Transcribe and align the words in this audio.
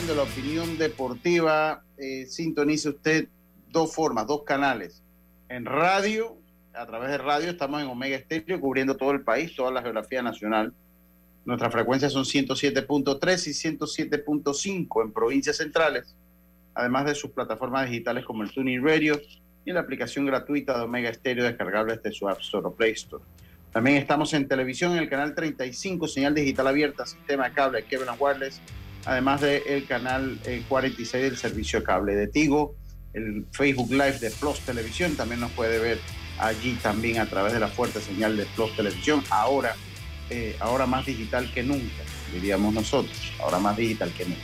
Evolución 0.00 0.06
de 0.06 0.14
la 0.14 0.22
opinión 0.22 0.78
deportiva, 0.78 1.82
eh, 1.98 2.26
sintonice 2.26 2.90
usted 2.90 3.28
dos 3.70 3.94
formas, 3.94 4.26
dos 4.26 4.42
canales. 4.44 5.02
En 5.48 5.64
radio, 5.64 6.36
a 6.74 6.86
través 6.86 7.10
de 7.10 7.18
radio, 7.18 7.50
estamos 7.50 7.82
en 7.82 7.88
Omega 7.88 8.16
Estéreo, 8.16 8.60
cubriendo 8.60 8.96
todo 8.96 9.10
el 9.10 9.22
país, 9.22 9.54
toda 9.54 9.70
la 9.70 9.82
geografía 9.82 10.22
nacional. 10.22 10.72
Nuestras 11.44 11.72
frecuencias 11.72 12.12
son 12.12 12.24
107.3 12.24 13.46
y 13.46 13.78
107.5 13.78 15.02
en 15.02 15.12
provincias 15.12 15.56
centrales, 15.56 16.14
además 16.74 17.06
de 17.06 17.14
sus 17.14 17.30
plataformas 17.30 17.88
digitales 17.88 18.24
como 18.24 18.42
el 18.42 18.50
Tuning 18.50 18.84
Radio 18.84 19.20
y 19.64 19.72
la 19.72 19.80
aplicación 19.80 20.26
gratuita 20.26 20.78
de 20.78 20.84
Omega 20.84 21.10
Estéreo 21.10 21.44
descargable 21.44 21.96
desde 21.96 22.12
su 22.12 22.28
App 22.28 22.40
Store 22.40 22.66
o 22.66 22.74
Play 22.74 22.92
Store. 22.92 23.24
También 23.72 23.96
estamos 23.96 24.32
en 24.34 24.48
televisión 24.48 24.92
en 24.92 24.98
el 24.98 25.08
canal 25.08 25.34
35, 25.34 26.08
señal 26.08 26.34
digital 26.34 26.66
abierta, 26.66 27.06
sistema 27.06 27.48
de 27.48 27.54
cable 27.54 27.84
Kevin 27.84 28.08
Wireless 28.18 28.60
además 29.10 29.40
del 29.40 29.86
canal 29.86 30.38
46 30.68 31.14
eh, 31.14 31.18
del 31.30 31.36
servicio 31.36 31.82
cable 31.82 32.14
de 32.14 32.28
Tigo, 32.28 32.76
el 33.12 33.44
Facebook 33.50 33.90
Live 33.90 34.20
de 34.20 34.30
Plus 34.30 34.60
Televisión, 34.60 35.16
también 35.16 35.40
nos 35.40 35.50
puede 35.50 35.80
ver 35.80 35.98
allí 36.38 36.78
también 36.80 37.18
a 37.18 37.26
través 37.26 37.52
de 37.52 37.58
la 37.58 37.66
fuerte 37.66 38.00
señal 38.00 38.36
de 38.36 38.46
Plus 38.54 38.76
Televisión, 38.76 39.24
ahora, 39.30 39.74
eh, 40.30 40.54
ahora 40.60 40.86
más 40.86 41.06
digital 41.06 41.52
que 41.52 41.64
nunca, 41.64 42.04
diríamos 42.32 42.72
nosotros, 42.72 43.32
ahora 43.40 43.58
más 43.58 43.76
digital 43.76 44.12
que 44.16 44.26
nunca. 44.26 44.40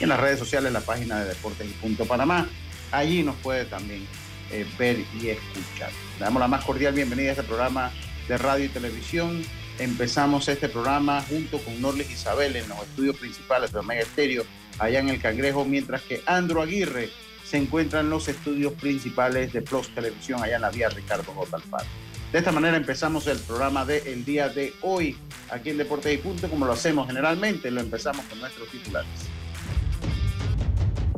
Y 0.00 0.02
en 0.02 0.08
las 0.08 0.18
redes 0.18 0.40
sociales, 0.40 0.72
la 0.72 0.80
página 0.80 1.20
de 1.20 1.26
Deportes 1.28 1.68
y 1.68 1.72
Punto 1.74 2.04
Panamá, 2.04 2.48
allí 2.90 3.22
nos 3.22 3.36
puede 3.36 3.64
también 3.66 4.04
eh, 4.50 4.66
ver 4.76 4.98
y 5.20 5.28
escuchar. 5.28 5.92
Le 6.18 6.24
damos 6.24 6.40
la 6.40 6.48
más 6.48 6.64
cordial 6.64 6.94
bienvenida 6.94 7.28
a 7.28 7.32
este 7.34 7.44
programa 7.44 7.92
de 8.26 8.38
radio 8.38 8.64
y 8.64 8.68
televisión 8.70 9.44
empezamos 9.80 10.46
este 10.48 10.68
programa 10.68 11.22
junto 11.22 11.58
con 11.58 11.80
Norles 11.80 12.10
Isabel 12.10 12.54
en 12.54 12.68
los 12.68 12.78
estudios 12.82 13.16
principales 13.16 13.72
de 13.72 13.78
Omega 13.78 14.02
Estéreo, 14.02 14.44
allá 14.78 15.00
en 15.00 15.08
el 15.08 15.20
Cangrejo, 15.20 15.64
mientras 15.64 16.02
que 16.02 16.22
Andro 16.26 16.60
Aguirre 16.60 17.08
se 17.44 17.56
encuentra 17.56 18.00
en 18.00 18.10
los 18.10 18.28
estudios 18.28 18.74
principales 18.74 19.52
de 19.52 19.62
Plus 19.62 19.92
Televisión, 19.94 20.42
allá 20.42 20.56
en 20.56 20.62
la 20.62 20.70
vía 20.70 20.88
Ricardo 20.90 21.32
J. 21.32 21.56
Alfaro. 21.56 21.86
De 22.30 22.38
esta 22.38 22.52
manera 22.52 22.76
empezamos 22.76 23.26
el 23.26 23.38
programa 23.38 23.84
del 23.84 24.24
día 24.24 24.48
de 24.48 24.74
hoy, 24.82 25.16
aquí 25.50 25.70
en 25.70 25.78
Deportes 25.78 26.14
y 26.14 26.18
Punto, 26.18 26.48
como 26.48 26.66
lo 26.66 26.72
hacemos 26.72 27.06
generalmente, 27.06 27.70
lo 27.70 27.80
empezamos 27.80 28.24
con 28.26 28.38
nuestros 28.38 28.68
titulares. 28.68 29.10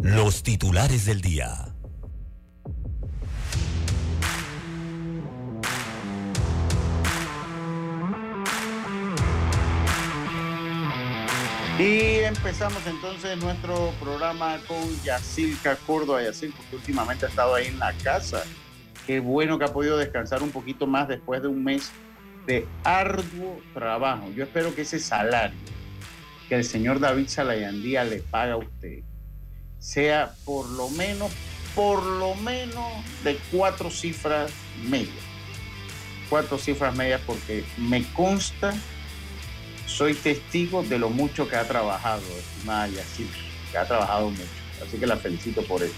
Los 0.01 0.43
titulares 0.43 1.05
del 1.05 1.21
día. 1.21 1.72
Y 11.82 12.20
empezamos 12.20 12.81
entonces 12.87 13.37
nuestro 13.38 13.93
programa 14.00 14.56
con 14.69 14.78
Yacilca 15.03 15.75
Córdoba. 15.75 16.22
Yacilca, 16.22 16.59
que 16.70 16.76
últimamente 16.76 17.26
ha 17.26 17.28
estado 17.28 17.56
ahí 17.56 17.66
en 17.66 17.81
la 17.81 17.93
casa. 18.04 18.44
Qué 19.04 19.19
bueno 19.19 19.59
que 19.59 19.65
ha 19.65 19.72
podido 19.72 19.98
descansar 19.98 20.44
un 20.44 20.53
poquito 20.53 20.87
más 20.87 21.09
después 21.09 21.42
de 21.42 21.48
un 21.48 21.65
mes 21.65 21.91
de 22.47 22.69
arduo 22.84 23.59
trabajo. 23.75 24.31
Yo 24.31 24.44
espero 24.44 24.72
que 24.76 24.82
ese 24.82 25.00
salario 25.00 25.59
que 26.48 26.54
el 26.54 26.62
señor 26.62 27.00
David 27.00 27.26
Salayandía 27.26 28.04
le 28.04 28.19
paga 28.19 28.53
a 28.53 28.59
usted 28.59 29.00
sea 29.81 30.34
por 30.44 30.69
lo 30.69 30.88
menos, 30.91 31.32
por 31.75 32.00
lo 32.04 32.37
menos 32.37 32.92
de 33.25 33.37
cuatro 33.50 33.91
cifras 33.91 34.53
medias. 34.88 35.10
Cuatro 36.31 36.59
cifras 36.59 36.94
medias 36.94 37.21
porque 37.26 37.65
me 37.76 38.04
consta 38.12 38.72
soy 39.92 40.14
testigo 40.14 40.82
de 40.82 40.98
lo 40.98 41.10
mucho 41.10 41.48
que 41.48 41.56
ha 41.56 41.69
trabajado, 41.69 42.22
estimada 42.38 42.88
Yacir, 42.88 43.28
que 43.70 43.78
ha 43.78 43.86
trabajado 43.86 44.30
mucho. 44.30 44.42
Así 44.86 44.97
que 44.98 45.06
la 45.06 45.16
felicito 45.16 45.62
por 45.64 45.82
eso. 45.82 45.94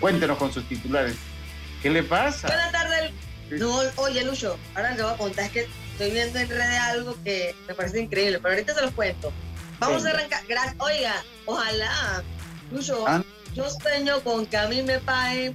Cuéntenos 0.00 0.36
con 0.38 0.52
sus 0.52 0.68
titulares. 0.68 1.16
¿Qué 1.80 1.90
le 1.90 2.02
pasa? 2.02 2.48
Buenas 2.48 2.72
tardes. 2.72 3.12
No, 3.50 3.80
oye, 3.96 4.24
Lucho, 4.24 4.58
ahora 4.74 4.96
te 4.96 5.02
voy 5.02 5.12
a 5.12 5.16
contar, 5.16 5.44
es 5.44 5.50
que 5.52 5.68
estoy 5.92 6.10
viendo 6.10 6.38
en 6.38 6.48
redes 6.48 6.80
algo 6.80 7.16
que 7.22 7.54
me 7.68 7.74
parece 7.74 8.00
increíble, 8.00 8.38
pero 8.40 8.54
ahorita 8.54 8.74
se 8.74 8.82
los 8.82 8.92
cuento. 8.92 9.32
Vamos 9.78 10.04
a 10.06 10.10
arrancar. 10.10 10.42
Oiga, 10.78 11.22
ojalá, 11.46 12.22
Lucho, 12.70 13.04
ah. 13.06 13.22
yo 13.54 13.68
sueño 13.70 14.20
con 14.22 14.46
que 14.46 14.56
a 14.56 14.66
mí 14.68 14.82
me 14.82 14.98
paguen 14.98 15.54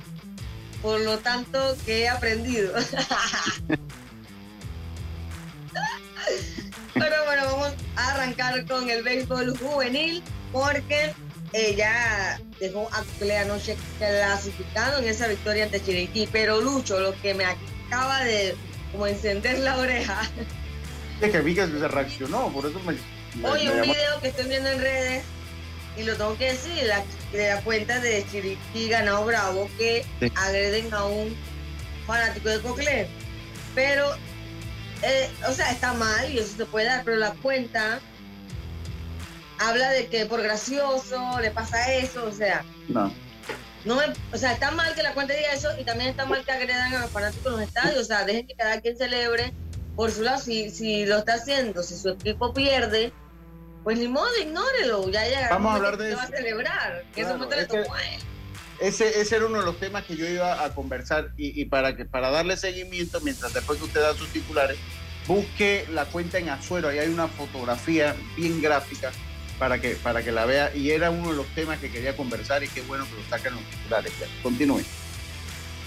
por 0.81 0.99
lo 1.01 1.17
tanto 1.17 1.75
que 1.85 2.01
he 2.03 2.09
aprendido. 2.09 2.73
Pero 7.00 7.25
bueno, 7.25 7.46
vamos 7.46 7.74
a 7.96 8.13
arrancar 8.13 8.66
con 8.66 8.90
el 8.90 9.03
béisbol 9.03 9.58
juvenil 9.58 10.24
porque 10.52 11.13
ella 11.53 12.40
dejó 12.59 12.90
a 12.91 13.03
Clea 13.19 13.41
anoche 13.41 13.78
clasificado 13.97 15.00
en 15.00 15.08
esa 15.08 15.28
victoria 15.28 15.66
ante 15.66 15.84
Chiriquí. 15.84 16.28
Pero 16.31 16.62
Lucho, 16.62 17.00
lo 17.00 17.19
que 17.22 17.34
me 17.34 17.46
acaba 17.46 18.24
de 18.24 18.56
como 18.91 19.08
encender 19.08 19.59
la 19.59 19.78
oreja. 19.78 20.22
Es 21.22 21.31
que 21.31 21.40
vi 21.41 21.56
que 21.56 21.66
se 21.66 21.88
reaccionó, 21.88 22.50
por 22.53 22.68
eso 22.68 22.80
me. 22.81 22.96
Oye, 23.50 23.72
un 23.72 23.81
video 23.81 24.22
que 24.22 24.28
estoy 24.28 24.47
viendo 24.47 24.69
en 24.69 24.79
redes, 24.79 25.24
y 25.97 26.03
lo 26.03 26.16
tengo 26.16 26.38
que 26.38 26.52
decir, 26.52 26.84
la, 26.84 27.03
de 27.31 27.56
la 27.56 27.62
cuenta 27.62 28.00
de 28.00 28.24
Chiriquí 28.31 28.88
Ganado 28.88 29.25
Bravo, 29.25 29.68
que 29.79 30.06
agreden 30.35 30.94
a 30.94 31.06
un 31.06 31.35
fanático 32.06 32.50
de 32.50 32.62
Cocle. 32.62 33.08
Pero 33.74 34.16
eh, 35.03 35.30
o 35.47 35.53
sea, 35.53 35.72
está 35.72 35.94
mal 35.94 36.31
y 36.31 36.40
eso 36.40 36.58
se 36.58 36.66
puede 36.66 36.85
dar, 36.88 37.03
pero 37.03 37.18
la 37.18 37.31
cuenta 37.34 38.00
habla 39.59 39.90
de 39.91 40.08
que 40.08 40.25
por 40.25 40.41
gracioso 40.41 41.40
le 41.40 41.52
pasa 41.52 41.94
eso, 41.94 42.25
o 42.25 42.31
sea. 42.31 42.63
No. 42.88 43.12
No 43.85 44.00
o 44.34 44.38
sea, 44.38 44.52
está 44.52 44.72
mal 44.72 44.94
que 44.96 45.03
la 45.03 45.13
cuenta 45.13 45.34
diga 45.34 45.53
eso 45.53 45.69
y 45.80 45.85
también 45.85 46.09
está 46.09 46.25
mal 46.25 46.44
que 46.44 46.52
agredan 46.52 46.94
a 46.94 47.00
los 47.00 47.12
fanáticos 47.12 47.46
en 47.46 47.52
los 47.53 47.62
estadios. 47.62 48.02
O 48.02 48.03
sea, 48.03 48.25
dejen 48.25 48.46
que 48.47 48.56
cada 48.56 48.81
quien 48.81 48.97
celebre 48.97 49.53
por 49.96 50.12
su 50.12 50.24
lado. 50.24 50.40
Si, 50.40 50.69
si 50.72 51.06
lo 51.06 51.19
está 51.19 51.35
haciendo, 51.35 51.81
si 51.84 51.97
su 51.97 52.09
equipo 52.09 52.53
pierde, 52.53 53.14
pues 53.84 53.97
ni 53.97 54.08
modo, 54.08 54.28
ignórelo. 54.41 55.09
Ya 55.09 55.28
ya 55.28 55.50
Vamos 55.50 55.72
a 55.72 55.76
hablar 55.76 55.97
de 55.97 56.09
eso. 56.09 56.17
va 56.17 56.23
a 56.23 56.28
celebrar. 56.28 57.03
Que 57.14 57.22
eso 57.22 57.38
le 57.38 57.66
tocó 57.66 57.93
a 57.93 58.03
él. 58.03 58.22
Ese, 58.79 59.20
ese, 59.20 59.38
era 59.38 59.47
uno 59.47 59.59
de 59.59 59.66
los 59.66 59.79
temas 59.79 60.03
que 60.06 60.16
yo 60.16 60.28
iba 60.28 60.64
a 60.64 60.74
conversar 60.76 61.32
y, 61.35 61.66
para, 61.66 61.96
que, 61.96 62.06
para 62.06 62.29
darle 62.29 62.58
seguimiento, 62.58 63.20
mientras 63.22 63.53
después 63.53 63.79
que 63.79 63.85
usted 63.85 64.02
da 64.02 64.14
sus 64.14 64.29
titulares, 64.29 64.78
busque 65.26 65.85
la 65.91 66.06
cuenta 66.06 66.38
en 66.38 66.50
Azuero, 66.50 66.90
ahí 66.90 67.00
hay 67.00 67.09
una 67.09 67.28
fotografía 67.28 68.16
bien 68.35 68.62
gráfica 68.62 69.12
para 69.58 69.82
que, 69.82 69.96
para 69.96 70.24
que 70.24 70.32
la 70.32 70.46
vea 70.46 70.76
y 70.76 70.91
era 70.91 71.09
uno 71.09 71.32
de 71.32 71.38
los 71.38 71.47
temas 71.47 71.79
que 71.79 71.90
quería 71.91 72.16
conversar 72.16 72.64
y 72.64 72.68
qué 72.68 72.82
bueno 72.82 73.06
que 73.06 73.16
lo 73.16 73.29
saquen 73.29 73.56
los 73.56 73.64
titulares. 73.64 74.14
Continúe. 74.44 74.84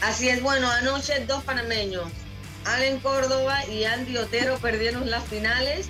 Así 0.02 0.28
es, 0.28 0.42
bueno, 0.42 0.68
anoche 0.70 1.24
dos 1.26 1.44
panameños, 1.44 2.10
Allen 2.64 2.98
Córdoba 3.00 3.64
y 3.66 3.84
Andy 3.84 4.16
Otero 4.16 4.58
perdieron 4.58 5.08
las 5.10 5.24
finales. 5.24 5.88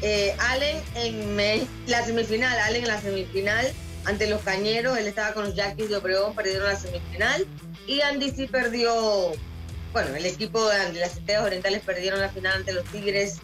Eh, 0.00 0.36
Allen 0.38 0.80
en 0.94 1.66
la 1.88 2.04
semifinal, 2.04 2.56
Allen 2.60 2.82
en 2.82 2.88
la 2.88 3.00
semifinal 3.00 3.72
ante 4.08 4.26
los 4.26 4.40
Cañeros, 4.42 4.96
él 4.96 5.06
estaba 5.06 5.34
con 5.34 5.44
los 5.44 5.54
Yaquis 5.54 5.90
de 5.90 5.96
Obregón, 5.96 6.34
perdieron 6.34 6.66
la 6.66 6.76
semifinal. 6.76 7.46
Y 7.86 8.00
Andy 8.00 8.30
sí 8.30 8.46
perdió, 8.46 9.32
bueno, 9.92 10.16
el 10.16 10.24
equipo 10.24 10.66
de 10.68 10.94
las 10.94 11.16
Estrellas 11.16 11.44
Orientales 11.44 11.82
perdieron 11.82 12.20
la 12.20 12.30
final 12.30 12.56
ante 12.56 12.72
los 12.72 12.84
Tigres 12.86 13.38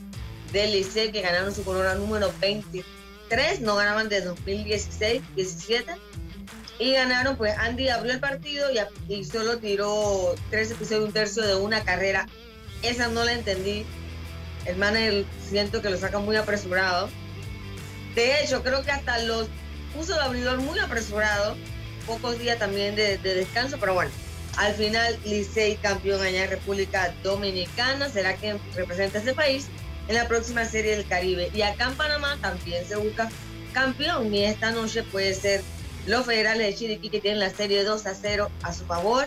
del 0.52 0.72
Licey 0.72 1.12
que 1.12 1.20
ganaron 1.20 1.54
su 1.54 1.64
corona 1.64 1.94
número 1.96 2.32
23, 2.40 3.60
no 3.60 3.76
ganaban 3.76 4.08
de 4.08 4.22
2016, 4.22 5.22
17 5.36 5.92
y 6.78 6.92
ganaron, 6.92 7.36
pues 7.36 7.56
Andy 7.58 7.88
abrió 7.88 8.12
el 8.12 8.20
partido 8.20 8.68
y, 9.08 9.24
solo 9.24 9.58
tiró 9.58 10.34
tres 10.50 10.70
episodios 10.70 11.00
de 11.00 11.06
un 11.06 11.12
tercio 11.12 11.42
de 11.42 11.56
una 11.56 11.84
carrera. 11.84 12.26
Esa 12.82 13.08
no 13.08 13.24
la 13.24 13.32
entendí. 13.32 13.84
El 14.64 14.76
manager 14.76 15.24
siento 15.46 15.82
que 15.82 15.90
lo 15.90 15.98
saca 15.98 16.18
muy 16.18 16.36
apresurado. 16.36 17.10
De 18.14 18.40
hecho, 18.40 18.62
creo 18.62 18.82
que 18.82 18.90
hasta 18.90 19.18
los 19.18 19.48
puso 19.94 20.14
el 20.14 20.20
abridor 20.20 20.58
muy 20.58 20.78
apresurado. 20.78 21.56
Pocos 22.06 22.38
días 22.38 22.58
también 22.58 22.94
de, 22.96 23.16
descanso, 23.16 23.78
pero 23.80 23.94
bueno, 23.94 24.10
al 24.58 24.74
final 24.74 25.18
Licey 25.24 25.76
campeón 25.76 26.20
allá 26.20 26.44
en 26.44 26.50
República 26.50 27.14
Dominicana. 27.22 28.08
Será 28.10 28.34
quien 28.34 28.60
representa 28.74 29.18
ese 29.18 29.32
país 29.32 29.68
en 30.08 30.16
la 30.16 30.28
próxima 30.28 30.64
serie 30.64 30.96
del 30.96 31.06
Caribe. 31.06 31.50
Y 31.54 31.62
acá 31.62 31.84
en 31.84 31.94
Panamá 31.94 32.36
también 32.42 32.86
se 32.86 32.96
busca 32.96 33.30
campeón 33.72 34.32
y 34.34 34.44
esta 34.44 34.70
noche 34.70 35.02
puede 35.02 35.34
ser 35.34 35.62
los 36.06 36.26
federales 36.26 36.66
de 36.66 36.74
Chiriquí 36.74 37.08
que 37.08 37.20
tienen 37.20 37.40
la 37.40 37.50
serie 37.50 37.82
2 37.82 38.06
a 38.06 38.14
0 38.14 38.50
a 38.62 38.72
su 38.72 38.84
favor 38.84 39.26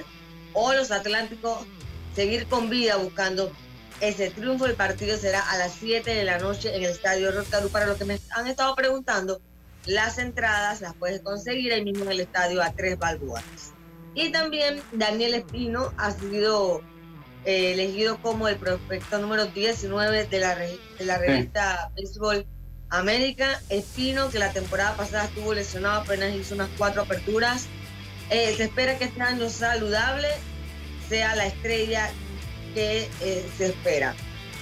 o 0.53 0.73
los 0.73 0.91
Atlánticos 0.91 1.65
seguir 2.15 2.47
con 2.47 2.69
vida 2.69 2.95
buscando 2.97 3.51
ese 4.01 4.29
triunfo. 4.29 4.65
El 4.65 4.75
partido 4.75 5.17
será 5.17 5.41
a 5.51 5.57
las 5.57 5.73
7 5.73 6.13
de 6.13 6.23
la 6.23 6.37
noche 6.39 6.75
en 6.75 6.83
el 6.83 6.91
Estadio 6.91 7.31
Roscarú. 7.31 7.69
Para 7.69 7.87
los 7.87 7.97
que 7.97 8.05
me 8.05 8.19
han 8.35 8.47
estado 8.47 8.75
preguntando, 8.75 9.41
las 9.87 10.17
entradas 10.17 10.81
las 10.81 10.93
puedes 10.95 11.21
conseguir 11.21 11.73
ahí 11.73 11.83
mismo 11.83 12.03
en 12.05 12.11
el 12.11 12.19
estadio 12.19 12.61
a 12.61 12.71
tres 12.71 12.99
balboas. 12.99 13.43
Y 14.13 14.31
también 14.31 14.81
Daniel 14.91 15.35
Espino 15.35 15.93
ha 15.97 16.11
sido 16.11 16.81
eh, 17.45 17.73
elegido 17.73 18.21
como 18.21 18.47
el 18.47 18.57
prospecto 18.57 19.19
número 19.19 19.45
19 19.45 20.25
de 20.25 20.39
la, 20.39 20.55
de 20.55 21.05
la 21.05 21.17
revista 21.17 21.91
Baseball 21.95 22.45
América 22.89 23.61
Espino, 23.69 24.29
que 24.29 24.39
la 24.39 24.51
temporada 24.51 24.95
pasada 24.95 25.25
estuvo 25.25 25.53
lesionado, 25.53 26.01
apenas 26.01 26.33
hizo 26.35 26.55
unas 26.55 26.69
cuatro 26.77 27.03
aperturas. 27.03 27.67
Eh, 28.29 28.53
se 28.57 28.65
espera 28.65 28.97
que 28.97 29.05
este 29.05 29.21
año 29.21 29.49
saludable 29.49 30.27
sea 31.07 31.35
la 31.35 31.47
estrella 31.47 32.09
que 32.73 33.09
eh, 33.21 33.45
se 33.57 33.67
espera. 33.67 34.15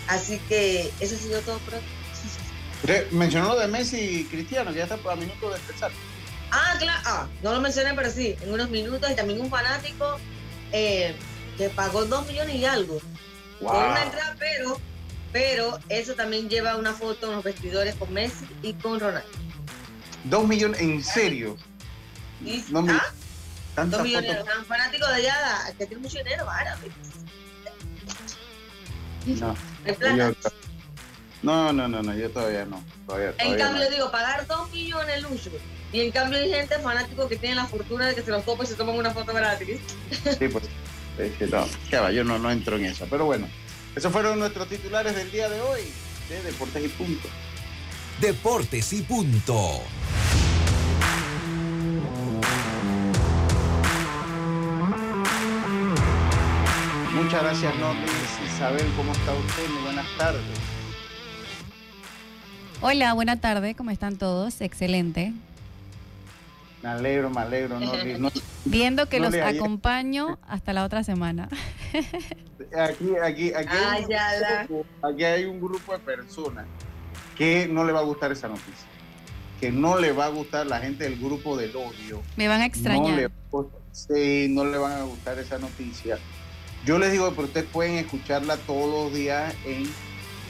Así 0.08 0.38
que 0.48 0.92
eso 1.00 1.16
ha 1.16 1.18
sido 1.18 1.40
todo 1.42 1.58
por 1.60 1.74
Mencionó 3.12 3.50
lo 3.50 3.60
de 3.60 3.68
Messi 3.68 3.98
y 3.98 4.24
Cristiano, 4.26 4.72
que 4.72 4.78
ya 4.78 4.84
está 4.84 4.96
a 4.96 5.16
minuto 5.16 5.50
de 5.50 5.58
empezar. 5.58 5.92
Ah, 6.52 6.76
claro, 6.80 7.02
ah, 7.06 7.28
no 7.42 7.54
lo 7.54 7.62
mencioné, 7.62 7.94
pero 7.96 8.12
sí, 8.12 8.36
en 8.42 8.54
unos 8.54 8.70
minutos. 8.70 9.10
Y 9.10 9.16
también 9.16 9.42
un 9.42 9.50
fanático 9.50 10.20
eh, 10.72 11.16
que 11.58 11.70
pagó 11.70 12.06
dos 12.06 12.28
millones 12.28 12.56
y 12.56 12.66
algo 12.66 13.02
por 13.60 13.76
una 13.76 14.04
entrada, 14.04 14.36
pero 14.38 14.80
pero 15.32 15.80
eso 15.90 16.14
también 16.14 16.48
lleva 16.48 16.78
una 16.78 16.94
foto 16.94 17.28
en 17.28 17.36
los 17.36 17.44
vestidores 17.44 17.96
con 17.96 18.14
Messi 18.14 18.48
y 18.62 18.74
con 18.74 19.02
Ronaldo. 19.02 19.28
Dos 20.24 20.48
millones, 20.48 20.80
¿en 20.80 21.04
serio? 21.04 21.58
no, 22.70 22.86
¿Ah? 22.90 23.84
Dos 23.86 24.02
millones, 24.02 24.38
un 24.58 24.66
fanático 24.66 25.06
de 25.08 25.16
allá 25.16 25.74
que 25.78 25.86
tiene 25.88 26.04
mucho 26.04 26.20
dinero, 26.20 26.50
árabe. 26.50 26.90
No. 29.26 29.56
No, 31.42 31.74
no, 31.74 31.88
no, 31.88 32.02
no, 32.02 32.16
yo 32.16 32.30
todavía 32.30 32.66
no. 32.66 32.84
Todavía, 33.06 33.34
en 33.38 33.58
cambio, 33.58 33.84
le 33.84 33.90
digo, 33.92 34.12
pagar 34.12 34.48
dos 34.48 34.72
millones 34.72 35.22
lucho. 35.22 35.52
Y 35.94 36.02
en 36.02 36.12
cambio 36.12 36.40
hay 36.40 36.50
gente 36.50 36.78
fanático 36.80 37.28
que 37.28 37.38
tiene 37.38 37.56
la 37.56 37.66
fortuna 37.66 38.08
de 38.08 38.16
que 38.16 38.22
se 38.22 38.32
los 38.32 38.44
topa 38.44 38.64
y 38.64 38.68
se 38.68 38.76
toman 38.76 38.96
una 38.96 39.12
foto 39.12 39.34
gratis. 39.34 39.80
Sí, 40.40 40.48
pues. 40.48 40.66
no, 41.50 42.12
yo 42.12 42.24
no, 42.24 42.40
no 42.40 42.52
entro 42.52 42.76
en 42.78 42.86
eso. 42.86 43.08
Pero 43.10 43.26
bueno, 43.26 43.48
esos 43.96 44.12
fueron 44.12 44.40
nuestros 44.40 44.68
titulares 44.68 45.16
del 45.16 45.32
día 45.32 45.48
de 45.48 45.62
hoy 45.62 45.82
de 46.30 46.42
Deportes 46.42 46.84
y 46.84 46.88
Punto. 46.90 47.30
Deportes 48.20 48.94
y 48.94 49.02
Punto. 49.04 49.82
Muchas 57.14 57.44
gracias, 57.44 57.76
Norris. 57.78 58.54
Isabel, 58.54 58.86
¿cómo 58.98 59.12
está 59.14 59.34
usted? 59.34 59.70
Muy 59.70 59.84
buenas 59.84 60.08
tardes. 60.18 60.75
Hola, 62.82 63.14
buenas 63.14 63.40
tardes. 63.40 63.76
¿Cómo 63.76 63.92
están 63.92 64.18
todos? 64.18 64.62
Excelente. 64.62 65.34
Me 66.84 66.90
alegro, 66.90 67.30
me 67.30 67.42
alegro, 67.42 67.80
Norris. 67.80 68.20
Viendo 68.66 69.08
que 69.08 69.20
los 69.20 69.34
acompaño 69.34 70.38
hasta 70.48 70.74
la 70.74 70.84
otra 70.84 71.04
semana. 71.04 71.50
aquí, 72.78 73.16
aquí, 73.24 73.54
aquí, 73.54 75.24
hay 75.24 75.46
un 75.46 75.60
grupo, 75.60 75.94
de 75.94 76.00
personas 76.00 76.66
que 77.38 77.68
no 77.68 77.86
le 77.86 77.92
va 77.92 78.00
a 78.00 78.04
gustar 78.04 78.32
esa 78.32 78.48
noticia. 78.48 78.88
Que 79.60 79.72
no 79.72 79.98
le 79.98 80.12
va 80.12 80.26
a 80.26 80.30
gustar 80.30 80.68
la 80.68 80.80
gente 80.80 81.06
del 81.06 81.18
grupo 81.18 81.58
del 81.58 81.76
odio. 81.76 82.22
Me 82.36 82.48
van 82.48 82.62
a 82.62 82.66
extrañar. 82.66 83.32
No 83.52 83.62
le, 83.62 83.70
sí, 83.94 84.48
no 84.50 84.66
le 84.66 84.78
van 84.78 84.92
a 84.92 85.04
gustar 85.04 85.40
esa 85.40 85.58
noticia. 85.58 86.20
Yo 86.86 87.00
les 87.00 87.12
digo, 87.12 87.32
pero 87.32 87.48
ustedes 87.48 87.68
pueden 87.72 87.96
escucharla 87.96 88.58
todos 88.58 89.06
los 89.06 89.14
días 89.14 89.56
en 89.66 89.86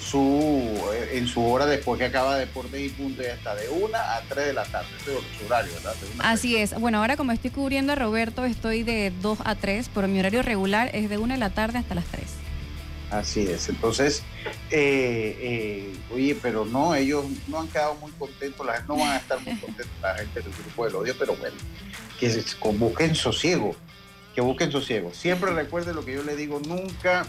su, 0.06 0.81
eh, 0.94 1.18
en 1.18 1.28
su 1.28 1.44
hora 1.44 1.66
después 1.66 1.98
que 1.98 2.06
acaba 2.06 2.38
Deportes 2.38 2.80
y 2.80 2.90
Punto 2.90 3.24
y 3.24 3.25
hasta 3.25 3.56
de 3.56 3.69
1 3.69 3.98
a 3.98 4.22
3 4.30 4.46
de 4.48 4.54
la 4.54 4.63
tarde. 4.66 4.88
Ese 5.02 5.18
es 5.18 5.24
su 5.40 5.46
horario, 5.46 5.74
¿verdad? 5.74 5.96
Así 6.19 6.56
es. 6.57 6.80
Bueno, 6.80 7.00
ahora 7.00 7.18
como 7.18 7.31
estoy 7.31 7.50
cubriendo 7.50 7.94
a 7.94 7.96
Roberto, 7.96 8.46
estoy 8.46 8.84
de 8.84 9.12
2 9.22 9.40
a 9.44 9.56
3, 9.56 9.90
pero 9.94 10.07
mi 10.07 10.19
horario 10.19 10.42
regular 10.44 10.92
es 10.94 11.10
de 11.10 11.18
1 11.18 11.34
de 11.34 11.40
la 11.40 11.50
tarde 11.50 11.80
hasta 11.80 11.96
las 11.96 12.06
3. 12.06 12.24
Así 13.12 13.48
es. 13.48 13.69
Entonces, 13.69 14.24
eh, 14.72 15.38
eh, 15.40 15.94
oye, 16.13 16.38
pero 16.42 16.66
no, 16.66 16.96
ellos 16.96 17.25
no 17.48 17.62
han 17.62 17.68
quedado 17.68 17.96
muy 17.96 18.12
contentos, 18.12 18.66
la, 18.66 18.80
no 18.81 18.98
van 18.98 19.10
a 19.10 19.18
estar 19.18 19.40
muy 19.42 19.56
contentos 19.57 19.94
la 20.02 20.16
gente 20.16 20.42
del 20.42 20.52
grupo 20.52 20.86
del 20.86 20.96
odio, 20.96 21.16
pero 21.18 21.36
bueno, 21.36 21.56
que 22.19 22.44
busquen 22.78 23.16
sosiego, 23.16 23.75
que 24.34 24.42
busquen 24.42 24.72
sosiego. 24.72 25.13
Siempre 25.13 25.52
recuerde 25.52 25.94
lo 25.94 26.04
que 26.04 26.13
yo 26.13 26.24
le 26.24 26.36
digo, 26.36 26.60
nunca, 26.66 27.25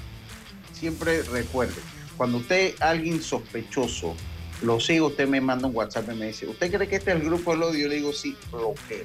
siempre 0.73 1.23
recuerde 1.23 1.75
cuando 2.17 2.39
usted, 2.39 2.75
alguien 2.81 3.23
sospechoso, 3.23 4.15
lo 4.63 4.81
sigue, 4.81 5.03
usted 5.03 5.29
me 5.29 5.41
manda 5.41 5.69
un 5.69 5.77
WhatsApp 5.77 6.11
y 6.13 6.15
me 6.15 6.27
dice, 6.29 6.47
¿usted 6.47 6.73
cree 6.73 6.89
que 6.89 6.97
este 6.97 7.11
es 7.11 7.17
el 7.17 7.25
grupo 7.25 7.53
del 7.53 7.63
odio? 7.65 7.83
Yo 7.83 7.89
le 7.89 7.97
digo, 7.97 8.13
sí, 8.13 8.37
bloqueo. 8.51 9.05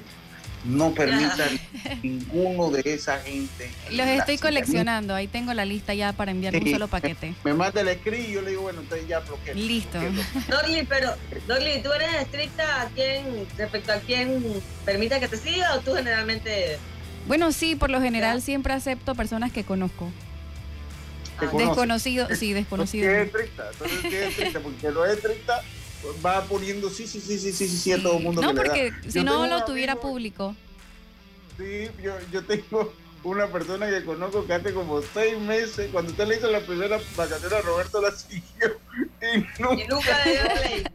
No 0.64 0.94
permita 0.94 1.48
ninguno 2.02 2.70
de 2.70 2.82
esa 2.84 3.18
gente. 3.18 3.68
Los 3.90 4.06
estoy 4.06 4.38
coleccionando, 4.38 5.12
ahí 5.12 5.26
tengo 5.26 5.52
la 5.54 5.64
lista 5.64 5.92
ya 5.92 6.12
para 6.12 6.30
enviar 6.30 6.54
un 6.54 6.70
solo 6.70 6.86
paquete. 6.86 7.34
Me, 7.44 7.52
manda 7.52 7.80
el 7.80 7.88
script 7.98 8.28
y 8.28 8.32
yo 8.32 8.42
le 8.42 8.50
digo, 8.50 8.62
bueno, 8.62 8.80
usted 8.82 9.04
ya 9.06 9.18
bloquea. 9.18 9.54
Listo. 9.54 9.98
Dorly, 10.48 10.86
pero, 10.88 11.14
Dorly, 11.48 11.82
¿tú 11.82 11.92
eres 11.92 12.14
estricta 12.22 12.82
a 12.82 12.86
quién, 12.90 13.46
respecto 13.58 13.92
a 13.92 13.96
quién 13.96 14.42
permita 14.84 15.18
que 15.18 15.28
te 15.28 15.36
siga 15.36 15.74
o 15.74 15.80
tú 15.80 15.94
generalmente... 15.94 16.78
Bueno, 17.26 17.52
sí, 17.52 17.74
por 17.74 17.90
lo 17.90 18.00
general 18.00 18.40
siempre 18.40 18.72
acepto 18.72 19.14
personas 19.14 19.52
que 19.52 19.64
conozco. 19.64 20.10
Desconocido, 21.40 22.28
sí, 22.34 22.52
desconocido. 22.52 23.10
es 23.10 23.26
estricta, 23.26 23.70
entonces 23.72 24.04
es 24.04 24.14
estricta, 24.14 24.60
porque 24.60 24.90
no 24.90 25.04
es 25.04 25.16
estricta, 25.16 25.62
va 26.24 26.42
poniendo 26.44 26.90
sí, 26.90 27.06
sí, 27.06 27.20
sí, 27.20 27.38
sí, 27.38 27.52
sí, 27.52 27.68
sí, 27.68 27.92
a 27.92 28.02
todo 28.02 28.18
el 28.18 28.22
mundo. 28.22 28.42
No, 28.42 28.48
que 28.48 28.54
porque 28.54 28.92
si 29.08 29.24
no 29.24 29.46
lo 29.46 29.64
tuviera 29.64 29.96
público. 29.96 30.54
Sí, 31.58 31.88
yo, 32.02 32.14
yo 32.30 32.44
tengo 32.44 32.92
una 33.24 33.46
persona 33.46 33.88
que 33.88 34.04
conozco 34.04 34.46
que 34.46 34.54
hace 34.54 34.72
como 34.72 35.00
seis 35.14 35.38
meses, 35.38 35.90
cuando 35.92 36.10
usted 36.10 36.26
le 36.26 36.36
hizo 36.36 36.50
la 36.50 36.60
primera 36.60 36.98
vacación 37.16 37.52
a 37.52 37.60
Roberto, 37.60 38.00
la 38.00 38.10
siguió 38.10 38.78
y 39.20 39.38
nunca, 39.60 39.84
y 39.84 39.88
nunca, 39.88 40.92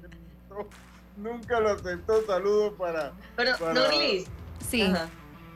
nunca 1.15 1.59
lo 1.61 1.69
aceptó. 1.71 2.25
Saludos 2.25 2.73
para. 2.77 3.13
Pero, 3.35 3.57
para... 3.57 3.89
sí. 4.69 4.93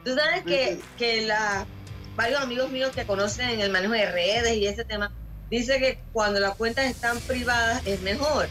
Tú 0.04 0.16
sabes 0.16 0.44
que, 0.46 0.80
que 0.98 1.22
la 1.28 1.66
varios 2.16 2.42
amigos 2.42 2.72
míos 2.72 2.92
que 2.94 3.06
conocen 3.06 3.60
el 3.60 3.72
manejo 3.72 3.94
de 3.94 4.12
redes 4.12 4.58
y 4.58 4.68
ese 4.68 4.84
tema, 4.84 5.12
dice 5.50 5.80
que 5.80 6.00
cuando 6.14 6.40
las 6.40 6.56
cuentas 6.56 6.86
están 6.86 7.20
privadas 7.22 7.82
es 7.86 8.02
mejor, 8.02 8.48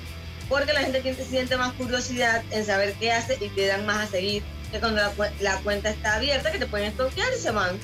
porque 0.49 0.73
la 0.73 0.81
gente 0.81 1.15
siente 1.25 1.57
más 1.57 1.73
curiosidad 1.75 2.43
en 2.51 2.65
saber 2.65 2.95
qué 2.95 3.13
hace 3.13 3.39
y 3.41 3.49
te 3.49 3.67
dan 3.67 3.87
más 3.87 4.09
a 4.09 4.11
seguir 4.11 4.43
que 4.71 4.79
cuando 4.79 5.01
la, 5.41 5.57
cuenta 5.59 5.91
está 5.91 6.17
abierta, 6.17 6.53
que 6.53 6.59
te 6.59 6.67
pueden 6.67 6.89
estoquear 6.89 7.29
y 7.37 7.41
se 7.41 7.51
van. 7.51 7.77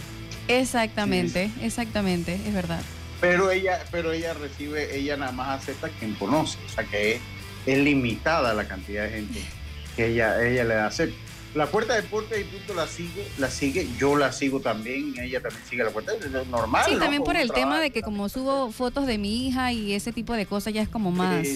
Exactamente, 0.49 1.50
exactamente, 1.61 2.35
es 2.35 2.54
verdad. 2.54 2.80
Pero 3.21 3.50
ella, 3.50 3.83
pero 3.90 4.12
ella 4.12 4.35
recibe, 4.35 4.97
ella 4.97 5.16
nada 5.16 5.33
más 5.33 5.62
acepta 5.62 5.88
quien 5.88 6.14
conoce, 6.14 6.59
o 6.64 6.68
sea 6.68 6.85
que 6.85 7.21
es, 7.66 7.78
limitada 7.78 8.54
la 8.54 8.68
cantidad 8.68 9.04
de 9.04 9.11
gente 9.11 9.40
que 9.97 10.09
ella, 10.09 10.47
ella 10.47 10.64
le 10.64 10.75
acepta. 10.75 11.25
La 11.56 11.66
Puerta 11.70 11.94
de 11.94 12.02
Deportes 12.02 12.38
y 12.38 12.44
Punto 12.44 12.75
la 12.75 12.86
sigue, 12.86 13.26
la 13.38 13.48
sigue, 13.48 13.88
yo 13.98 14.14
la 14.14 14.30
sigo 14.30 14.60
también, 14.60 15.14
ella 15.18 15.40
también 15.40 15.64
sigue 15.66 15.82
la 15.82 15.90
Puerta, 15.90 16.12
es 16.12 16.46
normal. 16.48 16.84
Sí, 16.86 16.96
también 16.98 17.25
por 17.25 17.34
el 17.34 17.50
tema 17.50 17.80
de 17.80 17.90
que 17.90 18.02
como 18.02 18.28
subo 18.28 18.70
fotos 18.70 19.06
de 19.06 19.16
mi 19.16 19.46
hija 19.46 19.72
y 19.72 19.94
ese 19.94 20.12
tipo 20.12 20.34
de 20.34 20.44
cosas 20.44 20.75
ya 20.75 20.82
es 20.82 20.88
como 20.90 21.10
más... 21.10 21.46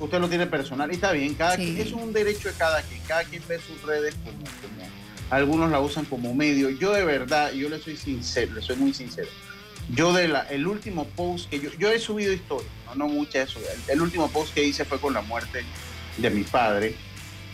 usted 0.00 0.18
lo 0.18 0.28
tiene 0.28 0.48
personal 0.48 0.90
y 0.90 0.96
está 0.96 1.12
bien, 1.12 1.34
cada 1.34 1.54
quien, 1.54 1.76
es 1.76 1.92
un 1.92 2.12
derecho 2.12 2.48
de 2.48 2.54
cada 2.54 2.82
quien, 2.82 3.00
cada 3.06 3.22
quien 3.22 3.44
ve 3.46 3.60
sus 3.60 3.80
redes 3.82 4.16
como, 4.24 4.38
como, 4.38 4.90
algunos 5.30 5.70
la 5.70 5.80
usan 5.80 6.04
como 6.04 6.34
medio. 6.34 6.70
Yo 6.70 6.92
de 6.92 7.04
verdad, 7.04 7.52
yo 7.52 7.68
le 7.68 7.78
soy 7.78 7.96
sincero, 7.96 8.54
le 8.54 8.60
soy 8.60 8.74
muy 8.74 8.92
sincero. 8.92 9.28
yo 9.94 10.12
de 10.12 10.26
la, 10.26 10.40
el 10.50 10.66
último 10.66 11.04
post 11.04 11.48
que 11.48 11.60
yo, 11.60 11.70
yo 11.78 11.90
he 11.90 12.00
subido 12.00 12.32
historia, 12.32 12.68
no, 12.88 12.96
no 12.96 13.06
muchas, 13.06 13.54
el, 13.54 13.62
el 13.86 14.02
último 14.02 14.28
post 14.32 14.52
que 14.52 14.64
hice 14.64 14.84
fue 14.84 14.98
con 14.98 15.14
la 15.14 15.22
muerte 15.22 15.62
de 16.18 16.28
mi 16.28 16.42
padre 16.42 16.96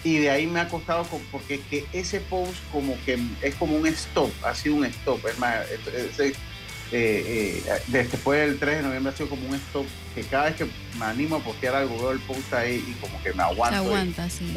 y 0.05 0.19
de 0.19 0.31
ahí 0.31 0.47
me 0.47 0.61
ha 0.61 0.69
costado 0.69 1.07
porque 1.31 1.61
que 1.61 1.87
ese 1.93 2.21
post 2.21 2.57
como 2.73 2.97
que 3.05 3.19
es 3.43 3.55
como 3.57 3.77
un 3.77 3.87
stop, 3.89 4.31
ha 4.45 4.55
sido 4.55 4.77
un 4.77 4.85
stop, 4.85 5.27
es 5.27 5.39
más, 5.39 5.57
ese, 5.71 6.29
eh, 6.29 7.63
eh, 7.67 7.81
después 7.89 8.41
del 8.41 8.59
3 8.59 8.77
de 8.77 8.83
noviembre 8.83 9.13
ha 9.13 9.17
sido 9.17 9.29
como 9.29 9.49
un 9.49 9.55
stop 9.57 9.87
que 10.15 10.23
cada 10.23 10.47
vez 10.47 10.57
que 10.57 10.67
me 10.99 11.05
animo 11.05 11.37
a 11.37 11.41
postear 11.41 11.75
algo 11.75 11.99
veo 11.99 12.13
el 12.13 12.21
post 12.21 12.53
ahí 12.55 12.85
y 12.89 12.93
como 13.01 13.21
que 13.23 13.33
me 13.33 13.43
aguanto. 13.43 13.77
aguanta, 13.77 14.31
sí. 14.31 14.55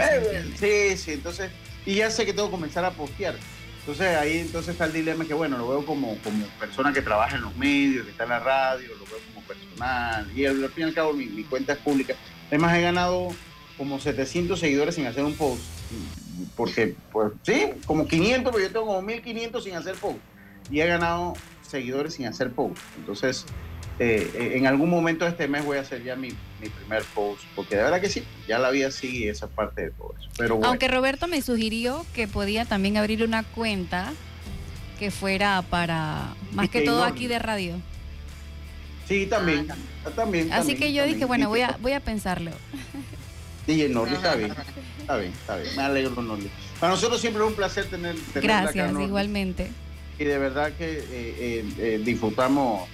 sí, 0.60 0.98
sí, 0.98 1.12
entonces, 1.14 1.50
y 1.86 1.96
ya 1.96 2.10
sé 2.12 2.26
que 2.26 2.34
tengo 2.34 2.48
que 2.48 2.56
comenzar 2.56 2.86
a 2.86 2.92
postear. 2.92 3.36
Entonces 3.80 4.16
ahí 4.16 4.38
entonces 4.38 4.74
está 4.74 4.86
el 4.86 4.94
dilema 4.94 5.26
que 5.26 5.34
bueno, 5.34 5.58
lo 5.58 5.68
veo 5.68 5.86
como, 5.86 6.16
como 6.20 6.46
persona 6.60 6.94
que 6.94 7.02
trabaja 7.02 7.36
en 7.36 7.42
los 7.42 7.56
medios, 7.56 8.06
que 8.06 8.12
está 8.12 8.26
en 8.26 8.30
la 8.30 8.40
radio, 8.40 8.90
lo 8.90 9.06
veo 9.06 9.18
como 9.34 9.46
personal, 9.48 10.32
y 10.36 10.46
al 10.46 10.70
fin 10.70 10.84
y 10.84 10.88
al 10.88 10.94
cabo 10.94 11.14
mi, 11.14 11.26
mi 11.26 11.44
cuenta 11.44 11.74
es 11.74 11.80
pública. 11.80 12.14
Además 12.50 12.78
he 12.78 12.82
ganado 12.82 13.34
como 13.82 14.00
700 14.00 14.60
seguidores 14.60 14.94
sin 14.94 15.08
hacer 15.08 15.24
un 15.24 15.34
post, 15.34 15.60
porque 16.56 16.94
pues 17.12 17.32
sí, 17.42 17.72
como 17.88 18.08
500, 18.08 18.54
pero 18.54 18.64
yo 18.64 18.72
tengo 18.72 18.86
como 18.86 19.02
1500 19.02 19.64
sin 19.64 19.74
hacer 19.74 19.96
post, 19.96 20.20
y 20.70 20.82
he 20.82 20.86
ganado 20.86 21.34
seguidores 21.68 22.14
sin 22.14 22.28
hacer 22.28 22.52
post. 22.52 22.78
Entonces, 22.96 23.44
eh, 23.98 24.52
en 24.54 24.68
algún 24.68 24.88
momento 24.88 25.26
de 25.26 25.32
este 25.32 25.48
mes 25.48 25.66
voy 25.66 25.80
a 25.80 25.82
hacer 25.82 26.04
ya 26.04 26.16
mi, 26.16 26.28
mi, 26.62 26.70
primer 26.70 27.02
post, 27.16 27.42
porque 27.56 27.76
de 27.76 27.82
verdad 27.82 28.00
que 28.00 28.10
sí, 28.10 28.24
ya 28.48 28.60
la 28.60 28.70
vida 28.70 28.92
sigue 28.92 29.30
esa 29.30 29.48
parte 29.48 29.82
de 29.82 29.90
todo 29.90 30.14
eso. 30.20 30.30
Pero 30.38 30.60
Aunque 30.64 30.88
Roberto 30.88 31.28
me 31.28 31.42
sugirió 31.42 32.06
que 32.14 32.28
podía 32.28 32.66
también 32.66 32.98
abrir 32.98 33.24
una 33.24 33.42
cuenta 33.42 34.14
que 35.00 35.10
fuera 35.10 35.64
para, 35.64 36.36
más 36.52 36.70
que, 36.70 36.82
todo 36.82 37.04
aquí 37.04 37.26
de 37.26 37.40
radio. 37.40 37.82
Sí, 39.08 39.26
también, 39.26 39.70
ah, 39.72 40.12
también. 40.16 40.54
Así 40.54 40.76
que 40.76 40.94
yo 40.94 41.04
dije, 41.04 41.26
bueno, 41.26 41.50
voy 41.50 41.62
a, 41.62 41.80
voy 41.82 41.94
a 41.94 42.00
pensarlo. 42.00 42.52
DJ 43.72 43.90
Norli 43.90 44.16
está 44.16 44.36
bien, 44.36 44.54
está 45.00 45.18
bien, 45.18 45.32
está 45.32 45.58
bien. 45.58 45.76
Me 45.76 45.84
alegro, 45.84 46.22
Norli. 46.22 46.50
Para 46.80 46.94
nosotros 46.94 47.20
siempre 47.20 47.44
es 47.44 47.50
un 47.50 47.56
placer 47.56 47.86
tener. 47.86 48.16
Gracias, 48.36 48.92
igualmente 49.00 49.70
y 50.22 50.24
de 50.24 50.38
verdad 50.38 50.72
que 50.74 51.00
eh, 51.00 51.06
eh, 51.12 51.66
eh, 51.80 52.02
disfrutamos 52.04 52.88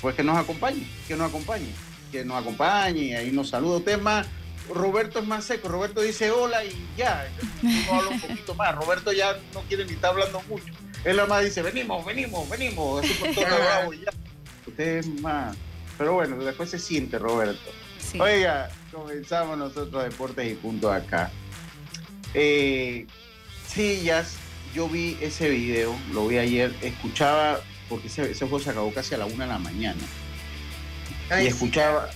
pues 0.00 0.16
que 0.16 0.24
nos 0.24 0.36
acompañe, 0.36 0.84
que 1.06 1.14
nos 1.14 1.28
acompañe, 1.28 1.68
que 2.10 2.24
nos 2.24 2.42
acompañe 2.42 3.00
y 3.00 3.14
ahí 3.14 3.30
nos 3.30 3.48
saluda. 3.50 3.76
Usted 3.76 4.00
más, 4.00 4.26
Roberto 4.68 5.20
es 5.20 5.26
más 5.26 5.44
seco, 5.44 5.68
Roberto 5.68 6.00
dice 6.00 6.32
hola 6.32 6.64
y 6.64 6.74
ya, 6.96 7.28
no 7.62 7.94
habla 7.94 8.10
un 8.10 8.20
poquito 8.20 8.56
más, 8.56 8.74
Roberto 8.74 9.12
ya 9.12 9.38
no 9.54 9.60
quiere 9.62 9.84
ni 9.84 9.92
estar 9.92 10.10
hablando 10.10 10.42
mucho. 10.48 10.64
Él 11.04 11.16
nada 11.16 11.28
más 11.28 11.44
dice, 11.44 11.62
venimos, 11.62 12.04
venimos, 12.04 12.48
venimos, 12.50 13.04
así 13.04 13.14
por 13.14 13.34
todo 13.34 13.44
bravo 13.44 13.94
y 13.94 14.00
ya. 14.00 14.10
Usted 14.66 14.96
es 14.98 15.20
más, 15.20 15.56
pero 15.96 16.14
bueno, 16.14 16.36
después 16.38 16.70
se 16.70 16.80
siente 16.80 17.20
Roberto. 17.20 17.70
Oiga, 18.18 18.68
comenzamos 18.94 19.58
nosotros 19.58 20.04
Deportes 20.04 20.52
y 20.52 20.54
Punto 20.54 20.90
acá. 20.90 21.30
Eh, 22.32 23.06
sillas 23.66 24.36
yo 24.74 24.88
vi 24.88 25.16
ese 25.20 25.48
video, 25.50 25.94
lo 26.12 26.26
vi 26.26 26.38
ayer, 26.38 26.74
escuchaba, 26.82 27.60
porque 27.88 28.08
ese, 28.08 28.34
juego 28.34 28.58
se 28.58 28.70
acabó 28.70 28.92
casi 28.92 29.14
a 29.14 29.18
la 29.18 29.26
una 29.26 29.44
de 29.44 29.50
la 29.52 29.58
mañana. 29.58 30.00
y 31.40 31.46
escuchaba, 31.46 32.10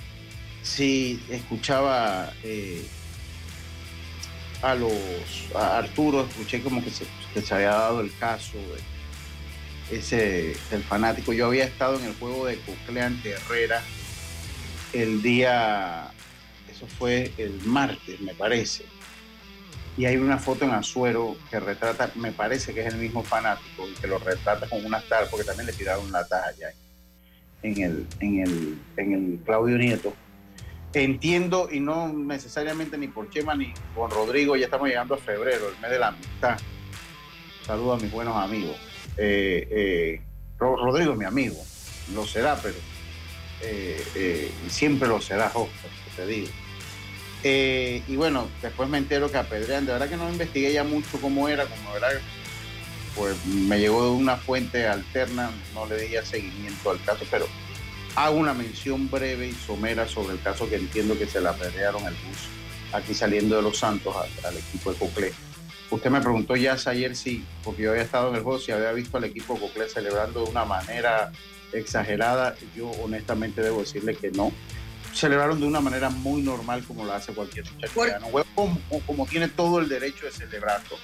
sí, 0.63 1.23
escuchaba 1.31 2.33
eh, 2.43 2.85
a 4.63 4.75
los, 4.75 4.93
a 5.55 5.79
Arturo, 5.79 6.27
escuché 6.29 6.61
como 6.63 6.83
que 6.83 6.91
se, 6.91 7.07
se 7.41 7.55
había 7.55 7.71
dado 7.71 8.01
el 8.01 8.13
caso 8.19 8.59
ese, 9.91 10.57
el 10.73 10.83
fanático. 10.83 11.33
Yo 11.33 11.47
había 11.47 11.65
estado 11.65 11.99
en 11.99 12.07
el 12.07 12.15
juego 12.15 12.47
de 12.47 12.59
Cocle 12.61 13.03
ante 13.03 13.31
Herrera 13.31 13.83
el 14.93 15.23
día, 15.23 16.11
eso 16.79 16.87
fue 16.87 17.33
el 17.39 17.61
martes, 17.65 18.21
me 18.21 18.35
parece 18.35 18.85
y 19.99 20.07
hay 20.07 20.17
una 20.17 20.39
foto 20.39 20.65
en 20.65 20.71
Azuero 20.71 21.37
que 21.51 21.59
retrata, 21.59 22.13
me 22.15 22.31
parece 22.31 22.73
que 22.73 22.83
es 22.83 22.95
el 22.95 23.01
mismo 23.01 23.25
fanático, 23.25 23.89
y 23.89 23.95
que 23.95 24.07
lo 24.07 24.21
retrata 24.21 24.69
con 24.69 24.87
una 24.87 25.01
tal, 25.01 25.27
porque 25.29 25.45
también 25.45 25.67
le 25.67 25.73
tiraron 25.73 26.11
la 26.13 26.21
allá 26.21 26.73
en 27.65 27.83
el, 27.83 28.07
en 28.21 28.41
el, 28.41 28.79
en 28.97 29.13
el 29.13 29.41
Claudio 29.45 29.77
Nieto. 29.77 30.15
Entiendo, 30.95 31.69
y 31.71 31.81
no 31.81 32.13
necesariamente 32.13 32.97
ni 32.97 33.09
por 33.09 33.29
Chema 33.31 33.57
ni 33.57 33.75
con 33.97 34.09
Rodrigo, 34.09 34.55
ya 34.55 34.67
estamos 34.67 34.87
llegando 34.87 35.17
a 35.17 35.19
febrero, 35.19 35.69
el 35.69 35.79
mes 35.81 35.91
de 35.91 35.99
la 35.99 36.09
amistad. 36.09 36.59
Saludo 37.67 37.95
a 37.95 37.99
mis 37.99 38.13
buenos 38.13 38.37
amigos. 38.37 38.77
Eh, 39.17 39.67
eh, 39.69 40.23
Rodrigo 40.59 41.13
es 41.13 41.19
mi 41.19 41.25
amigo, 41.25 41.57
lo 42.15 42.25
será, 42.25 42.57
pero 42.63 42.77
eh, 43.63 44.53
siempre 44.69 45.09
lo 45.09 45.21
será, 45.21 45.47
Oscar, 45.47 45.91
te 46.15 46.25
digo. 46.25 46.49
Eh, 47.45 48.03
y 48.09 48.17
bueno, 48.17 48.49
después 48.63 48.89
me 48.89 48.99
entero 48.99 49.31
que 49.31 49.39
apedrean. 49.39 49.87
De 49.87 49.93
verdad 49.93 50.09
que 50.09 50.17
no 50.17 50.29
investigué 50.29 50.73
ya 50.73 50.85
mucho 50.85 51.21
cómo 51.21 51.49
era, 51.49 51.67
como 51.67 51.97
era, 51.97 52.09
pues 53.15 53.45
me 53.47 53.79
llegó 53.79 54.05
de 54.05 54.11
una 54.11 54.37
fuente 54.37 54.87
alterna, 54.87 55.51
no 55.75 55.87
le 55.87 56.01
di 56.01 56.17
seguimiento 56.25 56.91
al 56.91 57.03
caso, 57.03 57.25
pero 57.31 57.47
hago 58.15 58.37
una 58.37 58.55
mención 58.55 59.11
breve 59.11 59.49
y 59.49 59.53
somera 59.53 60.09
sobre 60.09 60.35
el 60.35 60.43
caso 60.43 60.69
que 60.69 60.77
entiendo 60.77 61.17
que 61.19 61.27
se 61.27 61.41
le 61.41 61.49
apedrearon 61.49 62.05
el 62.05 62.15
bus 62.15 62.49
aquí 62.93 63.15
saliendo 63.15 63.57
de 63.57 63.63
Los 63.63 63.79
Santos 63.79 64.15
al, 64.45 64.57
equipo 64.57 64.93
de 64.93 64.99
Coclé. 64.99 65.33
Usted 65.91 66.11
me 66.11 66.21
preguntó 66.21 66.55
ya 66.57 66.77
ayer 66.87 67.17
si, 67.17 67.45
porque 67.65 67.83
yo 67.83 67.91
había 67.91 68.03
estado 68.03 68.31
en 68.31 68.37
el 68.37 68.43
juego, 68.43 68.59
si 68.59 68.73
había 68.73 68.93
visto 68.93 69.17
al 69.17 69.25
equipo 69.25 69.55
de 69.55 69.61
Coclé 69.61 69.89
celebrando 69.89 70.45
de 70.45 70.51
una 70.51 70.65
manera 70.65 71.33
exagerada. 71.73 72.57
Yo 72.77 72.91
honestamente 73.03 73.63
debo 73.63 73.81
decirle 73.81 74.15
que 74.15 74.31
no 74.31 74.53
celebraron 75.19 75.61
de 75.61 75.67
una 75.67 75.81
manera 75.81 76.11
muy 76.11 76.43
normal 76.43 76.85
como 76.87 77.05
lo 77.05 77.13
hace 77.13 77.33
cualquier 77.33 77.65
muchacho 77.73 77.93
como, 78.55 78.81
como, 79.07 79.27
tiene 79.27 79.49
todo 79.49 79.81
el 79.81 79.89
derecho 79.89 80.27
de 80.27 80.33
celebrarlo. 80.33 80.97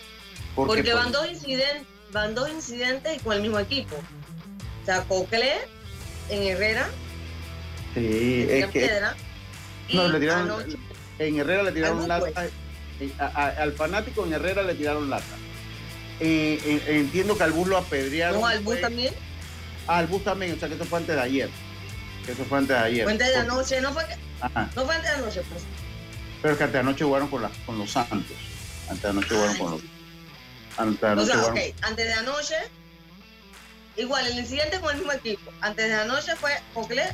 Porque, 0.54 0.94
van, 0.94 1.11
dos 1.11 1.28
incidentes, 1.28 1.87
van 2.12 2.35
dos 2.35 2.49
incidentes 2.49 3.21
con 3.23 3.35
el 3.35 3.42
mismo 3.42 3.59
equipo. 3.59 3.97
O 3.97 4.85
sea, 4.85 5.02
Cocle 5.02 5.54
en 6.30 6.42
Herrera. 6.44 6.88
Sí, 7.94 8.47
es 8.49 8.66
que... 8.66 8.90
no, 9.92 10.09
le 10.09 10.21
tiraron, 10.21 10.64
en 11.18 11.38
Herrera 11.38 11.62
le 11.64 11.73
tiraron 11.73 12.06
lata. 12.09 12.47
Eh, 13.00 13.12
al 13.18 13.73
fanático 13.73 14.25
en 14.25 14.35
Herrera 14.35 14.62
le 14.62 14.75
tiraron 14.75 15.11
lata. 15.11 15.25
Eh, 16.21 16.59
eh, 16.64 16.83
entiendo 16.87 17.37
que 17.37 17.42
al 17.42 17.52
bus 17.52 17.66
lo 17.66 17.76
apedrearon. 17.76 18.40
No, 18.40 18.47
al 18.47 18.61
bus 18.61 18.80
también. 18.80 19.12
al 19.88 20.06
bus 20.06 20.23
también, 20.23 20.52
o 20.52 20.56
sea 20.56 20.68
que 20.68 20.75
eso 20.75 20.85
fue 20.85 21.00
antes 21.00 21.16
de 21.16 21.23
ayer. 21.23 21.50
Eso 22.28 22.45
fue 22.45 22.59
antes 22.59 22.76
de 22.76 22.83
ayer. 22.83 23.04
Fue 23.04 23.12
antes 23.12 23.28
de 23.28 23.37
anoche, 23.37 23.81
no 23.81 23.93
fue, 23.93 24.07
que, 24.07 24.16
no 24.75 24.85
fue 24.85 24.95
antes 24.95 25.11
de 25.11 25.16
anoche, 25.16 25.43
pues. 25.43 25.62
Pero 26.43 26.52
es 26.52 26.59
que 26.59 26.64
antes 26.64 26.73
de 26.73 26.81
anoche 26.81 27.04
jugaron 27.04 27.28
con, 27.28 27.43
la, 27.43 27.50
con 27.66 27.78
los 27.78 27.90
Santos. 27.90 28.37
Antes 28.88 29.02
de 29.02 29.09
anoche 29.09 29.28
jugaron 29.28 29.57
con 29.57 29.71
los. 29.73 29.81
Antes 30.76 31.00
de 31.00 31.07
anoche. 31.07 31.33
O 31.33 31.54
sea, 31.54 31.64
antes 31.83 32.07
de 32.07 32.12
anoche. 32.12 32.57
Igual, 33.97 34.26
el 34.26 34.38
incidente 34.38 34.81
con 34.81 34.90
el 34.90 34.97
mismo 34.99 35.12
equipo. 35.12 35.52
Antes 35.61 35.87
de 35.87 35.95
anoche 35.95 36.35
fue 36.37 36.52
Cocle, 36.73 37.04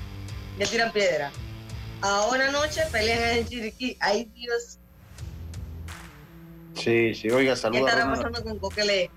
le 0.58 0.66
tiran 0.66 0.90
piedra. 0.92 1.30
Ahora 2.00 2.48
anoche 2.48 2.82
pelean 2.90 3.38
en 3.38 3.46
Chiriquí. 3.46 3.96
Ay, 4.00 4.30
Dios. 4.34 4.78
Sí, 6.74 7.14
sí, 7.14 7.30
oiga, 7.30 7.54
saluda. 7.56 7.80
¿Qué 7.80 7.86
estará 7.86 8.10
pasando 8.10 8.42
con 8.42 8.58
Cocle? 8.58 9.10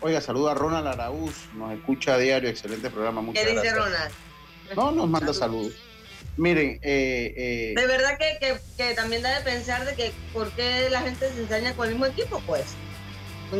Oiga, 0.00 0.20
saluda 0.20 0.52
a 0.52 0.54
Ronald 0.54 0.86
Araúz, 0.86 1.34
nos 1.54 1.72
escucha 1.72 2.14
a 2.14 2.18
diario, 2.18 2.48
excelente 2.48 2.90
programa. 2.90 3.22
Muchas 3.22 3.42
¿Qué 3.42 3.52
dice 3.52 3.70
Ronald? 3.72 4.12
No, 4.76 4.92
nos 4.92 5.08
manda 5.08 5.32
saludos. 5.32 5.74
Miren, 6.36 6.80
eh, 6.82 7.34
eh, 7.36 7.74
de 7.76 7.86
verdad 7.86 8.18
que, 8.18 8.58
que, 8.76 8.94
también 8.94 9.22
da 9.22 9.38
de 9.38 9.44
pensar 9.44 9.84
de 9.84 9.94
que 9.94 10.12
por 10.32 10.50
qué 10.52 10.88
la 10.90 11.02
gente 11.02 11.32
se 11.32 11.42
enseña 11.42 11.74
con 11.74 11.86
el 11.86 11.92
mismo 11.94 12.06
equipo, 12.06 12.42
pues. 12.46 12.64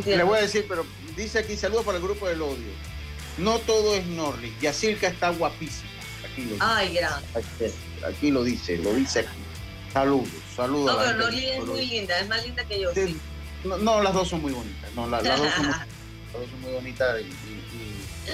Le 0.04 0.22
voy 0.24 0.38
a 0.38 0.42
decir, 0.42 0.66
pero 0.68 0.84
dice 1.16 1.38
aquí, 1.38 1.56
saludos 1.56 1.84
para 1.84 1.98
el 1.98 2.04
grupo 2.04 2.26
del 2.26 2.42
odio. 2.42 2.72
No 3.38 3.58
todo 3.60 3.94
es 3.94 4.04
Norris. 4.06 4.52
Yacirca 4.60 5.08
está 5.08 5.30
guapísima. 5.30 5.90
Aquí 6.24 6.42
lo 6.42 6.52
dice. 6.54 6.64
Ay. 6.64 6.98
Aquí, 8.06 8.30
lo 8.30 8.42
dice, 8.42 8.78
lo 8.78 8.92
dice 8.92 9.20
aquí. 9.20 9.38
Saludos, 9.92 10.28
saludos. 10.56 10.92
No, 10.92 10.98
pero 10.98 11.18
Norris 11.18 11.44
es 11.44 11.64
muy 11.64 11.86
linda, 11.86 12.18
es 12.18 12.28
más 12.28 12.44
linda 12.44 12.64
que 12.64 12.80
yo. 12.80 12.92
Sí. 12.92 13.16
No, 13.64 14.02
las 14.02 14.14
dos 14.14 14.28
son 14.28 14.42
muy 14.42 14.52
bonitas. 14.52 14.92
No, 14.94 15.06
las, 15.10 15.22
dos, 15.22 15.38
son 15.38 16.60
muy, 16.60 16.72
bonitas 16.72 17.20
y 17.20 17.63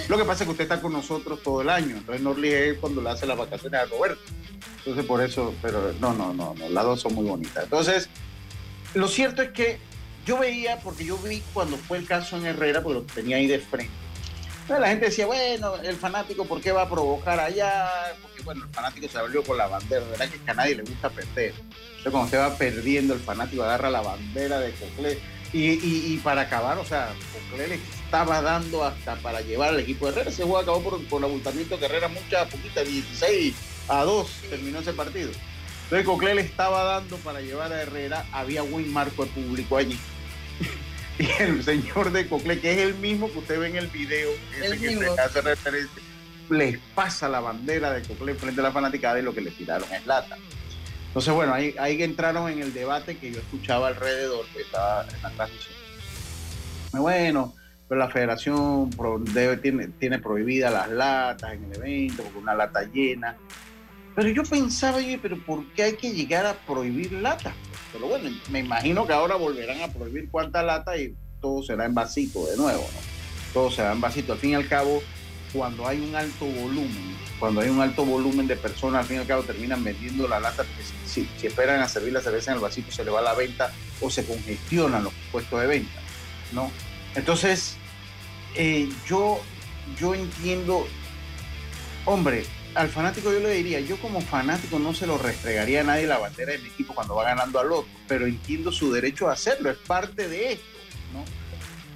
lo 0.09 0.17
que 0.17 0.25
pasa 0.25 0.45
es 0.45 0.47
que 0.47 0.53
usted 0.53 0.65
está 0.65 0.81
con 0.81 0.93
nosotros 0.93 1.43
todo 1.43 1.63
el 1.63 1.69
año, 1.69 1.97
entonces 1.97 2.23
Norli 2.23 2.49
es 2.49 2.79
cuando 2.79 3.01
le 3.01 3.11
hace 3.11 3.27
las 3.27 3.37
vacaciones 3.37 3.81
a 3.81 3.85
Roberto. 3.87 4.21
Entonces 4.79 5.05
por 5.05 5.23
eso, 5.23 5.55
pero 5.61 5.93
no, 6.01 6.13
no, 6.15 6.33
no, 6.33 6.55
no, 6.55 6.69
las 6.69 6.85
dos 6.85 7.01
son 7.01 7.15
muy 7.15 7.25
bonitas. 7.25 7.65
Entonces, 7.65 8.09
lo 8.95 9.09
cierto 9.09 9.43
es 9.43 9.51
que 9.51 9.79
yo 10.27 10.39
veía, 10.39 10.79
porque 10.81 11.05
yo 11.05 11.17
vi 11.19 11.43
cuando 11.53 11.77
fue 11.77 11.99
el 11.99 12.07
caso 12.07 12.37
en 12.37 12.47
Herrera, 12.47 12.83
porque 12.83 13.01
lo 13.01 13.03
tenía 13.03 13.37
ahí 13.37 13.47
de 13.47 13.59
frente. 13.59 13.93
Entonces 14.63 14.81
la 14.81 14.89
gente 14.89 15.07
decía, 15.07 15.27
bueno, 15.27 15.75
el 15.83 15.97
fanático, 15.97 16.45
¿por 16.45 16.61
qué 16.61 16.71
va 16.71 16.83
a 16.83 16.89
provocar 16.89 17.41
allá? 17.41 17.91
Porque 18.23 18.43
bueno, 18.43 18.65
el 18.65 18.71
fanático 18.71 19.09
se 19.09 19.19
abrió 19.19 19.43
con 19.43 19.59
la 19.59 19.67
bandera, 19.67 20.05
¿verdad? 20.07 20.29
Que 20.29 20.51
a 20.51 20.55
nadie 20.55 20.77
le 20.77 20.83
gusta 20.83 21.11
perder. 21.11 21.55
Entonces 21.57 22.13
cuando 22.13 22.25
usted 22.27 22.39
va 22.39 22.57
perdiendo, 22.57 23.15
el 23.15 23.21
fanático 23.21 23.65
agarra 23.65 23.91
la 23.91 24.01
bandera 24.01 24.61
de 24.61 24.73
Coclé 24.73 25.19
Y, 25.53 26.17
para 26.19 26.43
acabar, 26.43 26.79
o 26.79 26.85
sea, 26.85 27.13
Cocle 27.51 27.69
le 27.69 27.75
estaba 27.75 28.41
dando 28.41 28.85
hasta 28.85 29.17
para 29.17 29.41
llevar 29.41 29.71
al 29.71 29.81
equipo 29.81 30.07
de 30.07 30.13
Herrera. 30.13 30.31
Ese 30.31 30.45
juego 30.45 30.59
acabó 30.59 30.83
por, 30.83 31.05
por 31.07 31.25
abultamiento 31.25 31.77
de 31.77 31.87
Herrera, 31.87 32.09
mucha 32.09 32.47
poquita, 32.47 32.83
16 32.83 33.55
a 33.89 34.05
2 34.05 34.31
terminó 34.49 34.79
ese 34.79 34.93
partido. 34.93 35.31
Entonces 35.85 36.07
Cocle 36.07 36.35
le 36.37 36.43
estaba 36.43 36.85
dando 36.85 37.17
para 37.19 37.41
llevar 37.41 37.73
a 37.73 37.83
Herrera, 37.83 38.25
había 38.33 38.63
buen 38.63 38.93
marco 38.93 39.25
de 39.25 39.31
público 39.33 39.77
allí. 39.77 39.99
y 41.19 41.43
el 41.43 41.65
señor 41.65 42.13
de 42.13 42.29
Cocle, 42.29 42.61
que 42.61 42.73
es 42.73 42.79
el 42.79 42.95
mismo 42.95 43.31
que 43.33 43.39
usted 43.39 43.59
ve 43.59 43.69
en 43.69 43.77
el 43.77 43.89
video, 43.89 44.31
ese 44.63 44.79
que 44.79 44.97
se 44.97 45.21
hace 45.21 45.41
referencia, 45.41 46.03
les 46.49 46.79
pasa 46.95 47.29
la 47.29 47.41
bandera 47.41 47.91
de 47.91 48.03
Cocle 48.03 48.35
frente 48.35 48.61
a 48.61 48.65
la 48.65 48.73
fanaticada 48.73 49.19
y 49.19 49.23
lo 49.23 49.35
que 49.35 49.41
le 49.41 49.51
tiraron 49.51 49.93
es 49.93 50.07
lata. 50.07 50.37
Entonces, 51.11 51.35
bueno, 51.35 51.53
ahí, 51.53 51.75
ahí 51.81 52.01
entraron 52.05 52.49
en 52.49 52.61
el 52.61 52.73
debate 52.73 53.17
que 53.19 53.33
yo 53.33 53.41
escuchaba 53.41 53.89
alrededor, 53.89 54.47
que 54.55 54.63
estaba 54.63 55.05
en 55.05 55.23
la 55.23 55.31
transmisión. 55.31 55.75
Bueno, 56.93 57.53
pero 57.89 57.99
la 57.99 58.09
federación 58.09 58.91
debe, 59.35 59.57
tiene, 59.57 59.89
tiene 59.89 60.21
prohibidas 60.21 60.73
las 60.73 60.89
latas 60.89 61.55
en 61.55 61.65
el 61.65 61.75
evento, 61.75 62.23
porque 62.23 62.39
una 62.39 62.55
lata 62.55 62.85
llena. 62.85 63.37
Pero 64.15 64.29
yo 64.29 64.45
pensaba, 64.45 64.99
oye, 64.99 65.19
pero 65.21 65.37
¿por 65.45 65.67
qué 65.73 65.83
hay 65.83 65.97
que 65.97 66.13
llegar 66.13 66.47
a 66.47 66.55
prohibir 66.55 67.11
latas? 67.15 67.55
Pero 67.93 68.07
bueno, 68.07 68.31
me 68.49 68.61
imagino 68.61 69.05
que 69.05 69.13
ahora 69.13 69.35
volverán 69.35 69.81
a 69.81 69.89
prohibir 69.89 70.29
cuántas 70.31 70.65
latas 70.65 70.97
y 71.01 71.17
todo 71.41 71.65
será 71.65 71.87
en 71.87 71.95
vasito 71.95 72.47
de 72.47 72.57
nuevo, 72.57 72.83
¿no? 72.83 73.01
Todo 73.53 73.69
será 73.73 73.91
en 73.91 74.01
vasito. 74.01 74.35
Al 74.35 74.39
fin 74.39 74.51
y 74.51 74.55
al 74.55 74.69
cabo, 74.69 75.03
cuando 75.53 75.89
hay 75.89 75.99
un 76.01 76.15
alto 76.15 76.45
volumen, 76.45 77.17
cuando 77.41 77.63
hay 77.63 77.71
un 77.71 77.81
alto 77.81 78.05
volumen 78.05 78.47
de 78.47 78.55
personas, 78.55 79.01
al 79.01 79.07
fin 79.07 79.17
y 79.17 79.21
al 79.21 79.27
cabo 79.27 79.43
terminan 79.43 79.83
vendiendo 79.83 80.29
la 80.29 80.39
lata, 80.39 80.63
porque 80.63 80.85
si, 81.07 81.29
esperan 81.43 81.81
a 81.81 81.89
servir 81.89 82.13
la 82.13 82.21
cerveza 82.21 82.51
en 82.51 82.59
el 82.59 82.63
vasito, 82.63 82.93
se 82.93 83.03
le 83.03 83.11
va 83.11 83.23
la 83.23 83.33
venta 83.33 83.73
o 84.03 84.11
se 84.11 84.27
congestionan 84.27 85.03
los 85.03 85.13
puestos 85.33 85.59
de 85.59 85.67
venta, 85.67 86.01
¿no? 86.53 86.71
Entonces, 87.15 87.77
eh, 88.55 88.91
yo, 89.09 89.41
yo 89.99 90.15
entiendo, 90.15 90.87
hombre, 92.05 92.45
al 92.75 92.91
fanático 92.91 93.33
yo 93.33 93.41
le 93.41 93.55
diría, 93.55 93.81
yo 93.81 93.99
como 94.01 94.21
fanático 94.21 94.79
no 94.79 94.93
se 94.93 95.07
lo 95.07 95.17
restregaría 95.17 95.81
a 95.81 95.85
nadie 95.85 96.07
la 96.07 96.19
bandera 96.19 96.53
de 96.53 96.59
mi 96.59 96.69
equipo 96.69 96.95
cuando 96.95 97.15
va 97.15 97.25
ganando 97.25 97.59
al 97.59 97.73
otro, 97.73 97.91
pero 98.07 98.27
entiendo 98.27 98.71
su 98.71 98.93
derecho 98.93 99.31
a 99.31 99.33
hacerlo, 99.33 99.71
es 99.71 99.79
parte 99.79 100.29
de 100.29 100.53
esto, 100.53 100.79
¿no? 101.15 101.40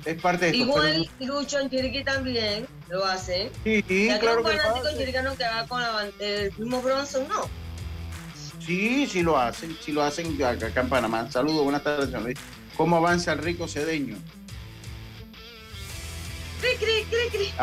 Es 0.05 0.21
parte 0.21 0.47
de 0.47 0.51
esto. 0.53 0.65
Igual 0.65 1.11
Lucho 1.21 1.59
en 1.61 1.71
Chiriquí 1.71 2.05
también 2.05 2.67
lo 2.89 3.05
hace. 3.05 3.51
Sí, 3.65 3.83
claro 4.21 4.45
que 4.45 4.57
fanático 4.57 5.37
que 5.37 5.45
va 5.45 5.67
con 5.67 5.81
la, 5.81 6.11
el 6.19 6.53
mismo 6.59 6.83
Bronson, 6.83 7.27
¿no? 7.29 7.49
Sí, 8.61 9.07
sí 9.07 9.23
lo 9.23 9.39
hacen, 9.39 9.77
sí 9.81 9.93
lo 9.93 10.03
hacen 10.03 10.43
acá 10.43 10.81
en 10.81 10.89
Panamá. 10.89 11.31
Saludos, 11.31 11.65
buenas 11.65 11.83
tardes, 11.83 12.07
señor 12.07 12.23
Luis. 12.23 12.39
¿Cómo 12.77 12.97
avanza 12.97 13.33
el 13.33 13.39
rico 13.39 13.69
cedeño? 13.69 14.17
Cri, 16.61 16.77
cri, 16.77 17.05
cri, 17.11 17.31
cri 17.31 17.55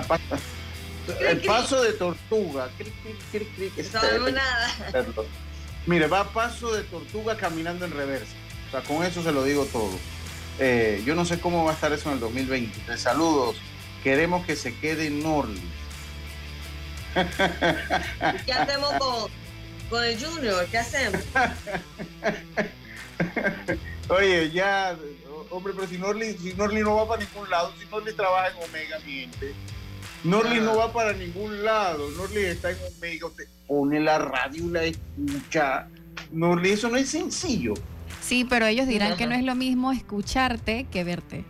el 1.19 1.41
paso 1.41 1.81
de 1.81 1.93
tortuga. 1.93 2.69
no 4.19 4.29
nada. 4.29 4.69
Mire, 5.87 6.07
va 6.07 6.21
a 6.21 6.29
paso 6.31 6.73
de 6.73 6.83
tortuga 6.83 7.35
caminando 7.35 7.85
en 7.85 7.91
reversa. 7.91 8.33
O 8.67 8.71
sea, 8.71 8.81
con 8.81 9.03
eso 9.03 9.23
se 9.23 9.31
lo 9.31 9.43
digo 9.43 9.65
todo. 9.65 9.91
Eh, 10.59 11.01
yo 11.05 11.15
no 11.15 11.25
sé 11.25 11.39
cómo 11.39 11.63
va 11.63 11.71
a 11.71 11.73
estar 11.73 11.91
eso 11.93 12.09
en 12.09 12.15
el 12.15 12.21
2020. 12.21 12.97
Saludos. 12.97 13.55
Queremos 14.03 14.45
que 14.45 14.55
se 14.55 14.75
quede 14.75 15.07
en 15.07 15.23
Norli. 15.23 15.61
¿Qué 18.45 18.53
hacemos 18.53 18.93
con, 19.89 20.03
el 20.03 20.23
Junior? 20.23 20.65
¿Qué 20.67 20.77
hacemos? 20.77 21.21
Oye, 24.09 24.51
ya, 24.51 24.95
hombre, 25.49 25.73
pero 25.75 25.87
si 25.87 25.97
Norli, 25.97 26.37
si 26.37 26.53
Norli 26.53 26.81
no 26.81 26.95
va 26.95 27.07
para 27.07 27.23
ningún 27.23 27.49
lado, 27.49 27.73
si 27.79 27.85
Norli 27.85 28.13
trabaja 28.13 28.49
en 28.49 28.63
Omega, 28.63 28.99
mi 29.05 29.21
gente 29.21 29.55
Norli 30.23 30.59
no 30.59 30.77
va 30.77 30.93
para 30.93 31.13
ningún 31.13 31.63
lado. 31.63 32.09
Norli 32.11 32.41
está 32.41 32.71
en 32.71 32.77
medio, 32.99 33.31
te 33.31 33.47
pone 33.67 33.99
la 33.99 34.19
radio 34.19 34.65
y 34.65 34.69
la 34.69 34.83
escucha. 34.83 35.87
Norli, 36.31 36.71
eso 36.71 36.89
no 36.89 36.97
es 36.97 37.09
sencillo. 37.09 37.73
Sí, 38.31 38.45
pero 38.45 38.65
ellos 38.65 38.87
dirán 38.87 39.17
que 39.17 39.27
no 39.27 39.35
es 39.35 39.43
lo 39.43 39.55
mismo 39.55 39.91
escucharte 39.91 40.85
que 40.89 41.03
verte. 41.03 41.43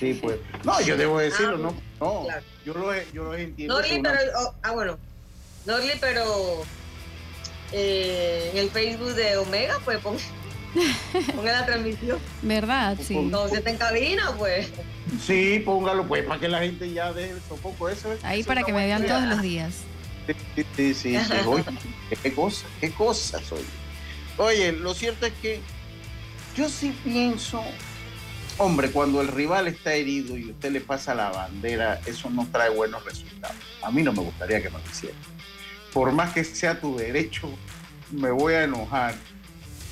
Sí, 0.00 0.18
pues. 0.20 0.38
No, 0.64 0.80
yo 0.80 0.96
debo 0.96 1.20
decirlo, 1.20 1.58
no. 1.58 1.76
No, 2.00 2.26
yo, 2.66 2.74
lo, 2.74 2.92
yo 3.12 3.22
lo 3.22 3.34
entiendo. 3.36 3.76
Norli, 3.76 4.00
pero. 4.02 4.18
Oh, 4.36 4.54
ah, 4.64 4.72
bueno. 4.72 4.98
Norli, 5.64 5.92
pero. 6.00 6.64
Eh, 7.70 8.50
en 8.52 8.58
el 8.58 8.70
Facebook 8.70 9.14
de 9.14 9.36
Omega, 9.36 9.78
pues 9.84 9.98
ponga, 9.98 10.18
ponga 11.36 11.52
la 11.52 11.66
transmisión. 11.66 12.18
¿Verdad? 12.42 12.98
Sí. 13.00 13.16
No, 13.16 13.46
se 13.46 13.58
está 13.58 13.70
en 13.70 13.76
cabina, 13.76 14.32
pues. 14.36 14.72
Sí, 15.24 15.62
póngalo 15.64 16.04
pues 16.08 16.24
para 16.24 16.40
que 16.40 16.48
la 16.48 16.62
gente 16.62 16.92
ya 16.92 17.12
deje 17.12 17.30
el 17.30 17.38
poco 17.62 17.88
eso. 17.88 18.12
Ahí 18.24 18.42
para 18.42 18.64
que 18.64 18.72
me 18.72 18.84
vean 18.86 19.06
todos 19.06 19.22
los 19.22 19.40
días. 19.40 19.72
Sí, 20.56 20.66
sí, 20.74 20.94
sí. 20.94 21.16
Oye, 21.46 21.64
qué 22.24 22.34
cosa, 22.34 22.66
qué 22.80 22.90
cosa 22.90 23.40
soy. 23.44 23.62
Oye, 24.38 24.72
lo 24.72 24.94
cierto 24.94 25.26
es 25.26 25.32
que 25.34 25.60
yo 26.56 26.68
sí 26.68 26.96
pienso, 27.04 27.62
hombre, 28.58 28.90
cuando 28.90 29.20
el 29.20 29.28
rival 29.28 29.68
está 29.68 29.94
herido 29.94 30.36
y 30.36 30.50
usted 30.50 30.72
le 30.72 30.80
pasa 30.80 31.14
la 31.14 31.30
bandera, 31.30 32.00
eso 32.06 32.30
no 32.30 32.46
trae 32.50 32.70
buenos 32.70 33.04
resultados. 33.04 33.56
A 33.82 33.90
mí 33.90 34.02
no 34.02 34.12
me 34.12 34.22
gustaría 34.22 34.60
que 34.62 34.70
me 34.70 34.78
lo 34.78 34.90
hiciera. 34.90 35.16
Por 35.92 36.12
más 36.12 36.32
que 36.32 36.42
sea 36.42 36.80
tu 36.80 36.96
derecho, 36.96 37.48
me 38.10 38.30
voy 38.30 38.54
a 38.54 38.64
enojar. 38.64 39.14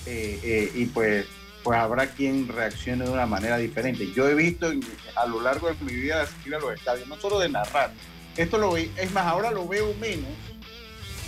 Eh, 0.05 0.41
eh, 0.43 0.73
y 0.75 0.87
pues 0.87 1.27
pues 1.63 1.79
habrá 1.79 2.09
quien 2.09 2.49
reaccione 2.49 3.05
de 3.05 3.11
una 3.11 3.27
manera 3.27 3.57
diferente. 3.57 4.11
Yo 4.13 4.29
he 4.29 4.35
visto 4.35 4.73
a 5.15 5.27
lo 5.27 5.41
largo 5.41 5.69
de 5.69 5.77
mi 5.85 5.93
vida 5.93 6.23
asistir 6.23 6.55
a 6.55 6.59
los 6.59 6.75
estadios, 6.75 7.07
no 7.09 7.17
solo 7.21 7.39
de 7.39 7.49
narrar. 7.49 7.93
Esto 8.37 8.59
lo 8.59 8.77
es 8.77 9.13
más, 9.13 9.27
ahora 9.27 9.51
lo 9.51 9.69
veo 9.69 9.95
menos 10.01 10.31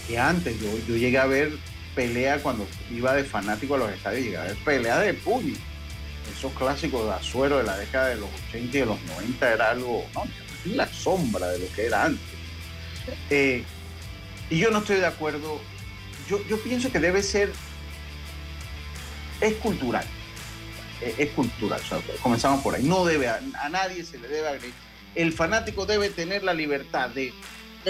que 0.08 0.18
antes. 0.18 0.60
Yo, 0.60 0.68
yo 0.88 0.96
llegué 0.96 1.18
a 1.18 1.26
ver 1.26 1.52
pelea 1.94 2.42
cuando 2.42 2.66
iba 2.90 3.14
de 3.14 3.24
fanático 3.24 3.74
a 3.74 3.78
los 3.78 3.92
estadios, 3.92 4.24
llegué 4.24 4.36
a 4.36 4.44
ver 4.44 4.56
pelea 4.56 4.98
de 4.98 5.14
puño. 5.14 5.54
Esos 6.36 6.52
clásicos 6.52 7.06
de 7.06 7.12
Azuero 7.12 7.58
de 7.58 7.64
la 7.64 7.76
década 7.76 8.08
de 8.08 8.16
los 8.16 8.30
80 8.48 8.76
y 8.76 8.80
de 8.80 8.86
los 8.86 9.02
90 9.02 9.52
era 9.52 9.70
algo, 9.70 10.04
no, 10.14 10.24
la 10.64 10.88
sombra 10.88 11.48
de 11.48 11.58
lo 11.58 11.68
que 11.74 11.86
era 11.86 12.04
antes. 12.04 12.22
Eh, 13.30 13.62
y 14.50 14.58
yo 14.58 14.70
no 14.70 14.78
estoy 14.78 14.96
de 14.96 15.06
acuerdo. 15.06 15.60
Yo, 16.28 16.42
yo 16.48 16.58
pienso 16.62 16.90
que 16.90 16.98
debe 16.98 17.22
ser, 17.22 17.52
es 19.40 19.54
cultural 19.54 20.06
es 21.18 21.30
cultural. 21.30 21.80
comenzamos 22.22 22.62
por 22.62 22.74
ahí. 22.74 22.82
No 22.82 23.04
debe, 23.04 23.28
a, 23.28 23.40
nadie 23.70 24.04
se 24.04 24.18
le 24.18 24.28
debe 24.28 24.48
agredir. 24.48 24.74
El 25.14 25.32
fanático 25.32 25.86
debe 25.86 26.10
tener 26.10 26.42
la 26.42 26.54
libertad 26.54 27.10
de 27.10 27.32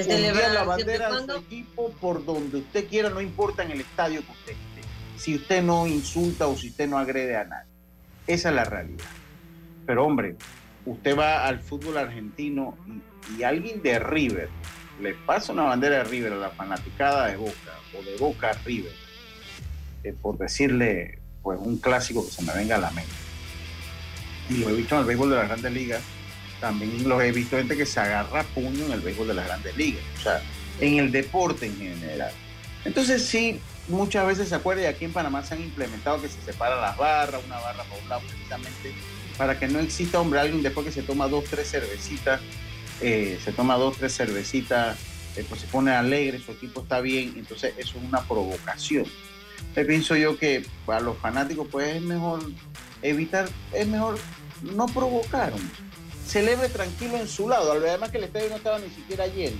celebrar 0.02 0.50
la 0.50 0.64
bandera 0.64 1.20
de 1.20 1.26
su 1.26 1.38
equipo 1.38 1.90
por 2.00 2.24
donde 2.24 2.58
usted 2.58 2.88
quiera, 2.88 3.10
no 3.10 3.20
importa 3.20 3.62
en 3.62 3.70
el 3.70 3.80
estadio 3.80 4.24
que 4.24 4.32
usted 4.32 4.52
esté. 4.52 4.88
Si 5.16 5.34
usted 5.36 5.62
no 5.62 5.86
insulta 5.86 6.46
o 6.48 6.56
si 6.56 6.70
usted 6.70 6.88
no 6.88 6.98
agrede 6.98 7.36
a 7.36 7.44
nadie. 7.44 7.70
Esa 8.26 8.48
es 8.48 8.54
la 8.54 8.64
realidad. 8.64 9.04
Pero 9.86 10.04
hombre, 10.04 10.36
usted 10.86 11.16
va 11.16 11.46
al 11.46 11.60
fútbol 11.60 11.98
argentino 11.98 12.76
y, 13.38 13.42
alguien 13.42 13.82
de 13.82 13.98
River 13.98 14.48
le 15.00 15.14
pasa 15.14 15.52
una 15.52 15.64
bandera 15.64 15.98
de 15.98 16.04
River 16.04 16.34
a 16.34 16.36
la 16.36 16.50
fanaticada 16.50 17.28
de 17.28 17.36
Boca 17.36 17.78
o 17.98 18.02
de 18.02 18.16
Boca 18.16 18.50
a 18.50 18.52
River, 18.64 18.92
eh, 20.02 20.14
por 20.20 20.38
decirle 20.38 21.18
pues 21.42 21.58
un 21.60 21.78
clásico 21.78 22.24
que 22.24 22.30
se 22.30 22.42
me 22.42 22.52
venga 22.54 22.76
a 22.76 22.80
la 22.80 22.90
mente. 22.90 23.12
Y 24.50 24.58
lo 24.58 24.68
he 24.68 24.74
visto 24.74 24.94
en 24.94 25.00
el 25.02 25.06
béisbol 25.06 25.30
de 25.30 25.36
las 25.36 25.48
grandes 25.48 25.72
ligas, 25.72 26.02
también 26.64 27.06
lo 27.06 27.20
he 27.20 27.30
visto 27.30 27.58
gente 27.58 27.76
que 27.76 27.84
se 27.84 28.00
agarra 28.00 28.42
puño 28.42 28.86
en 28.86 28.92
el 28.92 29.00
béisbol 29.00 29.28
de 29.28 29.34
las 29.34 29.46
grandes 29.46 29.76
ligas, 29.76 30.02
o 30.18 30.22
sea, 30.22 30.42
en 30.80 30.98
el 30.98 31.12
deporte 31.12 31.66
en 31.66 31.76
general. 31.76 32.32
Entonces 32.86 33.22
sí, 33.22 33.60
muchas 33.88 34.26
veces 34.26 34.48
se 34.48 34.54
acuerda 34.54 34.82
y 34.82 34.86
aquí 34.86 35.04
en 35.04 35.12
Panamá 35.12 35.44
se 35.44 35.54
han 35.54 35.60
implementado 35.60 36.22
que 36.22 36.28
se 36.28 36.40
separan 36.40 36.80
las 36.80 36.96
barras, 36.96 37.42
una 37.44 37.58
barra 37.58 37.84
por 37.84 38.02
un 38.02 38.08
lado 38.08 38.22
precisamente 38.26 38.94
para 39.36 39.58
que 39.58 39.68
no 39.68 39.78
exista, 39.78 40.18
hombre, 40.18 40.40
alguien 40.40 40.62
después 40.62 40.86
que 40.86 40.92
se 40.92 41.02
toma 41.02 41.28
dos, 41.28 41.44
tres 41.44 41.70
cervecitas, 41.70 42.40
eh, 43.02 43.38
se 43.44 43.52
toma 43.52 43.76
dos, 43.76 43.98
tres 43.98 44.16
cervecitas, 44.16 44.96
eh, 45.36 45.44
pues 45.46 45.60
se 45.60 45.66
pone 45.66 45.90
alegre, 45.90 46.38
su 46.38 46.52
equipo 46.52 46.80
está 46.80 47.00
bien, 47.02 47.34
entonces 47.36 47.74
eso 47.76 47.98
es 47.98 48.04
una 48.08 48.22
provocación 48.22 49.04
pienso 49.82 50.14
yo 50.14 50.38
que 50.38 50.64
para 50.86 51.00
los 51.00 51.18
fanáticos 51.18 51.66
pues 51.72 51.96
es 51.96 52.02
mejor 52.02 52.48
evitar, 53.02 53.48
es 53.72 53.88
mejor 53.88 54.18
no 54.62 54.86
provocar. 54.86 55.52
Celebre 56.26 56.68
tranquilo 56.68 57.16
en 57.16 57.28
su 57.28 57.48
lado. 57.48 57.72
Además 57.72 58.10
que 58.10 58.18
el 58.18 58.24
estadio 58.24 58.50
no 58.50 58.56
estaba 58.56 58.78
ni 58.78 58.90
siquiera 58.90 59.26
lleno. 59.26 59.56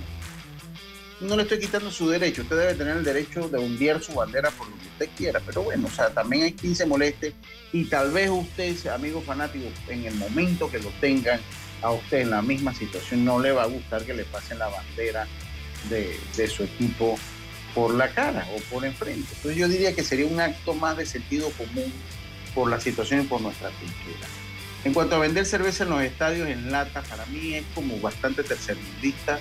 No 1.21 1.37
le 1.37 1.43
estoy 1.43 1.59
quitando 1.59 1.91
su 1.91 2.09
derecho. 2.09 2.41
Usted 2.41 2.57
debe 2.57 2.73
tener 2.75 2.97
el 2.97 3.03
derecho 3.03 3.47
de 3.47 3.57
hundir 3.57 4.01
su 4.01 4.13
bandera 4.13 4.51
por 4.51 4.67
lo 4.69 4.75
que 4.77 4.87
usted 4.87 5.09
quiera. 5.15 5.39
Pero 5.45 5.63
bueno, 5.63 5.87
o 5.87 5.95
sea, 5.95 6.09
también 6.09 6.43
hay 6.43 6.53
quien 6.53 6.75
se 6.75 6.85
moleste. 6.85 7.33
Y 7.71 7.85
tal 7.85 8.11
vez 8.11 8.29
usted, 8.29 8.87
amigo 8.87 9.21
fanático, 9.21 9.65
en 9.87 10.05
el 10.05 10.15
momento 10.15 10.69
que 10.69 10.79
lo 10.79 10.89
tengan 10.99 11.39
a 11.81 11.91
usted 11.91 12.21
en 12.21 12.31
la 12.31 12.41
misma 12.41 12.73
situación, 12.73 13.23
no 13.23 13.39
le 13.39 13.51
va 13.51 13.63
a 13.63 13.67
gustar 13.67 14.03
que 14.03 14.13
le 14.13 14.25
pasen 14.25 14.59
la 14.59 14.67
bandera 14.67 15.27
de, 15.89 16.47
su 16.47 16.63
equipo 16.63 17.17
por 17.73 17.93
la 17.93 18.09
cara 18.09 18.47
o 18.55 18.59
por 18.73 18.85
enfrente. 18.85 19.27
Entonces 19.35 19.55
yo 19.55 19.67
diría 19.67 19.93
que 19.93 20.03
sería 20.03 20.25
un 20.25 20.39
acto 20.39 20.73
más 20.73 20.97
de 20.97 21.05
sentido 21.05 21.49
común 21.51 21.91
por 22.53 22.69
la 22.69 22.79
situación 22.79 23.21
y 23.21 23.23
por 23.25 23.41
nuestra 23.41 23.69
cultura. 23.69 24.27
En 24.85 24.93
cuanto 24.93 25.15
a 25.15 25.19
vender 25.19 25.45
cerveza 25.47 25.83
en 25.83 25.89
los 25.89 26.01
estadios 26.01 26.47
en 26.47 26.71
lata, 26.71 27.01
para 27.01 27.25
mí 27.25 27.55
es 27.55 27.65
como 27.73 27.99
bastante 27.99 28.43
tercermundista 28.43 29.39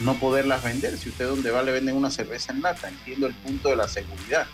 no 0.00 0.14
poderlas 0.14 0.62
vender. 0.62 0.98
Si 0.98 1.08
usted 1.08 1.26
donde 1.26 1.50
va 1.50 1.62
le 1.62 1.72
venden 1.72 1.96
una 1.96 2.10
cerveza 2.10 2.52
en 2.52 2.60
lata, 2.60 2.88
entiendo 2.88 3.26
el 3.26 3.34
punto 3.34 3.70
de 3.70 3.76
la 3.76 3.88
seguridad. 3.88 4.46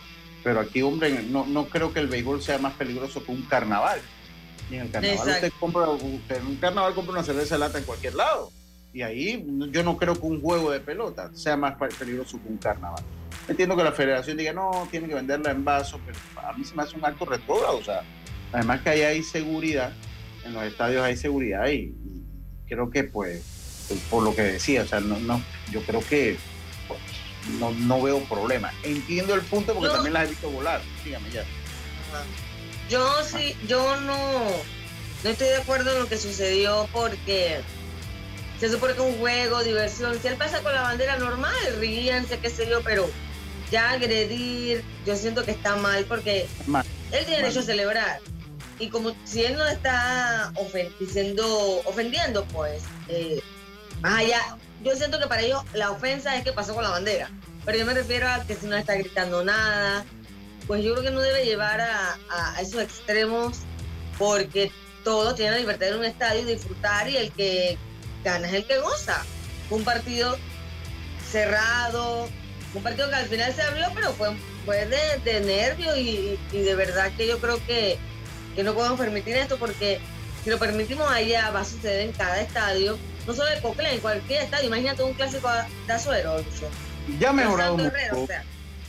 Pero 0.44 0.60
aquí, 0.60 0.80
hombre, 0.82 1.24
no, 1.24 1.44
no 1.44 1.66
creo 1.66 1.92
que 1.92 1.98
el 1.98 2.06
béisbol 2.06 2.40
sea 2.40 2.58
más 2.58 2.74
peligroso 2.74 3.24
que 3.24 3.32
un 3.32 3.42
carnaval. 3.42 4.00
Y 4.70 4.76
en 4.76 4.82
el 4.82 4.90
carnaval 4.90 5.28
usted 5.28 5.52
compra, 5.58 5.88
usted 5.88 6.36
en 6.36 6.46
un 6.46 6.56
carnaval 6.56 6.94
compra 6.94 7.14
una 7.14 7.24
cerveza 7.24 7.56
en 7.56 7.60
lata 7.60 7.78
en 7.78 7.84
cualquier 7.84 8.14
lado. 8.14 8.52
Y 8.92 9.02
ahí 9.02 9.44
yo 9.70 9.82
no 9.82 9.96
creo 9.96 10.14
que 10.14 10.26
un 10.26 10.40
juego 10.40 10.70
de 10.70 10.78
pelota 10.78 11.30
sea 11.34 11.56
más 11.56 11.76
peligroso 11.76 12.40
que 12.40 12.48
un 12.48 12.58
carnaval. 12.58 13.02
Entiendo 13.48 13.76
que 13.76 13.82
la 13.82 13.92
federación 13.92 14.36
diga, 14.36 14.52
no, 14.52 14.86
tiene 14.90 15.08
que 15.08 15.14
venderla 15.14 15.50
en 15.50 15.64
vaso, 15.64 16.00
pero 16.06 16.18
a 16.46 16.52
mí 16.52 16.64
se 16.64 16.76
me 16.76 16.84
hace 16.84 16.96
un 16.96 17.04
acto 17.04 17.24
retrógrado. 17.24 17.78
O 17.78 17.84
sea, 17.84 18.02
además 18.52 18.82
que 18.82 18.90
ahí 18.90 19.02
hay 19.02 19.22
seguridad, 19.22 19.92
en 20.48 20.54
los 20.54 20.64
estadios 20.64 21.02
hay 21.02 21.16
seguridad 21.16 21.68
y, 21.68 21.94
creo 22.66 22.90
que 22.90 23.04
pues, 23.04 23.42
por 24.10 24.22
lo 24.22 24.34
que 24.34 24.42
decía, 24.42 24.82
o 24.82 24.86
sea, 24.86 25.00
no, 25.00 25.18
no 25.20 25.42
yo 25.70 25.80
creo 25.82 26.00
que 26.06 26.36
pues, 26.86 27.00
no, 27.58 27.70
no 27.70 28.02
veo 28.02 28.20
problema. 28.24 28.72
Entiendo 28.82 29.34
el 29.34 29.42
punto 29.42 29.74
porque 29.74 29.88
también 29.88 30.12
las 30.12 30.24
he 30.24 30.30
visto 30.30 30.50
volar. 30.50 30.80
Dígame 31.04 31.30
ya. 31.30 31.44
Yo 32.90 33.06
sí, 33.22 33.54
yo 33.66 33.98
no, 34.00 34.16
no 35.24 35.30
estoy 35.30 35.48
de 35.48 35.56
acuerdo 35.56 35.92
en 35.92 36.00
lo 36.00 36.08
que 36.08 36.18
sucedió 36.18 36.88
porque 36.92 37.60
se 38.60 38.70
supone 38.70 38.94
que 38.94 39.00
es 39.00 39.14
un 39.14 39.18
juego, 39.18 39.62
diversión. 39.62 40.18
Si 40.20 40.28
él 40.28 40.36
pasa 40.36 40.62
con 40.62 40.74
la 40.74 40.82
bandera 40.82 41.16
normal, 41.18 41.54
ríanse, 41.78 42.38
qué 42.38 42.50
sé 42.50 42.68
yo, 42.68 42.82
pero 42.82 43.08
ya 43.70 43.90
agredir, 43.90 44.82
yo 45.06 45.16
siento 45.16 45.44
que 45.44 45.52
está 45.52 45.76
mal 45.76 46.04
porque 46.04 46.48
él 47.12 47.24
tiene 47.24 47.42
derecho 47.42 47.60
a 47.60 47.62
celebrar. 47.62 48.20
Y 48.78 48.88
como 48.90 49.14
si 49.24 49.44
él 49.44 49.56
no 49.56 49.66
está 49.66 50.52
diciendo, 51.00 51.82
ofendiendo, 51.84 52.44
pues, 52.46 52.82
eh, 53.08 53.42
más 54.00 54.20
allá, 54.20 54.56
yo 54.84 54.94
siento 54.94 55.18
que 55.18 55.26
para 55.26 55.42
ellos 55.42 55.62
la 55.74 55.90
ofensa 55.90 56.36
es 56.36 56.44
que 56.44 56.52
pasó 56.52 56.74
con 56.74 56.84
la 56.84 56.90
bandera. 56.90 57.30
Pero 57.64 57.78
yo 57.78 57.86
me 57.86 57.94
refiero 57.94 58.28
a 58.28 58.44
que 58.44 58.54
si 58.54 58.66
no 58.66 58.76
está 58.76 58.94
gritando 58.94 59.44
nada, 59.44 60.04
pues 60.66 60.84
yo 60.84 60.92
creo 60.92 61.04
que 61.04 61.10
no 61.10 61.20
debe 61.20 61.44
llevar 61.44 61.80
a, 61.80 62.60
esos 62.60 62.82
extremos 62.82 63.58
porque 64.18 64.70
todos 65.02 65.34
tienen 65.34 65.54
la 65.54 65.60
libertad 65.60 65.86
de 65.86 65.88
ir 65.88 65.94
a 65.94 65.98
un 65.98 66.04
estadio 66.04 66.42
y 66.42 66.54
disfrutar 66.54 67.08
y 67.08 67.16
el 67.16 67.32
que 67.32 67.78
gana 68.22 68.48
es 68.48 68.54
el 68.54 68.66
que 68.66 68.78
goza. 68.78 69.24
Un 69.70 69.82
partido 69.82 70.36
cerrado, 71.30 72.28
un 72.74 72.82
partido 72.82 73.08
que 73.08 73.14
al 73.14 73.28
final 73.28 73.54
se 73.54 73.62
abrió, 73.62 73.86
pero 73.94 74.12
fue, 74.12 74.86
de, 74.86 75.18
de 75.24 75.40
nervio 75.40 75.96
y, 75.96 76.38
de 76.52 76.74
verdad 76.74 77.10
que 77.16 77.26
yo 77.26 77.38
creo 77.38 77.64
que, 77.66 77.98
que 78.54 78.62
no 78.62 78.74
podemos 78.74 78.98
permitir 78.98 79.36
esto 79.36 79.58
porque 79.58 80.00
si 80.42 80.50
lo 80.50 80.58
permitimos 80.58 81.10
allá 81.10 81.50
va 81.50 81.60
a 81.60 81.64
suceder 81.64 82.00
en 82.00 82.12
cada 82.12 82.40
estadio, 82.40 82.98
no 83.26 83.34
solo 83.34 83.50
en 83.50 83.60
Cocle, 83.60 83.94
en 83.94 84.00
cualquier 84.00 84.42
estadio. 84.44 84.66
Imagínate 84.68 85.02
un 85.02 85.14
clásico 85.14 85.48
de 85.86 85.92
Azuero. 85.92 86.42
Ya 87.18 87.30
ha 87.30 87.32
mejorado 87.32 87.76
mucho. 87.76 87.92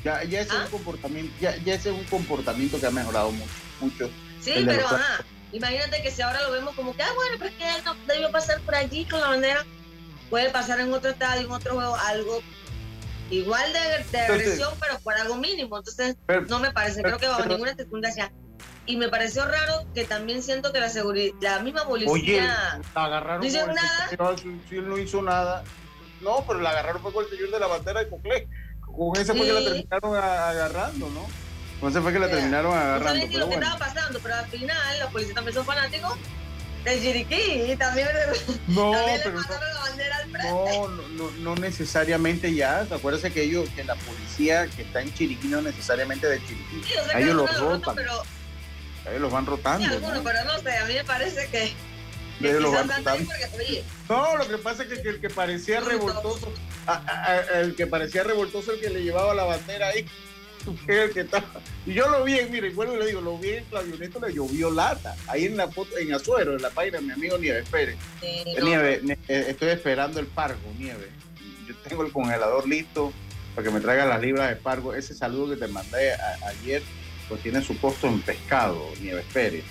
ya, 0.03 0.23
ya, 0.23 0.41
ese 0.41 0.55
es 0.55 0.63
un 0.63 0.71
comportamiento, 0.71 1.33
ya, 1.39 1.55
ya 1.57 1.73
ese 1.73 1.89
es 1.89 1.95
un 1.95 2.05
comportamiento 2.05 2.79
que 2.79 2.85
ha 2.85 2.91
mejorado 2.91 3.31
mucho. 3.31 3.51
mucho 3.81 4.09
sí, 4.41 4.53
pero 4.65 4.85
ajá, 4.85 5.23
imagínate 5.51 6.01
que 6.01 6.11
si 6.11 6.21
ahora 6.21 6.41
lo 6.43 6.51
vemos 6.51 6.75
como 6.75 6.95
que, 6.95 7.03
ah, 7.03 7.11
bueno, 7.15 7.35
pero 7.37 7.49
es 7.49 7.55
que 7.55 7.75
él 7.75 7.81
no 7.85 7.95
debió 8.07 8.31
pasar 8.31 8.59
por 8.61 8.75
allí 8.75 9.05
con 9.05 9.19
la 9.19 9.27
bandera, 9.27 9.65
puede 10.29 10.49
pasar 10.49 10.79
en 10.79 10.93
otro 10.93 11.11
estadio, 11.11 11.47
en 11.47 11.51
otro 11.51 11.75
juego, 11.75 11.95
algo 11.95 12.41
igual 13.29 13.71
de, 13.73 14.19
agresión, 14.19 14.73
pero 14.79 14.99
por 14.99 15.13
algo 15.13 15.35
mínimo. 15.35 15.77
Entonces, 15.77 16.15
no 16.47 16.59
me 16.59 16.71
parece, 16.71 17.01
creo 17.01 17.17
que 17.17 17.27
bajo 17.27 17.45
ninguna 17.45 17.75
circunstancia. 17.75 18.31
Y 18.85 18.97
me 18.97 19.09
pareció 19.09 19.45
raro 19.45 19.85
que 19.93 20.05
también 20.05 20.41
siento 20.41 20.71
que 20.71 20.79
la 20.79 20.89
seguridad, 20.89 21.33
la 21.41 21.59
misma 21.59 21.85
policía. 21.85 22.11
Oye, 22.11 22.41
agarraron 22.95 23.41
no 23.41 23.47
hizo 23.47 23.67
nada. 23.67 24.09
No 24.71 24.97
hizo 24.97 25.21
nada. 25.21 25.63
No, 26.21 26.43
pero 26.47 26.59
la 26.59 26.71
agarraron 26.71 27.01
fue 27.01 27.13
con 27.13 27.23
el 27.25 27.29
señor 27.29 27.51
de 27.51 27.59
la 27.59 27.67
bandera 27.67 27.99
de 28.01 28.09
Coclé. 28.09 28.47
Con 28.81 29.15
ese 29.15 29.33
fue 29.33 29.45
que 29.45 29.53
la 29.53 29.63
terminaron 29.63 30.15
agarrando, 30.15 31.09
¿no? 31.09 31.27
Con 31.79 31.89
ese 31.89 32.01
fue 32.01 32.11
que 32.11 32.19
la 32.19 32.29
terminaron 32.29 32.73
agarrando. 32.73 33.25
No 33.25 33.31
sé 33.31 33.37
lo 33.37 33.49
que 33.49 33.55
estaba 33.55 33.77
pasando, 33.77 34.19
pero 34.21 34.35
al 34.35 34.47
final 34.47 34.99
los 34.99 35.11
policías 35.11 35.35
también 35.35 35.55
son 35.55 35.65
fanáticos 35.65 36.17
el 36.85 37.01
Chiriquí 37.01 37.75
también, 37.77 38.07
no, 38.67 38.93
pero 39.23 39.39
no, 40.43 40.87
no, 40.87 41.31
no, 41.39 41.55
necesariamente 41.55 42.53
ya. 42.53 42.87
Acuérdese 42.89 43.31
que 43.31 43.43
ellos, 43.43 43.69
que 43.75 43.83
la 43.83 43.95
policía 43.95 44.67
que 44.67 44.83
está 44.83 45.01
en 45.01 45.13
Chiriquí 45.13 45.47
no 45.47 45.61
necesamente 45.61 46.27
de 46.27 46.39
Chiriquí. 46.45 46.81
ellos 47.15 47.35
los 47.35 47.59
rotan. 47.59 47.95
pero... 47.95 48.23
Los 49.17 49.31
van 49.31 49.45
rotando. 49.45 49.87
Sí, 49.87 49.93
algunos, 49.93 50.19
pero 50.23 50.43
no 50.45 50.59
sé, 50.59 50.77
a 50.77 50.85
mí 50.85 50.93
me 50.93 51.03
parece 51.03 51.47
que. 51.49 51.73
los 52.59 52.71
van 52.71 52.89
rotando. 52.89 53.33
no, 54.09 54.37
lo 54.37 54.47
que 54.47 54.57
pasa 54.57 54.83
es 54.83 54.99
que, 54.99 55.09
el 55.09 55.19
que 55.19 55.29
parecía 55.29 55.79
revoltoso, 55.79 56.53
el 57.55 57.75
que 57.75 57.87
parecía 57.87 58.23
revoltoso, 58.23 58.73
el 58.73 58.79
que 58.79 58.89
le 58.89 59.03
llevaba 59.03 59.33
la 59.33 59.43
bandera 59.43 59.87
ahí, 59.87 60.05
el 60.87 61.11
que 61.11 61.21
estaba. 61.21 61.47
Y 61.85 61.93
yo 61.93 62.07
lo 62.09 62.23
vi, 62.23 62.39
mire, 62.49 62.69
vuelvo 62.71 62.95
y 62.95 62.99
le 62.99 63.07
digo, 63.07 63.21
lo 63.21 63.37
vi 63.37 63.49
en 63.49 63.63
Claudio 63.65 63.97
Neto, 63.97 64.19
le 64.19 64.33
llovió 64.33 64.69
lata. 64.71 65.15
Ahí 65.27 65.45
en 65.45 65.57
la 65.57 65.67
foto, 65.67 65.97
en 65.97 66.13
Azuero, 66.13 66.55
en 66.55 66.61
la 66.61 66.69
página 66.69 67.01
mi 67.01 67.11
amigo 67.11 67.37
Nieve 67.37 67.63
Pérez. 67.69 67.97
Nieve, 68.61 69.01
eh, 69.27 69.45
estoy 69.49 69.69
esperando 69.69 70.19
el 70.19 70.27
pargo, 70.27 70.73
Nieve. 70.77 71.09
Yo 71.67 71.75
tengo 71.87 72.03
el 72.03 72.11
congelador 72.11 72.67
listo 72.67 73.13
para 73.55 73.67
que 73.67 73.73
me 73.73 73.79
traiga 73.79 74.05
las 74.05 74.21
libras 74.21 74.49
de 74.49 74.55
pargo. 74.55 74.93
Ese 74.93 75.13
saludo 75.13 75.53
que 75.53 75.65
te 75.65 75.67
mandé 75.67 76.13
ayer, 76.45 76.81
pues 77.29 77.41
tiene 77.41 77.63
su 77.63 77.79
costo 77.79 78.07
en 78.07 78.21
pescado, 78.21 78.89
Nieve 78.99 79.23
Pérez. 79.31 79.63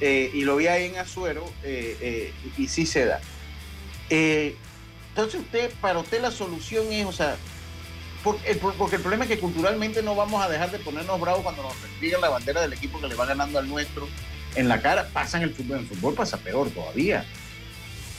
Eh, 0.00 0.30
y 0.34 0.42
lo 0.42 0.56
vi 0.56 0.66
ahí 0.66 0.86
en 0.86 0.98
Azuero 0.98 1.44
eh, 1.64 2.32
y 2.56 2.68
sí 2.68 2.86
se 2.86 3.06
da. 3.06 3.20
entonces 4.10 5.40
usted, 5.40 5.72
para 5.80 5.98
usted 6.00 6.20
la 6.20 6.30
solución 6.30 6.92
es, 6.92 7.06
o 7.06 7.12
sea, 7.12 7.36
porque 8.22 8.50
el, 8.50 8.58
porque 8.58 8.96
el 8.96 9.02
problema 9.02 9.24
es 9.24 9.30
que 9.30 9.38
culturalmente 9.38 10.02
no 10.02 10.14
vamos 10.14 10.42
a 10.42 10.48
dejar 10.48 10.70
de 10.70 10.78
ponernos 10.78 11.20
bravos 11.20 11.42
cuando 11.42 11.62
nos 11.62 11.80
repliegan 11.80 12.20
la 12.20 12.28
bandera 12.28 12.60
del 12.60 12.72
equipo 12.72 13.00
que 13.00 13.08
le 13.08 13.14
va 13.14 13.26
ganando 13.26 13.58
al 13.58 13.68
nuestro 13.68 14.08
en 14.54 14.68
la 14.68 14.80
cara. 14.80 15.08
Pasa 15.12 15.38
en 15.38 15.44
el 15.44 15.54
fútbol, 15.54 15.78
en 15.78 15.82
el 15.84 15.88
fútbol 15.88 16.14
pasa 16.14 16.36
peor 16.38 16.70
todavía. 16.70 17.24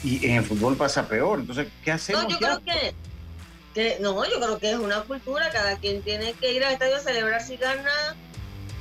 Y 0.03 0.25
en 0.25 0.37
el 0.37 0.45
fútbol 0.45 0.77
pasa 0.77 1.07
peor. 1.07 1.39
Entonces, 1.39 1.67
¿qué 1.83 1.91
hacemos? 1.91 2.23
No, 2.23 2.29
yo 2.29 2.37
creo 2.37 2.61
que, 2.63 3.97
no, 3.99 4.25
yo 4.25 4.39
creo 4.39 4.57
que 4.57 4.71
es 4.71 4.77
una 4.77 5.01
cultura. 5.01 5.49
Cada 5.49 5.75
quien 5.77 6.01
tiene 6.01 6.33
que 6.33 6.53
ir 6.53 6.63
al 6.63 6.73
estadio 6.73 6.95
a 6.95 6.99
celebrar 7.01 7.41
si 7.41 7.57
gana, 7.57 8.15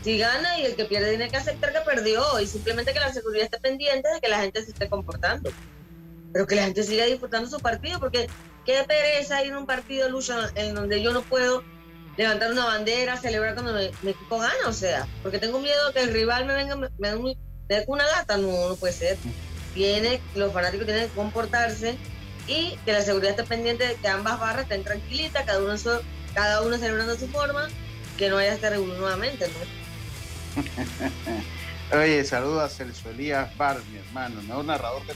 si 0.03 0.19
gana 0.19 0.59
y 0.59 0.65
el 0.65 0.77
que 0.77 0.85
pierde 0.85 1.11
tiene 1.11 1.29
que 1.29 1.37
aceptar 1.37 1.73
que 1.73 1.81
perdió 1.81 2.41
y 2.41 2.47
simplemente 2.47 2.93
que 2.93 3.01
la 3.01 3.13
seguridad 3.13 3.45
esté 3.45 3.59
pendiente 3.59 4.09
de 4.09 4.21
que 4.21 4.29
la 4.29 4.41
gente 4.41 4.63
se 4.63 4.71
esté 4.71 4.89
comportando. 4.89 5.51
Pero 6.33 6.47
que 6.47 6.55
la 6.55 6.65
gente 6.65 6.83
siga 6.83 7.05
disfrutando 7.05 7.49
su 7.49 7.59
partido 7.59 7.99
porque 7.99 8.29
qué 8.65 8.85
pereza 8.87 9.45
ir 9.45 9.53
a 9.53 9.59
un 9.59 9.67
partido 9.67 10.09
lucha 10.09 10.51
en 10.55 10.75
donde 10.75 11.03
yo 11.03 11.13
no 11.13 11.23
puedo 11.23 11.65
levantar 12.17 12.51
una 12.51 12.65
bandera, 12.65 13.17
celebrar 13.17 13.55
cuando 13.55 13.75
mi 14.03 14.11
equipo 14.11 14.39
gana, 14.39 14.69
o 14.69 14.73
sea, 14.73 15.07
porque 15.23 15.39
tengo 15.39 15.61
miedo 15.61 15.93
que 15.93 16.03
el 16.03 16.13
rival 16.13 16.47
me 16.47 16.55
venga, 16.55 16.77
me, 16.77 16.89
dé 17.69 17.85
una 17.87 18.05
lata, 18.07 18.37
no, 18.37 18.69
no 18.69 18.77
puede 18.77 18.93
ser. 18.93 19.17
Tiene, 19.73 20.21
los 20.35 20.53
fanáticos 20.53 20.87
tienen 20.87 21.09
que 21.09 21.15
comportarse 21.15 21.97
y 22.49 22.77
que 22.85 22.93
la 22.93 23.03
seguridad 23.03 23.31
esté 23.31 23.45
pendiente 23.45 23.87
de 23.87 23.95
que 23.95 24.09
ambas 24.09 24.41
barras 24.41 24.63
estén 24.63 24.83
tranquilitas, 24.83 25.45
cada 25.45 25.61
uno, 25.61 25.75
cada 26.35 26.63
uno 26.63 26.77
celebrando 26.77 27.17
su 27.17 27.29
forma, 27.29 27.69
que 28.17 28.29
no 28.29 28.39
haya 28.39 28.55
este 28.55 28.71
reunión 28.71 28.99
nuevamente, 28.99 29.47
¿no? 29.47 29.88
Oye, 31.93 32.23
saludos 32.25 32.63
a 32.63 32.69
Celso 32.69 33.09
Elías 33.11 33.57
Bar, 33.57 33.79
mi 33.91 33.99
hermano, 33.99 34.43
mejor 34.43 34.65
narrador 34.67 35.03
que, 35.07 35.15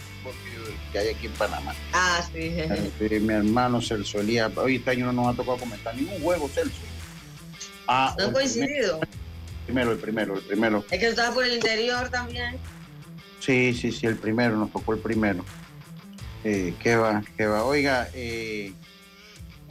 que 0.91 0.99
hay 0.99 1.09
aquí 1.09 1.27
en 1.27 1.33
Panamá. 1.33 1.75
Ah, 1.93 2.25
sí. 2.33 2.55
mi 3.21 3.35
hermano 3.35 3.83
Celso 3.83 4.21
Elías. 4.21 4.57
Hoy 4.57 4.77
este 4.77 4.91
año 4.93 5.07
no 5.07 5.13
nos 5.13 5.35
ha 5.35 5.37
tocado 5.37 5.59
comentar 5.59 5.95
ningún 5.95 6.21
juego, 6.23 6.49
Celso. 6.49 6.81
Ah, 7.87 8.15
no 8.19 8.27
han 8.27 8.33
coincidido. 8.33 9.01
Primero, 9.67 9.93
el 9.93 9.99
primero, 9.99 10.35
el 10.35 10.43
primero. 10.43 10.85
Es 10.91 10.99
que 10.99 11.09
estaba 11.09 11.35
por 11.35 11.45
el 11.45 11.55
interior 11.55 12.09
también. 12.09 12.57
Sí, 13.41 13.75
sí, 13.75 13.93
sí, 13.93 14.07
el 14.07 14.17
primero, 14.17 14.57
nos 14.57 14.73
tocó 14.73 14.95
el 14.95 15.01
primero. 15.01 15.45
Eh, 16.45 16.75
¿Qué 16.83 16.97
va? 16.97 17.23
¿Qué 17.37 17.47
va? 17.47 17.65
Oiga, 17.65 18.09
eh, 18.15 18.73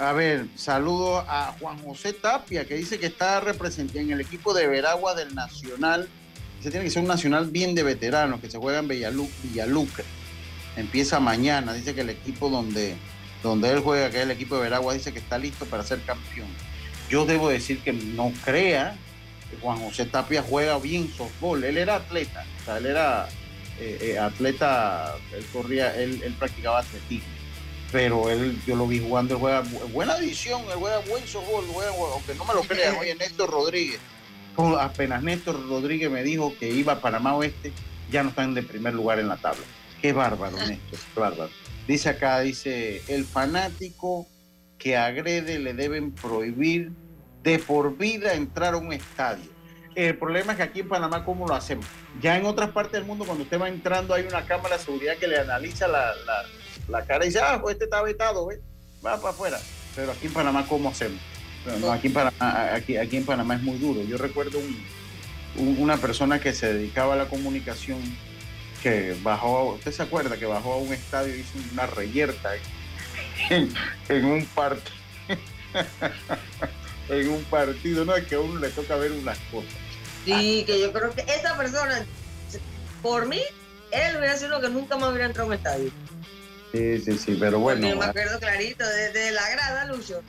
a 0.02 0.14
ver, 0.14 0.48
saludo 0.56 1.20
a 1.20 1.56
Juan 1.60 1.78
José 1.80 2.14
Tapia, 2.14 2.66
que 2.66 2.76
dice 2.76 3.00
que 3.00 3.08
está 3.08 3.40
representando 3.40 4.00
en 4.00 4.12
el 4.12 4.22
equipo 4.22 4.54
de 4.54 4.68
Veragua 4.68 5.16
del 5.16 5.34
Nacional 5.36 6.10
se 6.62 6.70
tiene 6.70 6.86
que 6.86 6.92
ser 6.92 7.02
un 7.02 7.08
nacional 7.08 7.50
bien 7.50 7.74
de 7.74 7.82
veteranos 7.82 8.40
que 8.40 8.50
se 8.50 8.58
juega 8.58 8.80
en 8.80 8.88
Villalucre. 8.88 10.04
Empieza 10.76 11.20
mañana. 11.20 11.74
Dice 11.74 11.96
que 11.96 12.02
el 12.02 12.12
equipo 12.12 12.50
donde, 12.50 12.96
donde 13.42 13.72
él 13.72 13.80
juega, 13.80 14.12
que 14.12 14.18
es 14.18 14.24
el 14.24 14.32
equipo 14.32 14.56
de 14.56 14.62
Veragua, 14.62 14.94
dice 14.94 15.12
que 15.12 15.20
está 15.20 15.40
listo 15.40 15.66
para 15.66 15.84
ser 15.84 16.02
campeón. 16.04 16.48
Yo 17.10 17.26
debo 17.26 17.50
decir 17.50 17.80
que 17.80 17.94
no 17.94 18.32
crea 18.46 18.96
que 19.50 19.58
Juan 19.58 19.80
José 19.80 20.06
Tapia 20.06 20.44
juega 20.44 20.78
bien 20.78 21.12
softball. 21.12 21.64
Él 21.64 21.78
era 21.78 21.96
atleta, 21.96 22.46
o 22.62 22.66
sea, 22.66 22.78
él 22.78 22.86
era 22.86 23.28
eh, 23.80 23.98
eh, 24.02 24.20
atleta, 24.20 25.16
él 25.36 25.44
corría, 25.52 25.96
él, 25.96 26.36
practicaba 26.38 26.80
atletismo. 26.80 27.41
Pero 27.92 28.30
él, 28.30 28.62
yo 28.66 28.76
lo 28.76 28.88
vi 28.88 29.00
jugando, 29.00 29.36
él 29.36 29.40
juega 29.40 29.64
buena 29.92 30.16
edición, 30.18 30.62
él 30.70 30.78
juega 30.78 31.00
buen 31.00 31.28
softball, 31.28 31.66
aunque 32.14 32.36
no 32.36 32.46
me 32.46 32.54
lo 32.54 32.62
crean, 32.62 32.96
oye, 32.98 33.16
Néstor 33.16 33.50
Rodríguez 33.50 34.00
apenas 34.80 35.24
Néstor 35.24 35.68
Rodríguez 35.68 36.10
me 36.12 36.24
dijo 36.24 36.54
que 36.60 36.70
iba 36.70 36.94
a 36.94 37.02
Panamá 37.02 37.36
Oeste, 37.36 37.72
ya 38.10 38.24
no 38.24 38.30
están 38.30 38.54
de 38.54 38.64
primer 38.64 38.94
lugar 38.94 39.20
en 39.20 39.28
la 39.28 39.38
tabla. 39.38 39.64
Qué 40.02 40.14
bárbaro, 40.14 40.58
Néstor, 40.58 41.00
qué 41.14 41.20
bárbaro. 41.20 41.52
Dice 41.88 42.10
acá, 42.10 42.40
dice, 42.40 43.02
el 43.08 43.26
fanático 43.26 44.28
que 44.78 44.98
agrede 44.98 45.60
le 45.60 45.74
deben 45.74 46.12
prohibir 46.12 46.92
de 47.44 47.60
por 47.60 47.98
vida 47.98 48.34
entrar 48.34 48.74
a 48.74 48.78
un 48.78 48.94
estadio. 48.94 49.50
El 49.96 50.18
problema 50.18 50.54
es 50.54 50.58
que 50.58 50.64
aquí 50.64 50.80
en 50.82 50.90
Panamá, 50.90 51.26
¿cómo 51.26 51.48
lo 51.48 51.54
hacemos? 51.54 51.86
Ya 52.22 52.38
en 52.38 52.46
otras 52.46 52.70
partes 52.70 52.94
del 52.94 53.04
mundo, 53.04 53.26
cuando 53.26 53.44
usted 53.44 53.60
va 53.60 53.68
entrando, 53.68 54.14
hay 54.14 54.26
una 54.26 54.46
cámara 54.46 54.78
de 54.78 54.84
seguridad 54.84 55.18
que 55.18 55.28
le 55.28 55.40
analiza 55.40 55.88
la, 55.88 56.14
la, 56.26 56.44
cara 57.06 57.26
y 57.26 57.30
dice, 57.30 57.40
ah, 57.40 57.60
pues 57.62 57.74
este 57.74 57.86
está 57.86 58.02
vetado, 58.02 58.48
va 59.06 59.18
para 59.18 59.30
afuera. 59.30 59.60
Pero 59.96 60.12
aquí 60.12 60.28
en 60.28 60.34
Panamá, 60.34 60.66
¿cómo 60.68 60.90
hacemos? 60.90 61.20
aquí, 61.92 62.08
en 62.08 62.14
Panamá, 62.14 62.74
aquí, 62.74 62.98
aquí 62.98 63.18
en 63.18 63.26
Panamá 63.26 63.56
es 63.56 63.62
muy 63.62 63.78
duro. 63.78 64.02
Yo 64.04 64.18
recuerdo 64.18 64.60
una 65.58 65.98
persona 65.98 66.40
que 66.40 66.54
se 66.54 66.74
dedicaba 66.74 67.14
a 67.14 67.18
la 67.18 67.28
comunicación 67.28 68.00
que 68.82 69.16
bajó, 69.22 69.74
¿usted 69.76 69.92
se 69.92 70.04
acuerda 70.04 70.38
que 70.38 70.46
bajó 70.46 70.74
a 70.74 70.78
un 70.78 70.92
estadio 70.94 71.36
y 71.36 71.42
hizo 71.42 71.60
una 71.72 71.86
reyerta 71.86 72.52
en, 73.50 73.72
en 74.10 74.26
un 74.26 74.46
partido? 74.46 74.96
en 77.10 77.30
un 77.30 77.44
partido, 77.46 78.06
no 78.06 78.16
es 78.16 78.26
que 78.26 78.36
a 78.36 78.40
uno 78.40 78.60
le 78.60 78.70
toca 78.70 78.96
ver 78.96 79.12
unas 79.12 79.38
cosas. 79.52 79.72
Sí, 80.26 80.64
que 80.66 80.80
yo 80.80 80.92
creo 80.94 81.14
que 81.14 81.22
esa 81.22 81.58
persona, 81.58 82.06
por 83.02 83.28
mí, 83.28 83.42
él 83.92 84.18
hubiera 84.18 84.38
sido 84.38 84.52
lo 84.52 84.62
que 84.62 84.70
nunca 84.70 84.98
más 84.98 85.10
hubiera 85.10 85.26
entrado 85.26 85.46
a 85.46 85.54
un 85.54 85.58
estadio. 85.58 85.92
Sí, 86.72 87.00
sí, 87.00 87.18
sí, 87.18 87.38
pero 87.40 87.60
bueno. 87.60 87.96
me 87.96 88.06
acuerdo 88.06 88.40
clarito, 88.40 88.88
desde 88.88 89.32
la 89.32 89.50
grada, 89.50 89.86
Lucho. 89.86 90.22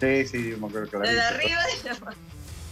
Sí, 0.00 0.26
sí, 0.26 0.38
me 0.58 0.66
acuerdo 0.66 0.88
clarito. 0.88 1.14
Desde 1.14 1.22
arriba 1.22 1.62
de 1.66 1.90
la... 1.90 2.16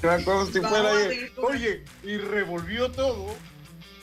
Me 0.03 0.23
acuerdo 0.23 0.47
si 0.47 0.61
fuera 0.61 0.93
ayer. 0.93 1.33
Oye, 1.37 1.85
y 2.03 2.17
revolvió 2.17 2.91
todo. 2.91 3.35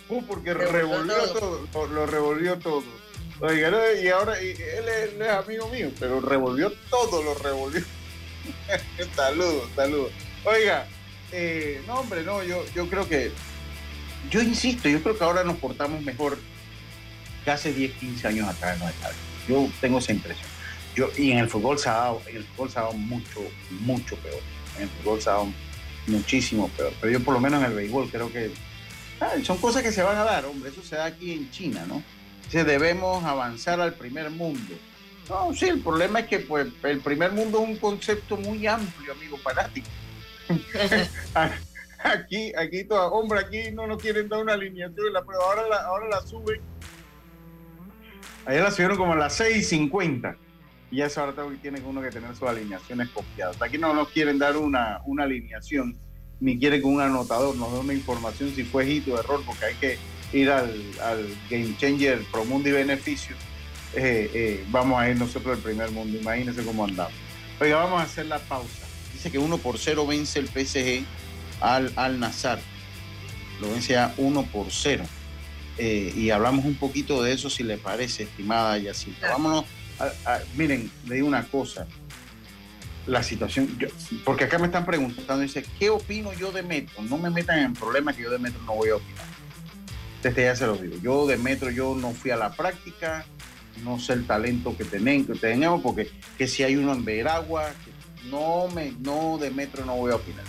Uh, 0.09 0.23
porque 0.23 0.53
revolvió, 0.53 1.15
todo. 1.33 1.87
lo 1.87 2.05
revolvió 2.05 2.57
todo. 2.59 2.83
Oiga, 3.39 3.93
y 3.93 4.07
ahora 4.07 4.41
y 4.41 4.51
él, 4.51 5.19
es, 5.21 5.29
amigo 5.29 5.67
mío, 5.69 5.91
pero 5.99 6.21
revolvió 6.21 6.71
todo, 6.89 7.21
lo 7.21 7.35
revolvió. 7.35 7.83
saludos, 9.15 9.69
saludos. 9.75 10.11
Oiga, 10.43 10.87
eh, 11.31 11.81
no, 11.85 11.99
hombre, 11.99 12.23
no, 12.23 12.41
yo, 12.43 12.63
yo 12.73 12.89
creo 12.89 13.07
que, 13.07 13.31
yo 14.31 14.41
insisto, 14.41 14.87
yo 14.89 15.03
creo 15.03 15.17
que 15.17 15.23
ahora 15.23 15.43
nos 15.43 15.57
portamos 15.57 16.01
mejor 16.01 16.37
que 17.47 17.51
hace 17.51 17.71
10, 17.71 17.93
15 17.93 18.27
años 18.27 18.49
atrás 18.49 18.77
no 18.77 18.89
Yo 19.47 19.69
tengo 19.79 19.99
esa 19.99 20.11
impresión. 20.11 20.49
Yo, 20.97 21.09
y 21.15 21.31
en 21.31 21.37
el 21.37 21.47
fútbol 21.47 21.79
se 21.79 21.87
ha 21.87 21.93
dado, 21.93 22.21
en 22.27 22.35
el 22.35 22.43
fútbol 22.43 22.69
se 22.69 22.79
ha 22.79 22.81
dado 22.81 22.93
mucho, 22.95 23.39
mucho 23.69 24.17
peor. 24.17 24.41
En 24.75 24.83
el 24.83 24.89
fútbol 24.89 25.21
se 25.21 25.29
ha 25.29 25.33
dado 25.33 25.47
muchísimo 26.07 26.67
peor. 26.75 26.91
Pero 26.99 27.13
yo 27.13 27.23
por 27.23 27.33
lo 27.33 27.39
menos 27.39 27.63
en 27.63 27.67
el 27.67 27.73
béisbol 27.73 28.09
creo 28.11 28.29
que 28.33 28.51
son 29.45 29.59
cosas 29.59 29.81
que 29.81 29.93
se 29.93 30.03
van 30.03 30.17
a 30.17 30.25
dar, 30.25 30.45
hombre. 30.45 30.71
Eso 30.71 30.83
se 30.83 30.97
da 30.97 31.05
aquí 31.05 31.31
en 31.31 31.49
China, 31.49 31.85
¿no? 31.87 32.03
Se 32.49 32.65
debemos 32.65 33.23
avanzar 33.23 33.79
al 33.79 33.93
primer 33.93 34.29
mundo. 34.29 34.75
No, 35.29 35.53
sí, 35.53 35.69
el 35.69 35.79
problema 35.79 36.19
es 36.19 36.27
que 36.27 36.39
pues, 36.39 36.67
el 36.83 36.99
primer 36.99 37.31
mundo 37.31 37.63
es 37.63 37.69
un 37.69 37.77
concepto 37.77 38.35
muy 38.35 38.67
amplio, 38.67 39.13
amigo 39.13 39.37
fanático. 39.37 39.87
aquí, 42.03 42.51
aquí, 42.57 42.83
toda, 42.83 43.07
hombre, 43.07 43.39
aquí 43.39 43.71
no 43.71 43.87
nos 43.87 44.01
quieren 44.01 44.27
dar 44.27 44.41
una 44.41 44.51
alineación, 44.51 45.13
pero 45.25 45.41
ahora 45.41 45.65
la, 45.69 45.77
ahora 45.85 46.09
la 46.09 46.21
suben. 46.27 46.59
Ayer 48.47 48.63
la 48.63 48.71
subieron 48.71 48.97
como 48.97 49.13
a 49.13 49.15
las 49.17 49.39
6.50 49.39 50.35
y 50.89 51.01
eso 51.01 51.21
ahora 51.21 51.43
tiene 51.61 51.81
uno 51.81 52.01
que 52.01 52.09
tener 52.09 52.33
sus 52.33 52.47
alineaciones 52.47 53.09
copiadas. 53.09 53.61
Aquí 53.61 53.77
no 53.77 53.93
nos 53.93 54.09
quieren 54.09 54.39
dar 54.39 54.55
una, 54.55 55.01
una 55.05 55.23
alineación, 55.23 55.97
ni 56.39 56.57
quieren 56.57 56.79
que 56.79 56.87
un 56.87 57.01
anotador 57.01 57.55
nos 57.57 57.73
dé 57.73 57.79
una 57.79 57.93
información 57.93 58.49
si 58.55 58.63
fue 58.63 58.89
hito 58.89 59.13
o 59.13 59.19
error, 59.19 59.43
porque 59.45 59.65
hay 59.65 59.75
que 59.75 59.97
ir 60.31 60.49
al, 60.49 60.73
al 61.03 61.27
Game 61.49 61.75
Changer 61.77 62.21
Promundo 62.31 62.69
y 62.69 62.71
Beneficio 62.71 63.35
eh, 63.93 64.29
eh, 64.33 64.65
vamos 64.69 64.99
a 64.99 65.09
ir 65.09 65.17
nosotros 65.17 65.55
del 65.55 65.63
primer 65.63 65.91
mundo. 65.91 66.17
Imagínense 66.17 66.63
cómo 66.63 66.85
andamos. 66.85 67.13
Oiga, 67.59 67.77
vamos 67.77 67.99
a 67.99 68.03
hacer 68.03 68.25
la 68.25 68.39
pausa. 68.39 68.85
Dice 69.13 69.31
que 69.31 69.39
1 69.39 69.57
por 69.57 69.77
0 69.77 70.05
vence 70.05 70.39
el 70.39 70.47
PSG 70.47 71.03
al, 71.61 71.91
al 71.95 72.19
Nazar. 72.19 72.59
Lo 73.59 73.71
vence 73.71 73.97
a 73.97 74.13
1 74.17 74.43
por 74.51 74.67
0. 74.69 75.03
Eh, 75.77 76.13
y 76.15 76.29
hablamos 76.31 76.65
un 76.65 76.75
poquito 76.75 77.21
de 77.21 77.33
eso, 77.33 77.49
si 77.49 77.63
le 77.63 77.77
parece, 77.77 78.23
estimada 78.23 78.77
Yacita. 78.77 79.29
Vámonos. 79.29 79.65
miren, 80.55 80.89
le 81.07 81.15
digo 81.15 81.27
una 81.27 81.43
cosa. 81.47 81.87
La 83.05 83.23
situación, 83.23 83.69
porque 84.25 84.43
acá 84.43 84.59
me 84.59 84.65
están 84.65 84.85
preguntando, 84.85 85.39
dice, 85.39 85.63
¿qué 85.79 85.89
opino 85.89 86.33
yo 86.33 86.51
de 86.51 86.61
Metro? 86.61 87.01
No 87.03 87.17
me 87.17 87.29
metan 87.29 87.59
en 87.59 87.73
problemas 87.73 88.17
que 88.17 88.23
yo 88.23 88.29
de 88.29 88.37
Metro 88.37 88.61
no 88.65 88.75
voy 88.75 88.89
a 88.89 88.95
opinar. 88.95 89.25
Desde 90.21 90.43
ya 90.43 90.55
se 90.55 90.67
lo 90.67 90.75
digo. 90.75 90.97
Yo 91.01 91.25
de 91.25 91.37
Metro, 91.37 91.69
yo 91.69 91.95
no 91.95 92.11
fui 92.11 92.31
a 92.31 92.35
la 92.35 92.51
práctica, 92.51 93.25
no 93.83 93.97
sé 93.99 94.13
el 94.13 94.27
talento 94.27 94.75
que, 94.75 94.83
tenemos, 94.83 95.27
que 95.27 95.35
tenemos, 95.35 95.81
porque 95.81 96.11
que 96.37 96.47
si 96.47 96.63
hay 96.63 96.75
uno 96.75 96.91
en 96.93 97.05
Veragua, 97.05 97.71
no, 98.29 98.67
me, 98.73 98.93
no 98.99 99.37
de 99.37 99.51
metro 99.51 99.85
no 99.85 99.95
voy 99.95 100.11
a 100.11 100.15
opinar. 100.15 100.43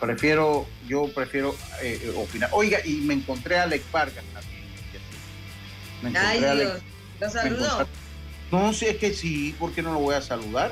Prefiero, 0.00 0.66
yo 0.86 1.12
prefiero 1.12 1.56
eh, 1.82 2.12
opinar. 2.16 2.50
Oiga, 2.52 2.78
y 2.84 2.96
me 3.00 3.14
encontré 3.14 3.58
a 3.58 3.64
Alex 3.64 3.84
Vargas. 3.90 4.24
Me 6.02 6.16
Ay, 6.18 6.40
Dios. 6.40 6.80
¿Lo 7.20 7.30
saludó? 7.30 7.86
No, 8.50 8.72
sí, 8.72 8.86
es 8.86 8.96
que 8.96 9.12
sí, 9.12 9.54
¿por 9.58 9.72
qué 9.72 9.82
no 9.82 9.92
lo 9.92 9.98
voy 9.98 10.14
a 10.14 10.22
saludar? 10.22 10.70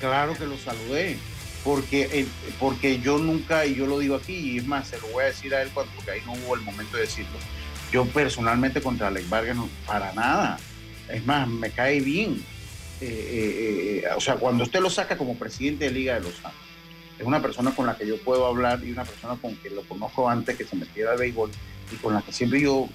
Claro 0.00 0.36
que 0.36 0.46
lo 0.46 0.58
saludé, 0.58 1.16
porque, 1.64 2.08
eh, 2.12 2.26
porque 2.58 3.00
yo 3.00 3.18
nunca, 3.18 3.64
y 3.64 3.74
yo 3.74 3.86
lo 3.86 3.98
digo 3.98 4.16
aquí, 4.16 4.34
y 4.34 4.58
es 4.58 4.66
más, 4.66 4.88
se 4.88 4.98
lo 4.98 5.08
voy 5.08 5.24
a 5.24 5.26
decir 5.28 5.54
a 5.54 5.62
él 5.62 5.70
cuando, 5.72 5.92
porque 5.94 6.10
ahí 6.10 6.22
no 6.26 6.32
hubo 6.32 6.54
el 6.54 6.60
momento 6.62 6.96
de 6.96 7.04
decirlo. 7.04 7.38
Yo 7.92 8.04
personalmente 8.06 8.80
contra 8.82 9.08
Alex 9.08 9.28
Vargas 9.28 9.56
no, 9.56 9.68
para 9.86 10.12
nada 10.12 10.58
es 11.12 11.26
más, 11.26 11.48
me 11.48 11.70
cae 11.70 12.00
bien. 12.00 12.42
Eh, 13.00 13.06
eh, 13.06 14.02
eh, 14.04 14.08
o 14.14 14.20
sea, 14.20 14.36
cuando 14.36 14.64
usted 14.64 14.80
lo 14.80 14.90
saca 14.90 15.16
como 15.16 15.36
presidente 15.36 15.86
de 15.86 15.90
Liga 15.90 16.14
de 16.14 16.20
los 16.20 16.34
Santos, 16.34 16.60
es 17.18 17.26
una 17.26 17.40
persona 17.40 17.74
con 17.74 17.86
la 17.86 17.96
que 17.96 18.06
yo 18.06 18.18
puedo 18.18 18.46
hablar 18.46 18.80
y 18.84 18.92
una 18.92 19.04
persona 19.04 19.36
con 19.40 19.56
que 19.56 19.70
lo 19.70 19.82
conozco 19.82 20.28
antes 20.28 20.56
que 20.56 20.64
se 20.64 20.76
metiera 20.76 21.12
al 21.12 21.18
béisbol 21.18 21.50
y 21.92 21.96
con 21.96 22.14
la 22.14 22.22
que 22.22 22.32
siempre 22.32 22.60
yo, 22.60 22.88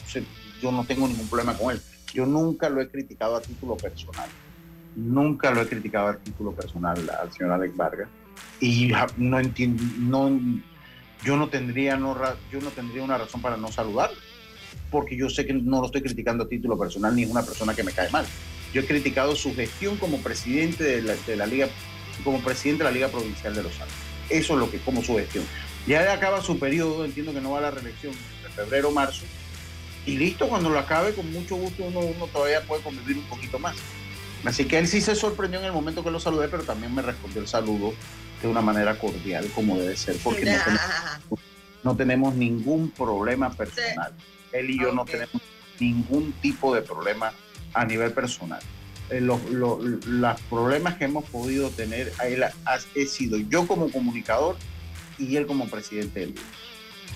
yo 0.62 0.72
no 0.72 0.86
tengo 0.86 1.08
ningún 1.08 1.28
problema 1.28 1.58
con 1.58 1.72
él. 1.72 1.82
Yo 2.14 2.26
nunca 2.26 2.70
lo 2.70 2.82
he 2.82 2.90
criticado 2.90 3.36
a 3.36 3.42
título 3.42 3.76
personal. 3.76 4.30
Nunca 4.96 5.52
lo 5.52 5.62
he 5.62 5.68
criticado 5.68 6.08
a 6.08 6.18
título 6.18 6.54
personal 6.54 7.10
al 7.10 7.32
señor 7.32 7.52
Alex 7.52 7.76
Vargas. 7.76 8.08
Y 8.60 8.92
no 9.18 9.40
entiendo, 9.40 9.84
no, 10.00 10.40
yo 11.24 11.36
no 11.36 11.50
tendría, 11.50 11.98
no, 11.98 12.18
yo 12.52 12.62
no 12.62 12.70
tendría 12.70 13.04
una 13.04 13.18
razón 13.18 13.42
para 13.42 13.58
no 13.58 13.72
saludarlo 13.72 14.18
porque 14.92 15.16
yo 15.16 15.30
sé 15.30 15.46
que 15.46 15.54
no 15.54 15.82
lo 15.82 15.88
estoy 15.88 16.02
criticando 16.02 16.44
a 16.44 16.48
título 16.48 16.78
personal 16.78 17.16
ni 17.16 17.24
es 17.24 17.30
una 17.30 17.44
persona 17.44 17.74
que 17.74 17.84
me 17.84 17.92
cae 17.92 18.10
mal. 18.12 18.26
Yo 18.74 18.82
he 18.82 18.86
criticado 18.86 19.36
su 19.36 19.56
gestión 19.56 19.98
como 19.98 20.20
presidente 20.20 21.02
de 21.02 21.36
la, 21.36 21.46
Liga, 21.46 21.68
como 22.24 22.40
presidente 22.40 22.84
de 22.84 22.90
la 22.90 22.94
Liga 22.94 23.08
Provincial 23.10 23.56
de 23.56 23.64
Los 23.64 23.74
Andes. 23.80 23.96
Eso 24.30 24.54
es 24.54 24.60
lo 24.60 24.70
que, 24.70 24.80
como 24.80 25.04
su 25.04 25.16
gestión. 25.16 25.46
Ya 25.88 26.12
acaba 26.14 26.42
su 26.42 26.60
periodo, 26.60 27.06
entiendo 27.06 27.34
que 27.34 27.42
no 27.42 27.52
va 27.52 27.60
a 27.60 27.62
la 27.62 27.72
reelección 27.72 28.14
de 28.14 28.50
febrero 28.50 28.92
marzo. 28.92 29.26
Y 30.06 30.18
listo, 30.18 30.48
cuando 30.48 30.70
lo 30.70 30.80
acabe, 30.80 31.14
con 31.14 31.32
mucho 31.32 31.56
gusto 31.56 31.84
uno, 31.84 32.00
uno 32.00 32.28
todavía 32.28 32.62
puede 32.62 32.84
convivir 32.84 33.18
un 33.18 33.26
poquito 33.26 33.58
más. 33.60 33.76
Así 34.44 34.66
que 34.66 34.78
él 34.78 34.88
sí 34.88 35.02
se 35.02 35.16
sorprendió 35.16 35.60
en 35.60 35.66
el 35.66 35.72
momento 35.72 36.04
que 36.04 36.12
lo 36.12 36.20
saludé, 36.20 36.48
pero 36.48 36.64
también 36.64 36.94
me 36.94 37.02
respondió 37.02 37.42
el 37.42 37.48
saludo 37.48 37.94
de 38.42 38.48
una 38.48 38.62
manera 38.62 39.00
cordial, 39.00 39.50
como 39.56 39.78
debe 39.78 39.98
ser, 39.98 40.18
porque 40.24 40.56
no 41.84 41.96
tenemos, 41.96 42.36
ningún 42.36 42.92
problema 42.92 43.52
personal 43.52 44.14
él 44.56 44.70
y 44.70 44.80
yo 44.80 44.94
no 44.94 45.06
tenemos 45.06 45.42
ningún 45.80 46.32
tipo 46.34 46.74
de 46.74 46.82
problema 46.82 47.34
a 47.74 47.86
nivel 47.86 48.12
personal. 48.14 48.62
Eh, 49.10 49.22
los, 49.22 49.40
problemas 50.50 50.96
que 50.96 51.06
hemos 51.06 51.26
podido 51.26 51.70
tener, 51.70 52.12
él 52.24 52.44
he 52.96 53.06
sido 53.06 53.38
yo 53.38 53.68
como 53.68 53.92
comunicador 53.92 54.56
y 55.20 55.36
él 55.36 55.46
como 55.46 55.68
presidente 55.68 56.22
del 56.22 56.36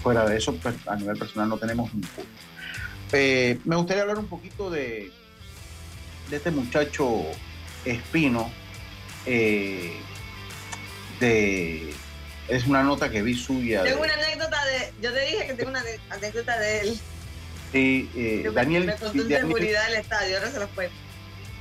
Fuera 0.03 0.25
de 0.25 0.37
eso, 0.37 0.55
pues, 0.55 0.75
a 0.87 0.95
nivel 0.95 1.17
personal 1.17 1.49
no 1.49 1.57
tenemos 1.57 1.93
ninguno. 1.93 2.29
Eh, 3.11 3.59
me 3.65 3.75
gustaría 3.75 4.03
hablar 4.03 4.19
un 4.19 4.27
poquito 4.27 4.69
de, 4.69 5.11
de 6.29 6.37
este 6.37 6.51
muchacho 6.51 7.25
Espino. 7.85 8.51
Eh, 9.25 9.99
de, 11.19 11.93
es 12.47 12.65
una 12.65 12.83
nota 12.83 13.09
que 13.09 13.21
vi 13.21 13.35
suya. 13.35 13.83
Tengo 13.83 14.01
una 14.01 14.13
anécdota 14.13 14.65
de. 14.65 14.93
Yo 15.01 15.13
te 15.13 15.21
dije 15.21 15.47
que 15.47 15.53
tengo 15.53 15.69
una 15.69 15.83
anécdota 16.09 16.59
de 16.59 16.81
él. 16.81 16.99
Sí, 17.71 18.09
eh, 18.15 18.49
Daniel. 18.53 18.93
seguridad 18.97 19.85
del 19.87 19.95
estadio, 19.95 20.37
ahora 20.37 20.51
se 20.51 20.59
los 20.59 20.69
fue. 20.71 20.89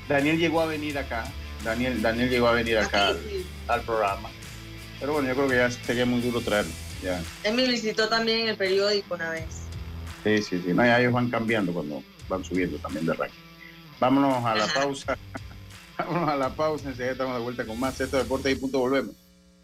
Daniel 0.08 0.38
llegó 0.38 0.62
a 0.62 0.66
venir 0.66 0.96
acá. 0.96 1.24
Daniel, 1.62 2.00
Daniel 2.00 2.30
llegó 2.30 2.48
a 2.48 2.52
venir 2.52 2.78
acá 2.78 3.14
al, 3.66 3.82
programa. 3.82 4.30
Pero 5.00 5.12
bueno, 5.12 5.28
yo 5.28 5.34
creo 5.34 5.48
que 5.48 5.56
ya 5.56 5.70
sería 5.70 6.06
muy 6.06 6.20
duro 6.20 6.40
traerlo. 6.40 6.72
Ya. 7.02 7.20
Él 7.44 7.54
me 7.54 7.66
visitó 7.66 8.08
también 8.08 8.40
en 8.40 8.48
el 8.48 8.56
periódico 8.56 9.14
una 9.14 9.30
vez. 9.30 9.67
Sí, 10.24 10.42
sí, 10.42 10.62
sí. 10.64 10.74
No, 10.74 10.84
ya 10.84 11.00
ellos 11.00 11.12
van 11.12 11.30
cambiando 11.30 11.72
cuando 11.72 12.02
van 12.28 12.44
subiendo 12.44 12.78
también 12.78 13.06
de 13.06 13.14
ranking. 13.14 13.38
Vámonos 14.00 14.44
a 14.44 14.54
la 14.54 14.66
pausa. 14.66 15.18
Vámonos 15.98 16.28
a 16.28 16.36
la 16.36 16.54
pausa. 16.54 16.88
Enseguida 16.88 17.12
estamos 17.12 17.36
de 17.36 17.42
vuelta 17.42 17.66
con 17.66 17.78
más. 17.78 18.00
Esto 18.00 18.16
Deporte 18.16 18.50
y 18.50 18.54
punto 18.56 18.78
volvemos. 18.78 19.14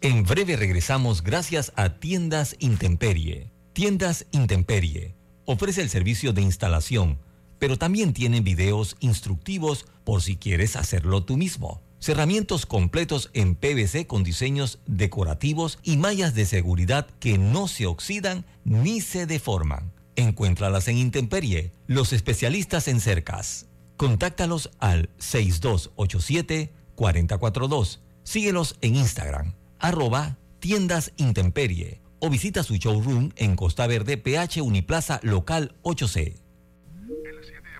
En 0.01 0.23
breve 0.23 0.55
regresamos 0.55 1.23
gracias 1.23 1.71
a 1.75 1.97
Tiendas 1.97 2.55
Intemperie. 2.59 3.51
Tiendas 3.73 4.25
Intemperie 4.31 5.15
ofrece 5.45 5.81
el 5.81 5.89
servicio 5.89 6.33
de 6.33 6.41
instalación, 6.41 7.19
pero 7.59 7.77
también 7.77 8.13
tienen 8.13 8.43
videos 8.43 8.97
instructivos 8.99 9.85
por 10.03 10.21
si 10.21 10.35
quieres 10.35 10.75
hacerlo 10.75 11.23
tú 11.23 11.37
mismo. 11.37 11.81
Cerramientos 11.99 12.65
completos 12.65 13.31
en 13.33 13.55
PVC 13.55 14.05
con 14.05 14.23
diseños 14.23 14.79
decorativos 14.85 15.79
y 15.81 15.97
mallas 15.97 16.35
de 16.35 16.45
seguridad 16.45 17.07
que 17.19 17.37
no 17.37 17.67
se 17.67 17.85
oxidan 17.85 18.45
ni 18.63 19.01
se 19.01 19.25
deforman. 19.25 19.94
Encuéntralas 20.15 20.87
en 20.87 20.97
Intemperie, 20.97 21.71
los 21.87 22.13
especialistas 22.13 22.87
en 22.87 23.01
cercas. 23.01 23.65
Contáctalos 23.97 24.69
al 24.79 25.09
6287-4042. 25.17 27.99
Síguelos 28.23 28.77
en 28.81 28.95
Instagram, 28.95 29.55
arroba 29.79 30.37
tiendas 30.59 31.11
Intemperie 31.17 32.01
o 32.19 32.29
visita 32.29 32.63
su 32.63 32.75
showroom 32.75 33.31
en 33.35 33.55
Costa 33.55 33.87
Verde, 33.87 34.17
PH 34.17 34.61
Uniplaza 34.61 35.19
Local 35.21 35.75
8C. 35.83 36.35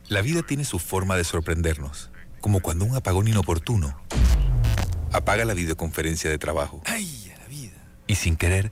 La 0.08 0.22
vida 0.22 0.44
tiene 0.44 0.66
su 0.66 0.78
forma 0.78 1.16
de 1.16 1.24
sorprendernos, 1.24 2.12
como 2.42 2.60
cuando 2.60 2.86
un 2.86 2.96
apagón 2.96 3.28
inoportuno 3.28 3.98
apaga 5.12 5.46
la 5.46 5.54
videoconferencia 5.54 6.30
de 6.30 6.38
trabajo. 6.38 6.82
¡Ay, 6.86 7.32
la 7.40 7.48
vida! 7.48 7.78
Y 8.06 8.16
sin 8.16 8.36
querer, 8.36 8.72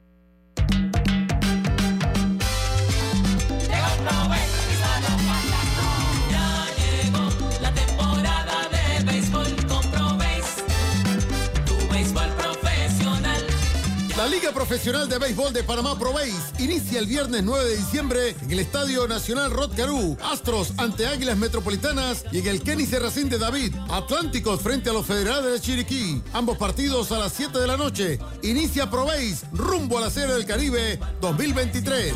Profesional 14.61 15.09
de 15.09 15.17
Béisbol 15.17 15.53
de 15.53 15.63
Panamá 15.63 15.97
Pro 15.97 16.13
inicia 16.59 16.99
el 16.99 17.07
viernes 17.07 17.41
9 17.41 17.65
de 17.65 17.77
diciembre 17.77 18.35
en 18.43 18.51
el 18.51 18.59
Estadio 18.59 19.07
Nacional 19.07 19.49
Rod 19.49 19.75
Caru. 19.75 20.15
Astros 20.23 20.73
ante 20.77 21.07
Águilas 21.07 21.35
Metropolitanas 21.35 22.25
y 22.31 22.39
en 22.39 22.47
el 22.47 22.61
Kenny 22.61 22.85
Serracín 22.85 23.27
de 23.27 23.39
David. 23.39 23.73
Atlánticos 23.89 24.61
frente 24.61 24.91
a 24.91 24.93
los 24.93 25.07
Federales 25.07 25.51
de 25.51 25.59
Chiriquí. 25.61 26.21
Ambos 26.31 26.59
partidos 26.59 27.11
a 27.11 27.17
las 27.17 27.33
7 27.33 27.57
de 27.57 27.65
la 27.65 27.75
noche. 27.75 28.19
Inicia 28.43 28.87
Pro 28.87 29.07
rumbo 29.51 29.97
a 29.97 30.01
la 30.01 30.11
Serie 30.11 30.35
del 30.35 30.45
Caribe 30.45 30.99
2023. 31.21 32.13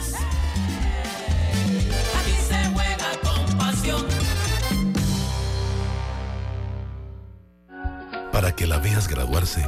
Para 8.32 8.56
que 8.56 8.68
la 8.68 8.78
veas 8.78 9.08
graduarse, 9.08 9.68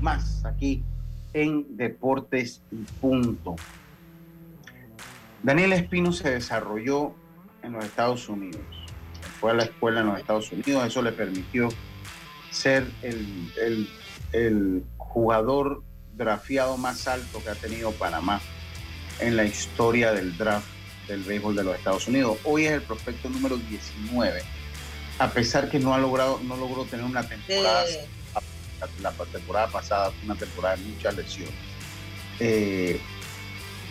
Más 0.00 0.44
aquí 0.44 0.82
en 1.32 1.76
Deportes 1.76 2.62
y 2.70 2.76
Punto. 3.00 3.56
Daniel 5.42 5.72
Espino 5.72 6.12
se 6.12 6.30
desarrolló 6.30 7.14
en 7.62 7.72
los 7.72 7.84
Estados 7.84 8.28
Unidos. 8.28 8.62
Fue 9.40 9.52
a 9.52 9.54
la 9.54 9.64
escuela 9.64 10.00
en 10.00 10.06
los 10.08 10.18
Estados 10.18 10.50
Unidos. 10.50 10.86
Eso 10.86 11.02
le 11.02 11.12
permitió 11.12 11.68
ser 12.50 12.86
el, 13.02 13.88
el 14.32 14.84
jugador 14.96 15.82
drafiado 16.14 16.76
más 16.76 17.06
alto 17.06 17.42
que 17.42 17.50
ha 17.50 17.54
tenido 17.54 17.92
Panamá 17.92 18.40
en 19.20 19.36
la 19.36 19.44
historia 19.44 20.12
del 20.12 20.36
draft 20.36 20.66
del 21.06 21.22
béisbol 21.22 21.56
de 21.56 21.64
los 21.64 21.76
Estados 21.76 22.06
Unidos. 22.08 22.38
Hoy 22.44 22.66
es 22.66 22.72
el 22.72 22.82
prospecto 22.82 23.30
número 23.30 23.56
19, 23.56 24.42
a 25.18 25.30
pesar 25.30 25.70
que 25.70 25.78
no 25.78 25.94
ha 25.94 25.98
logrado, 25.98 26.40
no 26.44 26.56
logró 26.56 26.84
tener 26.84 27.06
una 27.06 27.26
temporada 27.26 27.84
la, 29.00 29.12
temporada 29.12 29.68
pasada 29.68 30.10
fue 30.10 30.24
una 30.24 30.34
temporada 30.36 30.76
de 30.76 30.84
muchas 30.84 31.16
lesiones. 31.16 31.54
Eh, 32.40 33.00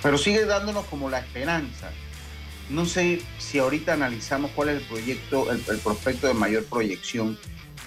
pero 0.02 0.17
sigue 0.17 0.45
dándonos 0.45 0.86
como 0.86 1.10
la 1.10 1.19
esperanza. 1.19 1.91
No 2.69 2.86
sé 2.86 3.21
si 3.39 3.60
ahorita 3.60 3.93
analizamos 3.93 4.52
cuál 4.52 4.69
es 4.69 4.82
el 4.82 4.88
proyecto, 4.88 5.52
el, 5.52 5.60
prospecto 5.60 6.28
de 6.28 6.34
mayor 6.34 6.65
proyección. 6.65 7.38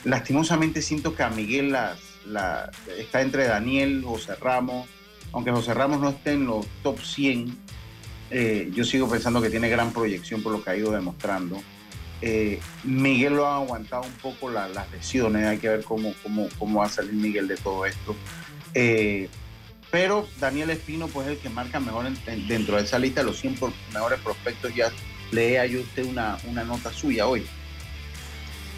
Lastimosamente 0.05 0.81
siento 0.81 1.15
que 1.15 1.23
a 1.23 1.29
Miguel 1.29 1.73
las, 1.73 1.99
la, 2.27 2.71
está 2.99 3.21
entre 3.21 3.47
Daniel, 3.47 4.03
José 4.05 4.35
Ramos, 4.37 4.89
aunque 5.33 5.51
José 5.51 5.75
Ramos 5.75 6.01
no 6.01 6.09
esté 6.11 6.33
en 6.33 6.47
los 6.47 6.67
top 6.83 6.99
100, 7.01 7.57
eh, 8.31 8.71
yo 8.73 8.85
sigo 8.85 9.09
pensando 9.09 9.43
que 9.43 9.51
tiene 9.51 9.69
gran 9.69 9.93
proyección 9.93 10.43
por 10.43 10.53
lo 10.53 10.63
que 10.63 10.71
ha 10.71 10.77
ido 10.77 10.91
demostrando. 10.93 11.61
Eh, 12.23 12.61
Miguel 12.85 13.35
lo 13.35 13.47
ha 13.47 13.57
aguantado 13.57 14.03
un 14.03 14.13
poco 14.15 14.51
las 14.51 14.91
lesiones, 14.93 15.47
hay 15.47 15.59
que 15.59 15.69
ver 15.69 15.85
cómo, 15.85 16.15
cómo, 16.23 16.49
cómo 16.59 16.81
va 16.81 16.87
a 16.87 16.91
salir 16.91 17.15
Miguel 17.15 17.49
de 17.49 17.57
todo 17.57 17.87
esto. 17.87 18.15
Eh, 18.75 19.29
pero 19.91 20.29
Daniel 20.39 20.71
Espino, 20.71 21.09
pues 21.09 21.27
es 21.27 21.33
el 21.35 21.39
que 21.39 21.49
marca 21.49 21.81
mejor 21.81 22.09
dentro 22.47 22.77
de 22.77 22.83
esa 22.83 22.99
lista 22.99 23.23
los 23.23 23.39
100 23.41 23.59
mejores 23.93 24.21
prospectos. 24.21 24.75
Ya 24.75 24.93
lea 25.33 25.67
yo 25.67 25.81
usted 25.81 26.05
una, 26.05 26.39
una 26.47 26.63
nota 26.63 26.93
suya 26.93 27.27
hoy. 27.27 27.47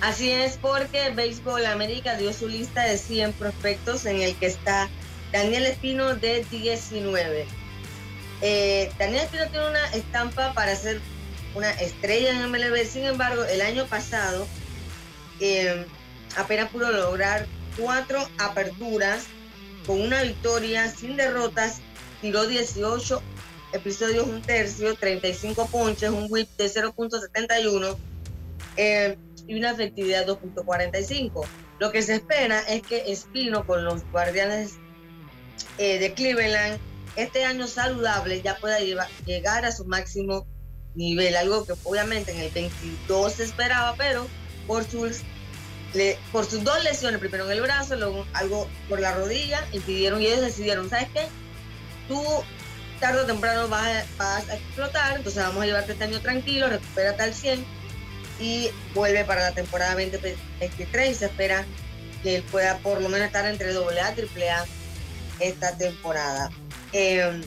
Así 0.01 0.31
es, 0.31 0.57
porque 0.57 1.11
Béisbol 1.11 1.67
América 1.67 2.17
dio 2.17 2.33
su 2.33 2.49
lista 2.49 2.83
de 2.83 2.99
100 2.99 3.35
prospectos 3.35 4.07
en 4.07 4.21
el 4.21 4.35
que 4.37 4.47
está 4.47 4.89
Daniel 5.33 5.67
Espino 5.67 6.15
de 6.15 6.45
19. 6.51 7.47
Eh, 8.41 8.91
Daniel 8.99 9.23
Espino 9.25 9.47
tiene 9.49 9.69
una 9.69 9.87
estampa 9.93 10.53
para 10.55 10.75
ser 10.75 11.01
una 11.55 11.71
estrella 11.71 12.31
en 12.31 12.51
MLB. 12.51 12.85
Sin 12.87 13.05
embargo, 13.05 13.45
el 13.45 13.61
año 13.61 13.87
pasado 13.87 14.47
eh, 15.41 15.87
apenas 16.37 16.71
pudo 16.71 16.91
lograr 16.91 17.47
cuatro 17.77 18.27
aperturas 18.39 19.25
con 19.87 20.01
una 20.01 20.23
victoria 20.23 20.89
sin 20.89 21.17
derrotas, 21.17 21.81
tiró 22.21 22.47
18 22.47 23.23
episodios, 23.73 24.27
un 24.27 24.43
tercio, 24.43 24.95
35 24.95 25.67
ponches, 25.67 26.11
un 26.11 26.27
whip 26.29 26.49
de 26.57 26.67
0.71 26.67 27.97
eh, 28.77 29.19
y 29.47 29.55
una 29.59 29.73
efectividad 29.73 30.27
2.45. 30.27 31.45
Lo 31.79 31.91
que 31.91 32.03
se 32.03 32.15
espera 32.15 32.61
es 32.61 32.83
que 32.83 33.11
Espino 33.11 33.67
con 33.67 33.85
los 33.85 34.05
Guardianes 34.13 34.75
eh, 35.79 35.99
de 35.99 36.15
Cleveland 36.15 36.79
este 37.17 37.45
año 37.45 37.67
saludable 37.67 38.41
ya 38.41 38.57
pueda 38.57 38.79
llegar 39.27 39.65
a 39.65 39.73
su 39.73 39.85
máximo 39.85 40.47
nivel, 40.95 41.37
algo 41.37 41.65
que 41.65 41.75
obviamente 41.85 42.33
en 42.33 42.39
el 42.39 42.51
22 42.51 43.33
se 43.33 43.45
esperaba, 43.45 43.95
pero 43.97 44.27
por 44.67 44.85
sus, 44.85 45.21
por 46.31 46.45
sus 46.45 46.65
dos 46.65 46.83
lesiones, 46.85 47.21
primero 47.21 47.47
en 47.47 47.53
el 47.53 47.61
brazo, 47.61 47.97
luego 47.97 48.27
algo 48.35 48.69
por 48.89 49.01
la 49.01 49.15
rodilla, 49.15 49.67
impidieron 49.73 50.21
y 50.21 50.27
ellos 50.27 50.41
decidieron, 50.41 50.89
¿sabes 50.91 51.09
qué? 51.15 51.27
Tú 52.09 52.23
tarde 53.01 53.23
o 53.23 53.27
temprano 53.27 53.69
vas 53.69 54.07
a, 54.19 54.55
explotar, 54.55 55.17
entonces 55.17 55.43
vamos 55.43 55.63
a 55.63 55.67
llevarte 55.67 55.93
este 55.93 56.05
año 56.05 56.21
tranquilo, 56.21 56.69
recupérate 56.69 57.23
al 57.23 57.35
100 57.35 57.65
y 58.41 58.71
vuelve 58.95 59.25
para 59.25 59.43
la 59.43 59.53
temporada 59.53 59.93
2023 59.95 61.11
y 61.11 61.15
se 61.15 61.27
espera 61.27 61.65
que 62.23 62.37
él 62.37 62.43
pueda 62.45 62.79
por 62.79 63.01
lo 63.01 63.09
menos 63.09 63.27
estar 63.27 63.45
entre 63.47 63.73
AA 63.73 64.15
y 64.17 64.43
AAA 64.43 64.65
esta 65.41 65.77
temporada. 65.77 66.51
Eh, 66.93 67.41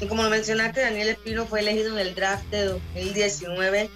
y 0.00 0.06
como 0.06 0.22
lo 0.22 0.30
mencionaste, 0.30 0.80
Daniel 0.80 1.10
Espino 1.10 1.46
fue 1.46 1.60
elegido 1.60 1.98
en 1.98 2.06
el 2.06 2.14
draft 2.14 2.44
de 2.46 2.64
2019 2.64 3.90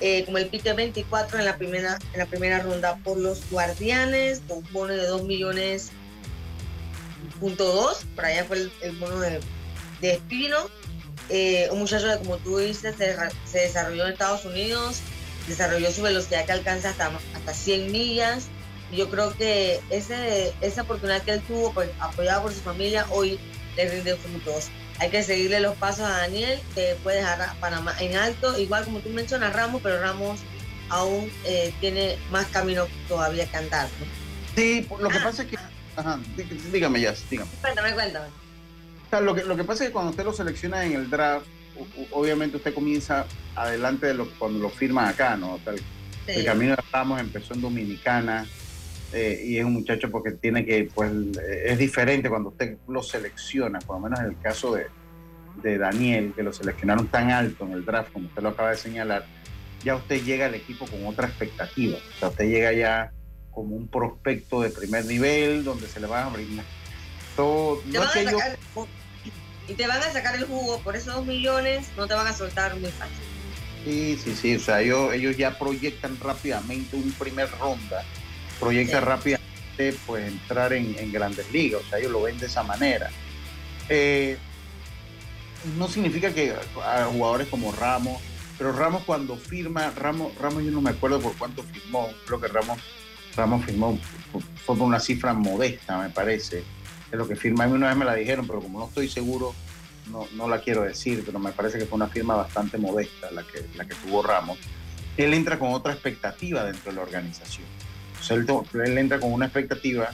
eh, 0.00 0.24
como 0.24 0.38
el 0.38 0.48
pique 0.48 0.72
24 0.72 1.38
en 1.38 1.44
la 1.44 1.56
primera 1.56 1.98
en 2.12 2.18
la 2.18 2.26
primera 2.26 2.58
ronda 2.60 2.96
por 3.04 3.18
los 3.18 3.48
Guardianes, 3.50 4.42
con 4.48 4.64
bono 4.72 4.92
de 4.92 5.06
2 5.06 5.22
millones 5.24 5.92
por 8.14 8.24
allá 8.24 8.44
fue 8.44 8.70
el, 8.82 8.92
bono 8.98 9.20
de, 9.20 9.40
Espino. 10.02 10.56
Eh, 11.30 11.68
un 11.70 11.78
muchacho 11.80 12.06
que, 12.10 12.18
como 12.18 12.36
tú 12.38 12.58
dices, 12.58 12.94
se, 12.96 13.58
desarrolló 13.58 14.06
en 14.06 14.12
Estados 14.12 14.44
Unidos, 14.44 15.00
desarrolló 15.48 15.90
su 15.90 16.02
velocidad 16.02 16.44
que 16.44 16.52
alcanza 16.52 16.90
hasta, 16.90 17.10
hasta 17.34 17.54
100 17.54 17.92
millas. 17.92 18.46
Yo 18.92 19.10
creo 19.10 19.34
que 19.36 19.80
ese, 19.90 20.52
esa 20.60 20.82
oportunidad 20.82 21.22
que 21.22 21.32
él 21.32 21.42
tuvo, 21.42 21.72
pues, 21.72 21.88
apoyado 22.00 22.42
por 22.42 22.52
su 22.52 22.60
familia, 22.60 23.06
hoy 23.10 23.38
le 23.76 23.88
rinde 23.88 24.16
frutos. 24.16 24.68
Hay 24.98 25.10
que 25.10 25.22
seguirle 25.22 25.60
los 25.60 25.76
pasos 25.76 26.06
a 26.06 26.18
Daniel, 26.18 26.60
que 26.74 26.96
puede 27.02 27.18
dejar 27.18 27.42
a 27.42 27.54
Panamá 27.54 27.94
en 28.00 28.16
alto, 28.16 28.58
igual 28.58 28.84
como 28.84 29.00
tú 29.00 29.10
mencionas 29.10 29.52
Ramos, 29.52 29.82
pero 29.82 30.00
Ramos 30.00 30.40
aún 30.88 31.30
eh, 31.44 31.72
tiene 31.80 32.16
más 32.30 32.46
camino 32.46 32.86
todavía 33.08 33.46
que 33.46 33.56
andar. 33.56 33.88
Sí, 34.54 34.86
lo 35.00 35.08
que 35.08 35.18
ah. 35.18 35.24
pasa 35.24 35.42
es 35.42 35.48
que... 35.48 35.58
Ajá, 35.96 36.18
dígame 36.72 37.00
ya, 37.00 37.14
dígame. 37.30 37.50
Cuéntame, 37.60 37.92
cuéntame. 37.92 38.26
lo, 39.20 39.34
que, 39.34 39.44
lo 39.44 39.56
que 39.56 39.64
pasa 39.64 39.84
es 39.84 39.88
que 39.90 39.92
cuando 39.92 40.10
usted 40.10 40.24
lo 40.24 40.32
selecciona 40.32 40.84
en 40.84 40.92
el 40.92 41.10
draft, 41.10 41.46
obviamente 42.12 42.56
usted 42.56 42.74
comienza 42.74 43.26
adelante 43.56 44.06
de 44.06 44.14
lo 44.14 44.30
cuando 44.38 44.60
lo 44.60 44.70
firma 44.70 45.08
acá, 45.08 45.36
¿no? 45.36 45.58
El 46.26 46.44
camino 46.44 46.76
de 46.76 46.82
Ramos 46.92 47.20
empezó 47.20 47.54
en 47.54 47.60
Dominicana 47.60 48.46
eh, 49.14 49.42
y 49.44 49.58
es 49.58 49.64
un 49.64 49.72
muchacho 49.72 50.10
porque 50.10 50.32
tiene 50.32 50.64
que, 50.64 50.90
pues, 50.92 51.10
es 51.64 51.78
diferente 51.78 52.28
cuando 52.28 52.50
usted 52.50 52.78
lo 52.88 53.02
selecciona, 53.02 53.78
por 53.78 53.96
lo 53.96 54.02
menos 54.02 54.20
en 54.20 54.26
el 54.26 54.38
caso 54.40 54.74
de, 54.74 54.86
de 55.56 55.78
Daniel, 55.78 56.32
que 56.34 56.42
lo 56.42 56.52
seleccionaron 56.52 57.08
tan 57.08 57.30
alto 57.30 57.64
en 57.64 57.72
el 57.72 57.84
draft, 57.84 58.12
como 58.12 58.26
usted 58.26 58.42
lo 58.42 58.50
acaba 58.50 58.70
de 58.70 58.76
señalar, 58.76 59.24
ya 59.84 59.96
usted 59.96 60.22
llega 60.22 60.46
al 60.46 60.54
equipo 60.54 60.86
con 60.86 61.06
otra 61.06 61.28
expectativa. 61.28 61.96
O 61.96 62.18
sea, 62.18 62.28
usted 62.28 62.46
llega 62.46 62.72
ya 62.72 63.12
como 63.50 63.76
un 63.76 63.86
prospecto 63.86 64.60
de 64.62 64.70
primer 64.70 65.04
nivel, 65.04 65.62
donde 65.62 65.86
se 65.86 66.00
le 66.00 66.06
van 66.06 66.26
a 66.26 66.30
brindar 66.30 66.64
todo. 67.36 67.82
y 69.68 69.74
te 69.74 69.86
van 69.86 69.98
a 69.98 70.12
sacar 70.12 70.34
el 70.34 70.44
jugo, 70.44 70.80
por 70.80 70.96
esos 70.96 71.14
dos 71.14 71.26
millones 71.26 71.88
no 71.96 72.06
te 72.06 72.14
van 72.14 72.26
a 72.26 72.32
soltar 72.32 72.74
muy 72.76 72.90
fácil. 72.90 73.16
Sí, 73.84 74.18
sí, 74.22 74.34
sí, 74.34 74.56
o 74.56 74.60
sea, 74.60 74.80
ellos, 74.80 75.12
ellos 75.12 75.36
ya 75.36 75.58
proyectan 75.58 76.18
rápidamente 76.18 76.96
un 76.96 77.12
primer 77.12 77.50
ronda, 77.58 78.02
proyectan 78.60 79.04
rápidamente 79.04 79.44
pues 80.06 80.26
entrar 80.26 80.72
en, 80.72 81.12
grandes 81.12 81.50
ligas, 81.52 81.82
o 81.84 81.88
sea, 81.88 81.98
ellos 81.98 82.12
lo 82.12 82.22
ven 82.22 82.38
de 82.38 82.46
esa 82.46 82.62
manera. 82.62 83.10
Eh, 83.88 84.38
no 85.76 85.88
significa 85.88 86.32
que 86.32 86.54
a 86.84 87.04
jugadores 87.06 87.48
como 87.48 87.72
Ramos, 87.72 88.20
pero 88.58 88.72
Ramos 88.72 89.02
cuando 89.04 89.36
firma, 89.36 89.90
Ramos, 89.90 90.34
Ramos 90.36 90.62
yo 90.62 90.70
no 90.70 90.80
me 90.80 90.90
acuerdo 90.90 91.20
por 91.20 91.36
cuánto 91.36 91.62
firmó, 91.62 92.08
creo 92.26 92.40
que 92.40 92.48
Ramos, 92.48 92.78
Ramos 93.36 93.64
firmó, 93.64 93.98
fue 94.64 94.76
por 94.76 94.86
una 94.86 95.00
cifra 95.00 95.32
modesta, 95.34 95.98
me 95.98 96.10
parece, 96.10 96.62
es 97.10 97.18
lo 97.18 97.26
que 97.26 97.36
firma. 97.36 97.64
A 97.64 97.66
mí 97.66 97.72
una 97.72 97.88
vez 97.88 97.96
me 97.96 98.04
la 98.04 98.14
dijeron, 98.14 98.46
pero 98.46 98.60
como 98.60 98.78
no 98.78 98.86
estoy 98.86 99.08
seguro, 99.08 99.54
no, 100.10 100.26
no 100.34 100.48
la 100.48 100.60
quiero 100.60 100.82
decir, 100.82 101.22
pero 101.24 101.38
me 101.38 101.52
parece 101.52 101.78
que 101.78 101.86
fue 101.86 101.96
una 101.96 102.08
firma 102.08 102.36
bastante 102.36 102.78
modesta 102.78 103.30
la 103.30 103.42
que, 103.42 103.66
la 103.74 103.86
que 103.86 103.94
tuvo 103.94 104.22
Ramos. 104.22 104.58
Él 105.16 105.32
entra 105.32 105.58
con 105.58 105.72
otra 105.72 105.92
expectativa 105.92 106.64
dentro 106.64 106.90
de 106.90 106.96
la 106.96 107.02
organización. 107.02 107.66
O 108.24 108.26
sea, 108.26 108.84
él, 108.84 108.98
entra 108.98 109.20
con 109.20 109.32
una 109.32 109.46
expectativa 109.46 110.10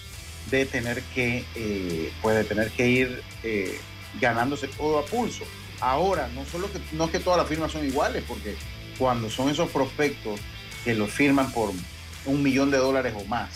de 0.50 0.66
tener 0.66 1.02
que, 1.14 1.44
eh, 1.54 2.12
pues 2.22 2.48
tener 2.48 2.70
que 2.70 2.88
ir 2.88 3.22
eh, 3.44 3.78
ganándose 4.20 4.68
todo 4.68 4.98
a 4.98 5.04
pulso. 5.04 5.44
Ahora, 5.80 6.28
no 6.34 6.44
solo 6.44 6.70
que, 6.70 6.80
no 6.92 7.04
es 7.04 7.10
que 7.10 7.20
todas 7.20 7.38
las 7.38 7.48
firmas 7.48 7.72
son 7.72 7.84
iguales, 7.86 8.24
porque 8.26 8.56
cuando 8.98 9.30
son 9.30 9.48
esos 9.48 9.70
prospectos 9.70 10.40
que 10.84 10.94
los 10.94 11.10
firman 11.10 11.52
por 11.52 11.70
un 12.26 12.42
millón 12.42 12.70
de 12.70 12.78
dólares 12.78 13.14
o 13.16 13.24
más, 13.24 13.50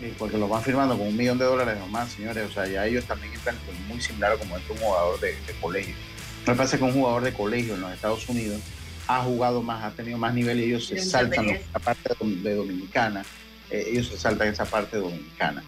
eh, 0.00 0.14
porque 0.18 0.38
los 0.38 0.48
van 0.48 0.62
firmando 0.62 0.96
con 0.96 1.08
un 1.08 1.16
millón 1.16 1.38
de 1.38 1.44
dólares 1.44 1.76
o 1.82 1.86
más, 1.88 2.10
señores, 2.10 2.48
o 2.50 2.52
sea, 2.52 2.66
ya 2.66 2.86
ellos 2.86 3.04
también 3.04 3.32
están 3.32 3.56
muy 3.86 4.00
similar 4.00 4.32
a 4.32 4.36
como 4.36 4.56
es 4.56 4.62
un 4.70 4.78
jugador 4.78 5.20
de, 5.20 5.36
colegio. 5.60 5.94
No 6.46 6.52
me 6.52 6.58
pasa 6.58 6.78
que 6.78 6.84
un 6.84 6.92
jugador 6.92 7.22
de 7.22 7.32
colegio 7.32 7.74
en 7.74 7.82
los 7.82 7.92
Estados 7.92 8.28
Unidos 8.28 8.60
ha 9.06 9.22
jugado 9.22 9.62
más, 9.62 9.84
ha 9.84 9.90
tenido 9.90 10.18
más 10.18 10.34
nivel 10.34 10.60
y 10.60 10.64
ellos 10.64 10.86
se 10.86 11.00
saltan 11.00 11.48
esa 11.50 11.78
parte 11.78 12.14
de 12.20 12.54
Dominicana, 12.54 13.24
eh, 13.70 13.84
ellos 13.88 14.08
se 14.08 14.18
saltan 14.18 14.48
esa 14.48 14.64
parte 14.64 14.96
dominicana. 14.96 15.62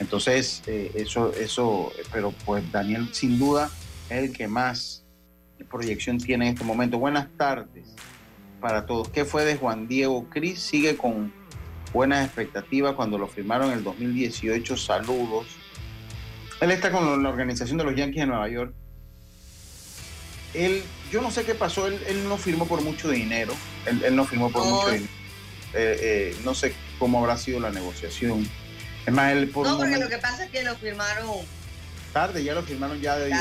Entonces, 0.00 0.62
eh, 0.66 0.90
eso, 0.94 1.32
eso, 1.34 1.92
pero 2.12 2.32
pues 2.44 2.70
Daniel 2.72 3.08
sin 3.12 3.38
duda 3.38 3.70
es 4.10 4.24
el 4.24 4.32
que 4.32 4.48
más 4.48 5.04
proyección 5.64 6.18
tiene 6.18 6.48
en 6.48 6.54
este 6.54 6.64
momento. 6.64 6.98
Buenas 6.98 7.28
tardes 7.36 7.84
para 8.60 8.86
todos. 8.86 9.08
¿Qué 9.08 9.24
fue 9.24 9.44
de 9.44 9.56
Juan 9.56 9.88
Diego 9.88 10.28
Cris? 10.30 10.60
Sigue 10.60 10.96
con 10.96 11.32
buenas 11.92 12.24
expectativas 12.24 12.94
cuando 12.94 13.18
lo 13.18 13.28
firmaron 13.28 13.70
en 13.70 13.78
el 13.78 13.84
2018. 13.84 14.76
Saludos. 14.76 15.46
Él 16.60 16.70
está 16.70 16.90
con 16.90 17.22
la 17.22 17.28
organización 17.28 17.78
de 17.78 17.84
los 17.84 17.94
Yankees 17.94 18.22
de 18.22 18.26
Nueva 18.26 18.48
York. 18.48 18.74
Él, 20.54 20.82
yo 21.10 21.20
no 21.20 21.30
sé 21.30 21.44
qué 21.44 21.54
pasó, 21.54 21.88
él, 21.88 22.28
no 22.28 22.36
firmó 22.36 22.66
por 22.66 22.80
mucho 22.82 23.10
dinero. 23.10 23.52
Él, 23.86 24.14
no 24.14 24.24
firmó 24.24 24.50
por 24.50 24.64
mucho 24.64 24.86
dinero. 24.86 25.12
Eh, 25.74 25.98
eh, 26.00 26.36
no 26.44 26.54
sé 26.54 26.72
cómo 26.98 27.20
habrá 27.20 27.36
sido 27.36 27.60
la 27.60 27.70
negociación. 27.70 28.48
Es 29.06 29.12
más, 29.12 29.32
él 29.32 29.48
por 29.48 29.66
No, 29.66 29.76
porque 29.76 29.98
lo 29.98 30.08
que 30.08 30.18
pasa 30.18 30.44
es 30.44 30.50
que 30.50 30.62
lo 30.62 30.74
firmaron. 30.76 31.28
Tarde, 32.12 32.44
ya 32.44 32.54
lo 32.54 32.62
firmaron 32.62 33.00
ya 33.00 33.16
de 33.16 33.32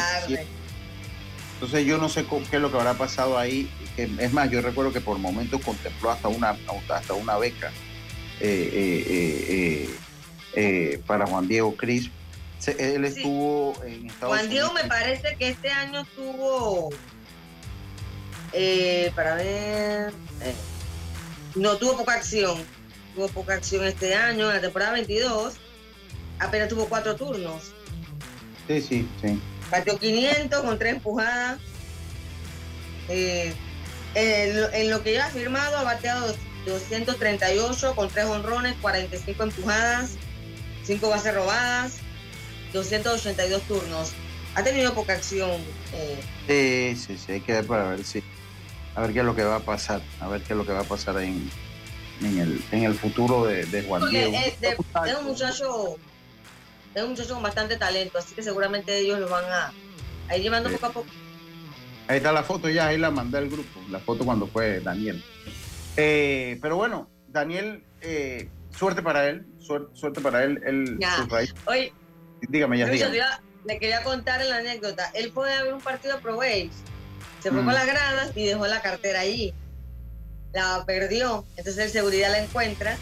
entonces 1.64 1.86
yo 1.86 1.98
no 1.98 2.10
sé 2.10 2.26
qué 2.26 2.58
es 2.58 2.62
lo 2.62 2.70
que 2.70 2.78
habrá 2.78 2.96
pasado 2.96 3.38
ahí. 3.38 3.72
Es 3.96 4.34
más, 4.34 4.52
yo 4.52 4.62
recuerdo 4.62 4.92
que 4.92 5.00
por 5.00 5.18
momentos 5.18 5.62
contempló 5.62 6.12
hasta 6.12 6.28
una, 6.28 6.58
hasta 6.90 7.14
una 7.14 7.38
beca 7.38 7.72
eh, 8.42 8.70
eh, 8.76 9.90
eh, 10.56 11.02
para 11.08 11.26
Juan 11.26 11.48
Diego 11.48 11.74
Cris. 11.78 12.10
Él 12.78 13.06
estuvo 13.06 13.82
en 13.86 14.08
Estados 14.08 14.36
Juan 14.36 14.50
Diego 14.50 14.74
me 14.74 14.84
parece 14.86 15.38
que 15.38 15.50
este 15.50 15.70
año 15.70 16.04
tuvo, 16.16 16.90
para 19.16 19.36
ver, 19.36 20.14
no 21.56 21.78
tuvo 21.78 21.96
poca 21.96 22.16
acción. 22.16 22.58
Tuvo 23.16 23.28
poca 23.28 23.56
acción 23.56 23.86
este 23.86 24.16
año, 24.16 24.50
en 24.50 24.56
la 24.56 24.62
temporada 24.62 24.94
22, 24.94 25.56
apenas 26.40 26.68
tuvo 26.68 26.88
cuatro 26.88 27.16
turnos. 27.16 27.74
Sí, 28.68 28.82
sí, 28.82 29.08
sí. 29.22 29.40
Batió 29.70 29.98
500 29.98 30.62
con 30.62 30.80
tres 30.80 30.94
empujadas. 30.96 31.60
Eh, 33.10 33.54
en, 34.16 34.90
lo 34.90 35.04
que 35.04 35.14
ya 35.14 35.26
ha 35.26 35.30
firmado 35.30 35.78
ha 35.78 35.84
bateado 35.84 36.36
238 36.66 37.96
con 37.96 38.10
tres 38.10 38.26
honrones, 38.26 38.76
45 38.82 39.44
empujadas, 39.44 40.12
5 40.84 41.10
bases 41.10 41.36
robadas, 41.36 41.98
282 42.74 43.62
turnos. 43.64 44.14
Ha 44.56 44.64
tenido 44.64 44.94
poca 44.94 45.14
acción. 45.14 45.62
Eh. 45.94 46.96
Sí, 46.96 47.02
sí, 47.06 47.18
sí, 47.18 47.32
hay 47.34 47.42
que 47.42 47.54
ver 47.54 47.68
para 47.68 47.90
ver 47.90 48.04
si. 48.04 48.24
A 48.96 49.02
ver 49.02 49.14
qué 49.14 49.20
es 49.20 49.26
lo 49.26 49.36
que 49.36 49.44
va 49.44 49.56
a 49.56 49.60
pasar, 49.60 50.02
a 50.20 50.28
ver 50.28 50.44
qué 50.44 50.54
es 50.54 50.58
lo 50.58 50.66
que 50.66 50.72
va 50.72 50.82
a 50.82 50.84
pasar 50.84 51.18
en, 51.20 51.50
en, 52.22 52.38
el, 52.38 52.64
en 52.72 52.84
el 52.84 52.94
futuro 52.94 53.46
de, 53.46 53.84
Juan 53.88 54.10
Diego. 54.10 54.38
es 54.38 55.18
un 55.18 55.26
muchacho 55.26 55.98
es 56.96 57.04
un 57.04 57.10
muchacho 57.10 57.34
con 57.34 57.44
bastante 57.44 57.78
talento, 57.78 58.18
así 58.18 58.36
que 58.36 58.44
seguramente 58.44 58.98
ellos 59.00 59.20
lo 59.20 59.30
van 59.30 59.46
a, 59.46 60.36
ir 60.36 60.44
llevando 60.44 60.70
poco 60.70 60.86
a 60.86 60.92
poco. 60.92 61.08
Ahí 62.08 62.18
está 62.18 62.32
la 62.32 62.44
foto 62.44 62.70
ya, 62.70 62.88
ahí 62.88 62.98
la 62.98 63.12
mandé 63.12 63.38
al 63.38 63.50
grupo, 63.50 63.80
la 63.90 64.00
foto 64.00 64.26
cuando 64.26 64.48
fue 64.48 64.80
Daniel. 64.82 65.24
Eh, 65.98 66.60
pero 66.62 66.76
bueno, 66.76 67.10
Daniel, 67.28 67.84
eh, 68.02 68.50
suerte 68.78 69.02
para 69.02 69.28
él, 69.30 69.46
suerte, 69.60 70.22
para 70.22 70.44
él. 70.44 70.62
él 70.66 71.00
Oye, 71.66 71.94
dígame 72.42 72.78
ya, 72.78 72.88
dígame. 72.88 73.18
le 73.66 73.80
quería 73.80 74.04
contar 74.04 74.44
la 74.46 74.58
anécdota. 74.58 75.10
Él 75.14 75.32
fue 75.32 75.52
a 75.54 75.64
ver 75.64 75.74
un 75.74 75.82
partido 75.82 76.16
de 76.16 76.22
Pro 76.22 76.38
Base, 76.38 76.70
se 77.40 77.50
fue 77.50 77.60
con 77.60 77.68
mm. 77.68 77.74
las 77.74 77.88
gradas 77.88 78.32
y 78.36 78.46
dejó 78.46 78.68
la 78.68 78.82
cartera 78.82 79.22
allí. 79.22 79.54
La 80.54 80.84
perdió, 80.86 81.46
entonces 81.58 81.86
el 81.86 81.92
seguridad 81.92 82.32
la 82.32 82.40
encuentra 82.40 82.98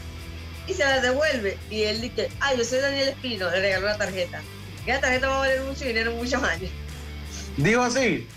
y 0.67 0.73
se 0.73 0.83
la 0.83 1.01
devuelve. 1.01 1.57
Y 1.69 1.83
él 1.83 2.01
dice, 2.01 2.29
ay, 2.39 2.57
yo 2.57 2.63
soy 2.63 2.79
Daniel 2.79 3.09
Espino, 3.09 3.51
le 3.51 3.59
regaló 3.59 3.87
una 3.87 3.97
tarjeta. 3.97 4.41
Y 4.85 4.89
la 4.89 5.01
tarjeta 5.01 5.27
va 5.27 5.35
a 5.35 5.39
valer 5.39 5.61
mucho 5.61 5.85
dinero 5.85 6.11
en 6.11 6.17
muchos 6.17 6.41
años. 6.41 6.71
Digo 7.57 7.83
así. 7.83 8.27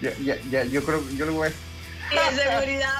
Ya, 0.00 0.16
ya, 0.18 0.36
ya, 0.50 0.64
yo 0.64 0.82
creo 0.84 1.06
que 1.06 1.16
yo 1.16 1.26
le 1.26 1.32
voy 1.32 1.48
a... 1.48 1.52
Y 2.10 2.36
seguridad, 2.36 2.92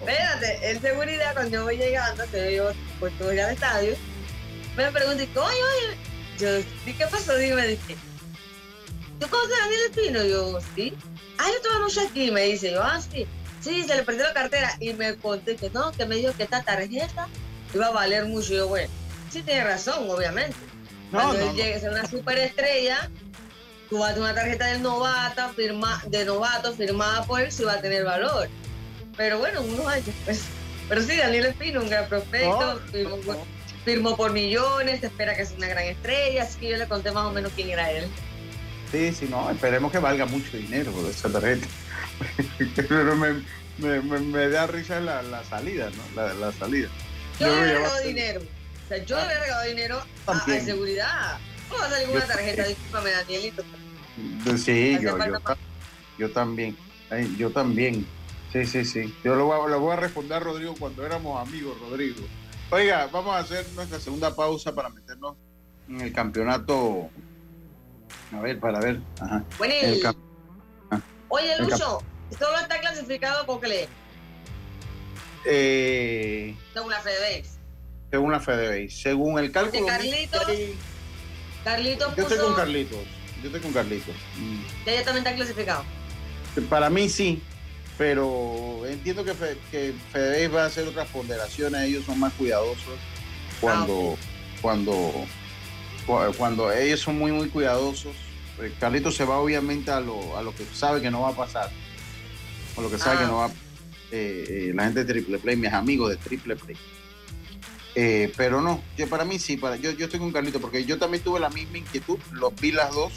espérate, 0.00 0.70
en 0.70 0.80
seguridad 0.80 1.32
cuando 1.34 1.50
yo 1.50 1.64
voy 1.64 1.76
llegando, 1.76 2.24
que 2.30 2.54
yo 2.54 2.70
pues 3.00 3.12
ir 3.32 3.40
al 3.40 3.52
estadio, 3.52 3.96
me 4.76 4.92
pregunté, 4.92 5.28
oye, 5.34 5.62
oye, 5.62 5.96
yo, 6.38 6.48
¿qué 6.84 7.06
pasó? 7.06 7.36
Digo, 7.36 7.56
me 7.56 7.66
dice, 7.66 7.96
¿tú 9.18 9.28
conoces 9.28 9.56
a 9.56 9.60
Daniel 9.62 9.80
Espino? 9.90 10.24
Yo, 10.24 10.60
sí. 10.76 10.94
Ah, 11.40 11.48
yo 11.48 11.68
tuve 11.68 11.82
mucho 11.82 12.00
aquí, 12.02 12.30
me 12.30 12.42
dice, 12.42 12.72
yo, 12.72 12.82
ah, 12.82 13.00
sí 13.00 13.26
sí, 13.60 13.84
se 13.84 13.94
le 13.94 14.02
perdió 14.02 14.24
la 14.24 14.32
cartera. 14.32 14.76
Y 14.80 14.92
me 14.94 15.14
conté 15.16 15.56
que 15.56 15.70
no, 15.70 15.92
que 15.92 16.06
me 16.06 16.16
dijo 16.16 16.32
que 16.36 16.44
esta 16.44 16.62
tarjeta 16.62 17.28
iba 17.74 17.86
a 17.86 17.90
valer 17.90 18.26
mucho. 18.26 18.52
Y 18.52 18.56
yo, 18.56 18.68
bueno, 18.68 18.88
sí 19.30 19.42
tiene 19.42 19.64
razón, 19.64 20.10
obviamente. 20.10 20.56
Cuando 21.10 21.38
él 21.38 21.54
llegue 21.54 21.74
a 21.74 21.80
ser 21.80 21.90
una 21.90 22.06
superestrella, 22.06 23.10
tú 23.88 23.98
vas 23.98 24.10
a 24.10 24.14
tener 24.14 24.30
una 24.30 24.34
tarjeta 24.34 24.66
de 24.66 24.78
novata, 24.78 25.48
firma, 25.50 26.02
de 26.06 26.24
novato 26.24 26.72
firmada 26.74 27.24
por 27.24 27.40
él, 27.40 27.50
sí 27.50 27.64
va 27.64 27.74
a 27.74 27.80
tener 27.80 28.04
valor. 28.04 28.48
Pero 29.16 29.38
bueno, 29.38 29.62
unos 29.62 29.86
años, 29.86 30.14
pues. 30.24 30.44
Pero 30.88 31.02
sí, 31.02 31.16
Daniel 31.16 31.46
Espino, 31.46 31.82
un 31.82 31.88
gran 31.88 32.08
prospecto. 32.08 32.80
firmó 33.84 34.16
por 34.16 34.32
millones, 34.32 35.00
se 35.00 35.06
espera 35.06 35.34
que 35.34 35.46
sea 35.46 35.56
una 35.56 35.68
gran 35.68 35.84
estrella, 35.84 36.42
así 36.42 36.58
que 36.58 36.68
yo 36.68 36.76
le 36.76 36.86
conté 36.86 37.10
más 37.12 37.26
o 37.26 37.32
menos 37.32 37.50
quién 37.54 37.70
era 37.70 37.90
él. 37.90 38.08
Sí, 38.90 39.12
sí, 39.12 39.26
no, 39.30 39.48
esperemos 39.50 39.92
que 39.92 39.98
valga 39.98 40.26
mucho 40.26 40.56
dinero 40.56 40.92
esa 41.08 41.30
tarjeta. 41.30 41.66
Pero 42.76 43.16
me, 43.16 43.42
me, 43.78 44.00
me, 44.00 44.48
da 44.48 44.66
risa 44.66 45.00
la, 45.00 45.22
la 45.22 45.44
salida, 45.44 45.90
¿no? 45.90 46.02
La, 46.20 46.34
la 46.34 46.52
salida. 46.52 46.88
Yo, 47.38 47.46
le 47.46 47.60
he 47.60 47.64
regalado 47.64 48.02
dinero. 48.02 48.40
O 48.40 48.88
sea, 48.88 49.04
yo 49.04 49.16
le 49.16 49.32
he 49.32 49.40
regalado 49.40 49.68
dinero 49.68 50.02
a, 50.26 50.32
a, 50.32 50.60
seguridad. 50.60 51.38
No 51.70 51.78
va 51.78 51.86
a 51.86 51.90
salir 51.90 52.08
una 52.08 52.26
tarjeta, 52.26 52.64
discúlpame, 52.66 53.10
Danielito. 53.10 53.64
Sí, 54.56 54.98
yo, 55.00 55.16
yo, 55.16 55.40
yo, 56.18 56.30
también. 56.32 56.76
Yo 57.38 57.50
también. 57.50 58.06
Sí, 58.52 58.66
sí, 58.66 58.84
sí. 58.84 59.14
Yo 59.22 59.36
lo 59.36 59.46
voy, 59.46 59.66
a, 59.66 59.68
lo 59.68 59.80
voy 59.80 59.92
a 59.92 59.96
responder 59.96 60.38
a 60.38 60.40
Rodrigo 60.40 60.74
cuando 60.78 61.06
éramos 61.06 61.40
amigos, 61.40 61.78
Rodrigo. 61.80 62.20
Oiga, 62.70 63.08
vamos 63.12 63.34
a 63.34 63.38
hacer 63.38 63.66
nuestra 63.74 64.00
segunda 64.00 64.34
pausa 64.34 64.74
para 64.74 64.88
meternos 64.88 65.36
en 65.88 66.00
el 66.00 66.12
campeonato. 66.12 67.10
A 68.32 68.40
ver, 68.40 68.60
para 68.60 68.80
ver. 68.80 69.00
Ajá. 69.20 69.44
Bueno, 69.58 69.74
ah. 70.90 71.00
Oye, 71.28 71.58
Lucho, 71.58 72.02
¿solo 72.38 72.58
está 72.58 72.80
clasificado 72.80 73.46
Cocle? 73.46 73.88
Eh, 75.44 76.54
según 76.72 76.90
la 76.90 77.00
FedeBase. 77.00 77.50
Según 78.10 78.32
la 78.32 78.40
FedeBase. 78.40 78.90
Según 78.90 79.38
el 79.38 79.52
cálculo. 79.52 79.86
Carlitos. 79.86 80.42
Carlitos 81.64 82.16
Yo 82.16 82.22
estoy 82.22 82.38
con 82.38 82.54
Carlitos. 82.54 82.98
Yo 83.40 83.46
estoy 83.46 83.60
con 83.60 83.72
Carlitos. 83.72 84.14
¿Ya 84.84 84.92
ella 84.92 85.04
también 85.04 85.26
está 85.26 85.34
clasificado? 85.36 85.84
Para 86.68 86.90
mí 86.90 87.08
sí, 87.08 87.42
pero 87.96 88.82
entiendo 88.86 89.24
que, 89.24 89.32
que 89.70 89.94
FedeBase 90.12 90.48
va 90.48 90.62
a 90.64 90.66
hacer 90.66 90.86
otras 90.88 91.08
ponderaciones. 91.08 91.82
Ellos 91.82 92.04
son 92.04 92.18
más 92.18 92.32
cuidadosos 92.34 92.98
cuando, 93.60 94.16
ah, 94.18 94.58
cuando, 94.60 95.26
cuando 96.36 96.72
ellos 96.72 97.00
son 97.00 97.18
muy, 97.18 97.32
muy 97.32 97.48
cuidadosos. 97.48 98.14
Eh, 98.60 98.72
Carlitos 98.78 99.16
se 99.16 99.24
va 99.24 99.38
obviamente 99.38 99.90
a 99.90 100.00
lo, 100.00 100.36
a 100.36 100.42
lo 100.42 100.54
que 100.54 100.64
sabe 100.72 101.00
que 101.00 101.10
no 101.10 101.22
va 101.22 101.30
a 101.30 101.36
pasar. 101.36 101.70
A 102.76 102.80
lo 102.80 102.90
que 102.90 102.98
sabe 102.98 103.18
que 103.18 103.26
no 103.26 103.38
va 103.38 103.46
a 103.46 103.50
eh, 104.12 104.44
eh, 104.48 104.72
la 104.74 104.84
gente 104.84 105.04
de 105.04 105.12
Triple 105.12 105.38
Play, 105.38 105.56
mis 105.56 105.72
amigos 105.72 106.10
de 106.10 106.16
Triple 106.16 106.56
Play. 106.56 106.76
Eh, 107.94 108.32
pero 108.36 108.60
no, 108.60 108.82
yo 108.96 109.08
para 109.08 109.24
mí 109.24 109.38
sí, 109.38 109.56
para, 109.56 109.76
yo, 109.76 109.92
yo 109.92 110.06
estoy 110.06 110.20
con 110.20 110.32
Carlito, 110.32 110.60
porque 110.60 110.84
yo 110.84 110.98
también 110.98 111.22
tuve 111.22 111.38
la 111.38 111.50
misma 111.50 111.78
inquietud, 111.78 112.18
los 112.32 112.54
vi 112.56 112.72
las 112.72 112.92
dos 112.92 113.12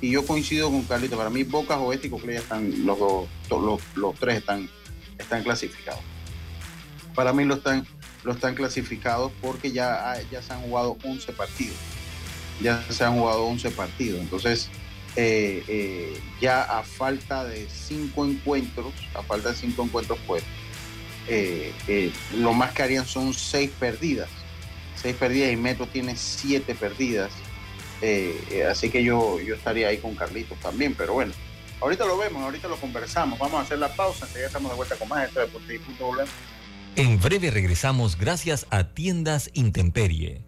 y 0.00 0.10
yo 0.10 0.24
coincido 0.24 0.70
con 0.70 0.82
Carlito. 0.82 1.16
Para 1.16 1.30
mí, 1.30 1.42
Bocas, 1.42 1.78
Oeste 1.78 2.06
y 2.06 2.10
Coclea 2.10 2.38
están, 2.38 2.86
los, 2.86 2.98
los, 3.50 3.80
los, 3.96 4.14
tres 4.16 4.38
están, 4.38 4.68
están 5.18 5.42
clasificados. 5.42 6.02
Para 7.14 7.32
mí 7.32 7.44
lo 7.44 7.54
están, 7.54 7.84
lo 8.22 8.32
están 8.32 8.54
clasificados 8.54 9.32
porque 9.40 9.72
ya, 9.72 10.16
ya 10.30 10.40
se 10.40 10.52
han 10.52 10.62
jugado 10.62 10.96
11 11.02 11.32
partidos. 11.32 11.76
Ya 12.60 12.84
se 12.90 13.04
han 13.04 13.18
jugado 13.18 13.44
11 13.44 13.70
partidos. 13.70 14.20
Entonces, 14.20 14.70
eh, 15.20 15.64
eh, 15.66 16.20
ya 16.40 16.62
a 16.62 16.84
falta 16.84 17.44
de 17.44 17.66
cinco 17.68 18.24
encuentros, 18.24 18.92
a 19.14 19.22
falta 19.24 19.50
de 19.50 19.56
cinco 19.56 19.82
encuentros, 19.82 20.16
pues 20.28 20.44
eh, 21.26 22.12
lo 22.36 22.52
más 22.52 22.70
que 22.72 22.84
harían 22.84 23.04
son 23.04 23.34
seis 23.34 23.70
perdidas. 23.80 24.28
Seis 24.94 25.16
perdidas 25.16 25.52
y 25.52 25.56
Metro 25.56 25.86
tiene 25.86 26.16
siete 26.16 26.76
perdidas. 26.76 27.32
así 28.70 28.90
que 28.90 29.02
yo, 29.02 29.40
yo 29.40 29.56
estaría 29.56 29.88
ahí 29.88 29.98
con 29.98 30.14
Carlitos 30.14 30.58
también, 30.60 30.94
pero 30.94 31.14
bueno, 31.14 31.32
ahorita 31.80 32.06
lo 32.06 32.16
vemos, 32.16 32.42
ahorita 32.42 32.68
lo 32.68 32.76
conversamos. 32.76 33.40
Vamos 33.40 33.60
a 33.60 33.62
hacer 33.62 33.80
la 33.80 33.92
pausa, 33.92 34.24
enseguida 34.24 34.46
estamos 34.46 34.70
de 34.70 34.76
vuelta 34.76 34.94
con 34.94 35.08
más 35.08 35.26
esto 35.26 35.40
de 35.40 36.26
En 36.94 37.20
breve 37.20 37.50
regresamos 37.50 38.16
gracias 38.16 38.66
a 38.70 38.84
Tiendas 38.94 39.50
Intemperie 39.52 40.47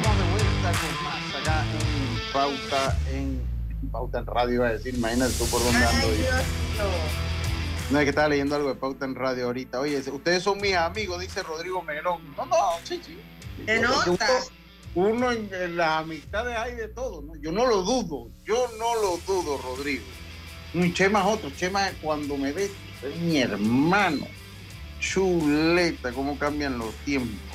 Estamos 0.00 0.18
de 0.18 0.30
vuelta 0.30 0.72
con 0.72 1.04
más 1.04 1.34
acá 1.42 1.64
en 1.72 2.32
Pauta 2.32 2.98
en 3.12 3.90
Pauta 3.90 4.18
en 4.18 4.26
Radio, 4.26 4.64
a 4.64 4.70
decir, 4.70 4.94
imagínate 4.94 5.32
tú 5.34 5.46
por 5.46 5.62
dónde 5.62 5.84
ando. 5.84 6.06
No 7.90 7.98
es 7.98 8.04
que 8.04 8.10
estaba 8.10 8.28
leyendo 8.28 8.54
algo 8.54 8.68
de 8.68 8.74
Pauta 8.76 9.04
en 9.04 9.14
Radio 9.14 9.46
ahorita. 9.46 9.80
Oye, 9.80 9.98
ustedes 9.98 10.42
son 10.42 10.60
mis 10.60 10.74
amigos, 10.74 11.20
dice 11.20 11.42
Rodrigo 11.42 11.82
Melón. 11.82 12.22
No, 12.36 12.46
no, 12.46 12.56
sí, 12.84 13.00
sí. 13.04 13.18
¿Te 13.66 13.80
notas? 13.80 14.52
Uno, 14.94 15.32
en, 15.32 15.76
las 15.76 16.02
amistades 16.02 16.56
hay 16.56 16.74
de 16.76 16.88
todo, 16.88 17.22
¿no? 17.22 17.36
Yo 17.36 17.52
no 17.52 17.66
lo 17.66 17.82
dudo, 17.82 18.28
yo 18.44 18.68
no 18.78 18.94
lo 18.94 19.18
dudo, 19.26 19.58
Rodrigo. 19.58 20.04
Un 20.74 20.92
Chema 20.94 21.20
es 21.20 21.26
otro, 21.26 21.50
Chema 21.50 21.90
cuando 22.00 22.36
me 22.36 22.52
ve, 22.52 22.70
es 23.02 23.16
mi 23.20 23.38
hermano. 23.38 24.26
Chuleta, 25.00 26.12
cómo 26.12 26.38
cambian 26.38 26.78
los 26.78 26.94
tiempos. 27.04 27.49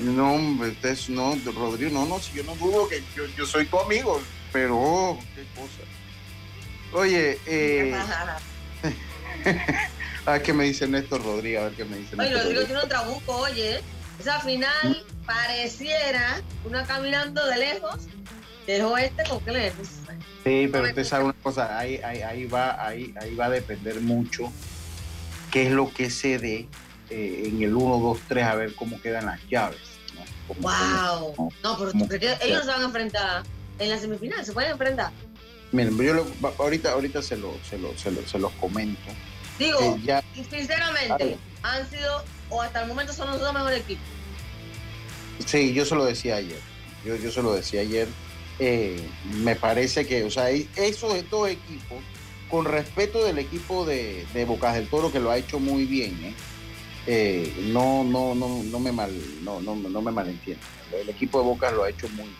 No, 0.00 0.34
hombre, 0.34 0.70
ustedes 0.70 1.08
no, 1.08 1.36
Rodrigo, 1.54 1.92
no, 1.92 2.06
no, 2.06 2.18
si 2.20 2.36
yo 2.36 2.44
no 2.44 2.54
dudo 2.54 2.88
que 2.88 3.02
yo, 3.36 3.46
soy 3.46 3.66
tu 3.66 3.78
amigo, 3.78 4.20
pero 4.52 4.78
oh, 4.78 5.18
qué 5.34 5.44
cosa. 5.54 5.82
Oye, 6.92 7.38
eh, 7.46 7.94
a 10.26 10.32
ver 10.32 10.42
qué 10.42 10.52
me 10.52 10.64
dice 10.64 10.86
Néstor 10.86 11.22
Rodríguez, 11.22 11.60
a 11.60 11.64
ver 11.64 11.72
qué 11.74 11.84
me 11.84 11.98
dice 11.98 12.16
Oye, 12.16 12.32
Rodrigo 12.32 12.64
tiene 12.64 12.82
un 12.82 12.88
trabuco, 12.88 13.36
oye. 13.36 13.80
Esa 14.18 14.40
final 14.40 15.04
pareciera 15.26 16.40
una 16.64 16.84
caminando 16.84 17.46
de 17.46 17.56
lejos 17.56 18.08
dejó 18.66 18.98
este 18.98 19.22
con 19.24 19.40
Sí, 20.44 20.68
pero 20.70 20.84
usted 20.84 21.04
sabe 21.04 21.24
una 21.24 21.32
cosa, 21.34 21.78
ahí, 21.78 22.00
ahí, 22.02 22.46
va, 22.46 22.86
ahí, 22.86 23.14
ahí 23.20 23.34
va 23.34 23.46
a 23.46 23.50
depender 23.50 24.00
mucho 24.00 24.52
qué 25.50 25.66
es 25.66 25.72
lo 25.72 25.92
que 25.92 26.10
se 26.10 26.38
dé 26.38 26.68
eh, 27.10 27.44
en 27.46 27.62
el 27.62 27.74
1, 27.74 27.98
2, 27.98 28.18
3, 28.28 28.44
a 28.44 28.54
ver 28.54 28.74
cómo 28.74 29.00
quedan 29.00 29.26
las 29.26 29.40
llaves. 29.48 29.78
¡Wow! 30.60 31.52
no, 31.62 31.78
pero 31.78 31.92
¿tú 31.92 32.08
crees 32.08 32.38
que 32.38 32.48
ellos 32.48 32.64
se 32.64 32.70
van 32.70 32.80
a 32.80 32.84
enfrentar 32.84 33.42
en 33.78 33.90
la 33.90 33.98
semifinal? 33.98 34.44
¿Se 34.44 34.52
pueden 34.52 34.72
enfrentar? 34.72 35.12
Miren, 35.72 35.98
yo 35.98 36.26
ahorita, 36.58 36.92
ahorita 36.92 37.20
se, 37.22 37.36
lo, 37.36 37.54
se, 37.68 37.78
lo, 37.78 37.96
se, 37.96 38.38
los 38.38 38.52
comento. 38.52 39.00
Digo, 39.58 39.78
eh, 40.06 40.22
sinceramente, 40.48 41.36
han 41.62 41.88
sido, 41.90 42.24
o 42.48 42.62
hasta 42.62 42.82
el 42.82 42.88
momento 42.88 43.12
son 43.12 43.30
los 43.30 43.40
dos 43.40 43.52
mejores 43.52 43.80
equipos. 43.80 44.04
Sí, 45.44 45.74
yo 45.74 45.84
se 45.84 45.94
lo 45.94 46.04
decía 46.04 46.36
ayer. 46.36 46.60
Yo, 47.04 47.16
yo 47.16 47.30
se 47.30 47.42
lo 47.42 47.52
decía 47.52 47.82
ayer. 47.82 48.08
Eh, 48.58 49.00
me 49.24 49.54
parece 49.54 50.06
que, 50.06 50.24
o 50.24 50.30
sea, 50.30 50.50
esos 50.50 51.30
dos 51.30 51.48
equipos, 51.48 51.98
con 52.50 52.64
respeto 52.64 53.24
del 53.24 53.38
equipo 53.38 53.84
de, 53.84 54.26
de 54.32 54.44
Bocas 54.46 54.74
del 54.74 54.88
Toro, 54.88 55.12
que 55.12 55.20
lo 55.20 55.30
ha 55.30 55.36
hecho 55.36 55.60
muy 55.60 55.84
bien, 55.84 56.18
¿eh? 56.24 56.34
Eh, 57.10 57.70
no, 57.72 58.04
no, 58.04 58.34
no, 58.34 58.62
no 58.64 58.80
me 58.80 58.92
mal, 58.92 59.10
no, 59.42 59.62
no, 59.62 59.74
no 59.74 60.02
me 60.02 60.12
malentiendo. 60.12 60.62
El 60.92 61.08
equipo 61.08 61.38
de 61.38 61.44
Boca 61.46 61.70
lo 61.70 61.84
ha 61.84 61.88
hecho 61.88 62.06
muy 62.10 62.24
bien. 62.24 62.36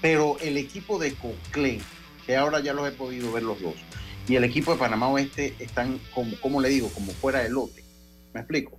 Pero 0.00 0.36
el 0.40 0.56
equipo 0.56 0.98
de 0.98 1.14
Coclé, 1.14 1.78
que 2.26 2.36
ahora 2.36 2.58
ya 2.58 2.72
los 2.72 2.88
he 2.88 2.90
podido 2.90 3.30
ver 3.30 3.44
los 3.44 3.62
dos, 3.62 3.76
y 4.26 4.34
el 4.34 4.42
equipo 4.42 4.72
de 4.72 4.78
Panamá 4.80 5.06
Oeste 5.06 5.54
están 5.60 6.00
como, 6.12 6.36
como 6.40 6.60
le 6.60 6.68
digo, 6.70 6.88
como 6.88 7.12
fuera 7.12 7.44
del 7.44 7.52
lote. 7.52 7.84
¿Me 8.34 8.40
explico? 8.40 8.76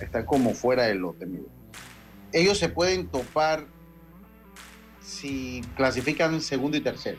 Están 0.00 0.26
como 0.26 0.52
fuera 0.52 0.82
del 0.82 0.98
lote, 0.98 1.26
mire. 1.26 1.44
Ellos 2.32 2.58
se 2.58 2.68
pueden 2.68 3.06
topar 3.06 3.68
si 5.00 5.62
clasifican 5.76 6.40
segundo 6.40 6.76
y 6.76 6.80
tercero. 6.80 7.18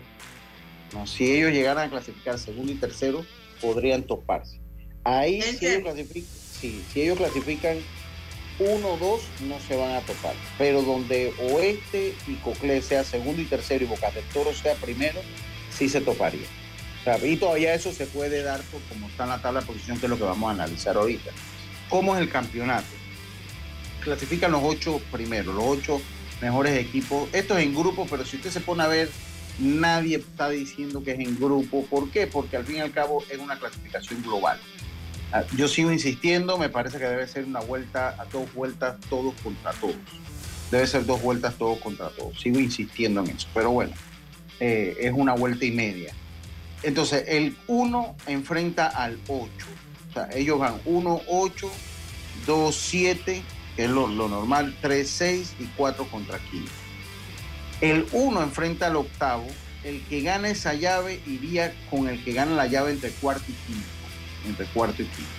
No, 0.92 1.08
si 1.08 1.32
ellos 1.32 1.54
llegaran 1.54 1.88
a 1.88 1.90
clasificar 1.90 2.38
segundo 2.38 2.74
y 2.74 2.76
tercero, 2.76 3.26
podrían 3.62 4.04
toparse. 4.04 4.60
Ahí 5.06 5.42
si 5.42 5.66
ellos 5.66 5.84
clasifican 5.84 6.41
si, 6.62 6.84
ellos 6.96 7.18
clasifican 7.18 7.78
1-2 8.60 9.20
no 9.48 9.60
se 9.68 9.76
van 9.76 9.92
a 9.92 10.02
topar. 10.02 10.36
Pero 10.58 10.82
donde 10.84 11.34
Oeste 11.40 12.14
y 12.28 12.36
Coclé 12.36 12.82
sea 12.82 13.04
segundo 13.04 13.42
y 13.42 13.46
tercero 13.46 13.84
y 13.84 13.88
Boca 13.88 14.12
del 14.12 14.24
Toro 14.26 14.54
sea 14.54 14.76
primero, 14.76 15.20
sí 15.76 15.90
se 15.90 16.02
toparía. 16.02 16.46
y 17.24 17.36
todavía 17.38 17.74
eso 17.74 17.92
se 17.92 18.06
puede 18.06 18.44
dar 18.44 18.62
por 18.64 18.82
como 18.84 19.08
está 19.08 19.24
en 19.24 19.30
la 19.30 19.42
tabla 19.42 19.62
de 19.62 19.66
posición, 19.66 20.00
que 20.00 20.06
es 20.06 20.10
lo 20.10 20.18
que 20.18 20.24
vamos 20.24 20.50
a 20.50 20.54
analizar 20.54 20.96
ahorita. 20.96 21.32
¿Cómo 21.90 22.16
es 22.16 22.22
el 22.22 22.30
campeonato? 22.30 22.88
Clasifican 24.02 24.52
los 24.52 24.62
ocho 24.64 25.02
primeros, 25.12 25.56
los 25.56 25.66
ocho 25.66 26.02
mejores 26.42 26.78
equipos. 26.78 27.30
Esto 27.34 27.58
es 27.58 27.66
en 27.66 27.76
grupo, 27.76 28.08
pero 28.10 28.26
si 28.26 28.38
usted 28.38 28.52
se 28.52 28.62
pone 28.62 28.84
a 28.84 28.88
ver, 28.88 29.10
nadie 29.60 30.18
está 30.18 30.50
diciendo 30.50 31.04
que 31.04 31.12
es 31.12 31.20
en 31.20 31.38
grupo. 31.40 31.86
¿Por 31.86 32.10
qué? 32.12 32.28
Porque 32.28 32.58
al 32.58 32.66
fin 32.66 32.78
y 32.78 32.80
al 32.80 32.92
cabo 32.92 33.24
es 33.30 33.38
una 33.40 33.58
clasificación 33.58 34.22
global. 34.22 34.60
Ah, 35.34 35.46
yo 35.56 35.70
sigo 35.70 35.94
insistiendo, 35.94 36.58
me 36.58 36.68
parece 36.68 36.98
que 36.98 37.06
debe 37.06 37.26
ser 37.26 37.46
una 37.46 37.62
vuelta 37.62 38.16
a 38.20 38.26
dos 38.26 38.54
vueltas 38.54 38.98
todos 39.10 39.34
contra 39.42 39.72
todos. 39.72 39.96
Debe 40.70 40.86
ser 40.86 41.06
dos 41.06 41.22
vueltas 41.22 41.56
todos 41.56 41.80
contra 41.80 42.10
todos. 42.10 42.38
Sigo 42.40 42.60
insistiendo 42.60 43.22
en 43.22 43.30
eso, 43.30 43.48
pero 43.54 43.72
bueno, 43.72 43.94
eh, 44.60 44.98
es 45.00 45.14
una 45.16 45.34
vuelta 45.34 45.64
y 45.64 45.72
media. 45.72 46.14
Entonces, 46.84 47.24
el 47.28 47.56
1 47.68 48.16
enfrenta 48.28 48.88
al 48.88 49.20
8. 49.28 49.50
O 50.10 50.14
sea, 50.14 50.30
ellos 50.34 50.60
van 50.60 50.82
1, 50.84 51.22
8, 51.28 51.72
2, 52.46 52.76
7, 52.76 53.44
que 53.76 53.84
es 53.86 53.90
lo, 53.90 54.08
normal, 54.10 54.76
3, 54.82 55.10
6 55.10 55.56
y 55.60 55.66
4 55.78 56.08
contra 56.10 56.40
15. 56.40 56.68
El 57.80 58.06
1 58.12 58.44
enfrenta 58.44 58.88
al 58.88 58.98
octavo. 58.98 59.48
El 59.84 60.02
que 60.04 60.22
gana 60.22 60.50
esa 60.50 60.74
llave 60.74 61.22
iría 61.26 61.74
con 61.90 62.08
el 62.08 62.24
que 62.24 62.34
gana 62.34 62.52
la 62.52 62.68
llave 62.68 62.92
entre 62.92 63.12
cuarto 63.12 63.46
y 63.48 63.54
quinto 63.66 63.91
entre 64.46 64.66
cuarto 64.68 65.02
y 65.02 65.06
quinto. 65.06 65.32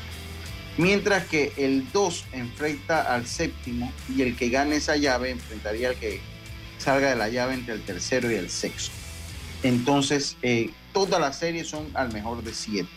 Mientras 0.78 1.26
que 1.26 1.52
el 1.56 1.90
2 1.92 2.26
enfrenta 2.32 3.14
al 3.14 3.26
séptimo 3.26 3.92
y 4.08 4.22
el 4.22 4.36
que 4.36 4.48
gane 4.48 4.76
esa 4.76 4.96
llave 4.96 5.30
enfrentaría 5.30 5.90
al 5.90 5.96
que 5.96 6.20
salga 6.78 7.10
de 7.10 7.16
la 7.16 7.28
llave 7.28 7.54
entre 7.54 7.74
el 7.74 7.82
tercero 7.82 8.30
y 8.30 8.34
el 8.34 8.48
sexto. 8.48 8.92
Entonces, 9.62 10.36
eh, 10.42 10.70
todas 10.92 11.20
las 11.20 11.38
series 11.38 11.68
son 11.68 11.88
al 11.94 12.12
mejor 12.12 12.42
de 12.42 12.54
siete. 12.54 12.88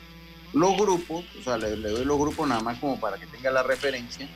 Los 0.53 0.77
grupos, 0.77 1.25
o 1.37 1.43
sea, 1.43 1.57
le, 1.57 1.75
doy 1.75 2.05
los 2.05 2.17
grupos 2.17 2.47
nada 2.47 2.61
más 2.61 2.79
como 2.79 2.99
para 2.99 3.17
que 3.17 3.27
tenga 3.27 3.51
la 3.51 3.61
referencia. 3.61 4.27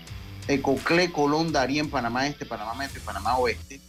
Coclé, 0.61 1.11
Colón, 1.11 1.51
Darien, 1.51 1.89
Panamá 1.89 2.27
Este, 2.27 2.45
Panamá 2.45 2.83
Este, 2.83 2.99
Panamá 2.99 3.37
Oeste. 3.37 3.79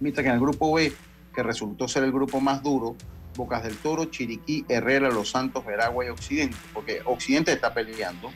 Mientras 0.00 0.24
que 0.24 0.28
en 0.28 0.34
el 0.34 0.40
grupo 0.40 0.72
B, 0.72 0.92
que 1.34 1.42
resultó 1.42 1.86
ser 1.86 2.04
el 2.04 2.12
grupo 2.12 2.40
más 2.40 2.62
duro, 2.62 2.96
Bocas 3.36 3.62
del 3.62 3.76
Toro, 3.76 4.06
Chiriquí, 4.06 4.64
Herrera, 4.68 5.10
Los 5.10 5.30
Santos, 5.30 5.64
Veragua 5.64 6.06
y 6.06 6.08
Occidente, 6.08 6.56
porque 6.72 7.00
Occidente 7.04 7.52
está 7.52 7.72
peleando. 7.74 8.30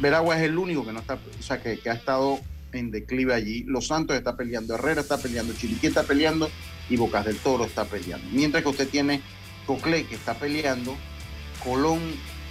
Veragua 0.00 0.36
es 0.36 0.42
el 0.42 0.58
único 0.58 0.84
que 0.84 0.92
no 0.92 1.00
está, 1.00 1.14
o 1.14 1.42
sea, 1.42 1.62
que, 1.62 1.80
ha 1.88 1.92
estado 1.92 2.40
en 2.72 2.90
declive 2.90 3.34
allí. 3.34 3.64
Los 3.64 3.86
Santos 3.86 4.16
está 4.16 4.36
peleando, 4.36 4.74
Herrera 4.74 5.00
está 5.00 5.18
peleando, 5.18 5.54
Chiriquí 5.54 5.86
está 5.86 6.02
peleando 6.02 6.50
y 6.90 6.96
Bocas 6.96 7.24
del 7.24 7.38
Toro 7.38 7.64
está 7.64 7.84
peleando. 7.84 8.26
Mientras 8.32 8.62
que 8.62 8.68
usted 8.68 8.88
tiene 8.88 9.22
Coclé 9.66 10.04
que 10.04 10.14
está 10.14 10.34
peleando, 10.34 10.96
Colón 11.62 12.00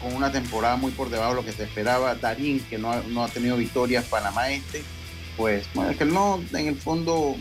con 0.02 0.14
una 0.14 0.32
temporada 0.32 0.76
muy 0.76 0.92
por 0.92 1.10
debajo 1.10 1.32
de 1.32 1.36
lo 1.38 1.46
que 1.46 1.52
se 1.52 1.64
esperaba, 1.64 2.16
Darín 2.16 2.60
que 2.70 2.78
no 2.78 2.92
ha, 2.92 3.02
no 3.08 3.24
ha 3.24 3.28
tenido 3.28 3.58
victorias, 3.58 4.06
Panamá 4.06 4.52
Este, 4.52 4.84
pues 5.36 5.68
bueno, 5.74 5.92
es 5.92 5.98
que 5.98 6.06
no, 6.06 6.42
en 6.54 6.68
el 6.68 6.76
fondo 6.76 7.36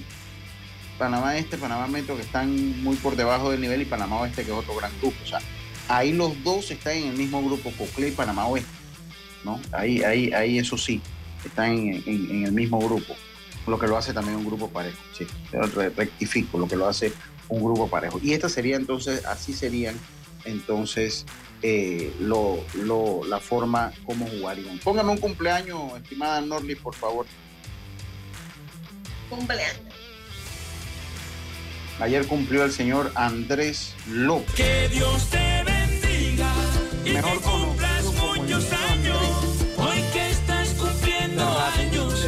Panamá 0.98 1.36
Este, 1.36 1.56
Panamá 1.58 1.86
Metro, 1.86 2.16
que 2.16 2.22
están 2.22 2.82
muy 2.82 2.96
por 2.96 3.16
debajo 3.16 3.50
del 3.50 3.60
nivel, 3.60 3.82
y 3.82 3.84
Panamá 3.84 4.20
Oeste, 4.20 4.44
que 4.44 4.50
es 4.50 4.56
otro 4.56 4.74
gran 4.76 4.90
grupo. 5.00 5.16
O 5.22 5.26
sea, 5.26 5.40
ahí 5.88 6.12
los 6.12 6.42
dos 6.42 6.70
están 6.70 6.96
en 6.96 7.08
el 7.08 7.16
mismo 7.16 7.42
grupo, 7.42 7.70
Cocle 7.76 8.08
y 8.08 8.12
Panamá 8.12 8.46
Oeste. 8.46 8.70
¿no? 9.44 9.60
Ahí, 9.72 10.02
ahí, 10.02 10.32
ahí 10.32 10.58
eso 10.58 10.76
sí, 10.76 11.00
están 11.44 11.72
en, 11.72 12.44
el 12.44 12.52
mismo 12.52 12.78
grupo. 12.80 13.14
Lo 13.66 13.78
que 13.78 13.86
lo 13.86 13.96
hace 13.96 14.12
también 14.12 14.36
un 14.36 14.44
grupo 14.44 14.68
parejo. 14.68 14.98
Sí, 15.16 15.26
rectifico, 15.96 16.58
lo 16.58 16.68
que 16.68 16.76
lo 16.76 16.86
hace 16.86 17.12
un 17.48 17.62
grupo 17.62 17.88
parejo. 17.88 18.20
Y 18.22 18.32
esta 18.32 18.48
sería 18.48 18.76
entonces, 18.76 19.24
así 19.24 19.52
serían 19.52 19.98
entonces 20.44 21.26
eh, 21.62 22.12
lo, 22.20 22.64
la 23.24 23.40
forma 23.40 23.92
como 24.04 24.26
jugarían. 24.26 24.78
Póngame 24.78 25.10
un 25.10 25.18
cumpleaños, 25.18 25.96
estimada 25.96 26.40
Norli, 26.40 26.74
por 26.74 26.94
favor. 26.94 27.26
Cumpleaños. 29.28 29.85
Ayer 31.98 32.26
cumplió 32.26 32.64
el 32.64 32.72
señor 32.72 33.10
Andrés 33.14 33.94
López. 34.06 34.54
Que 34.54 34.88
Dios 34.92 35.30
te 35.30 35.64
bendiga 35.64 36.52
y 37.06 37.12
Mejor 37.12 37.38
que 37.38 37.44
cumplas 37.44 38.04
muchos 38.04 38.72
años. 38.72 39.18
Hoy 39.78 40.02
que 40.12 40.30
estás 40.30 40.68
cumpliendo 40.74 41.58
años, 41.58 42.26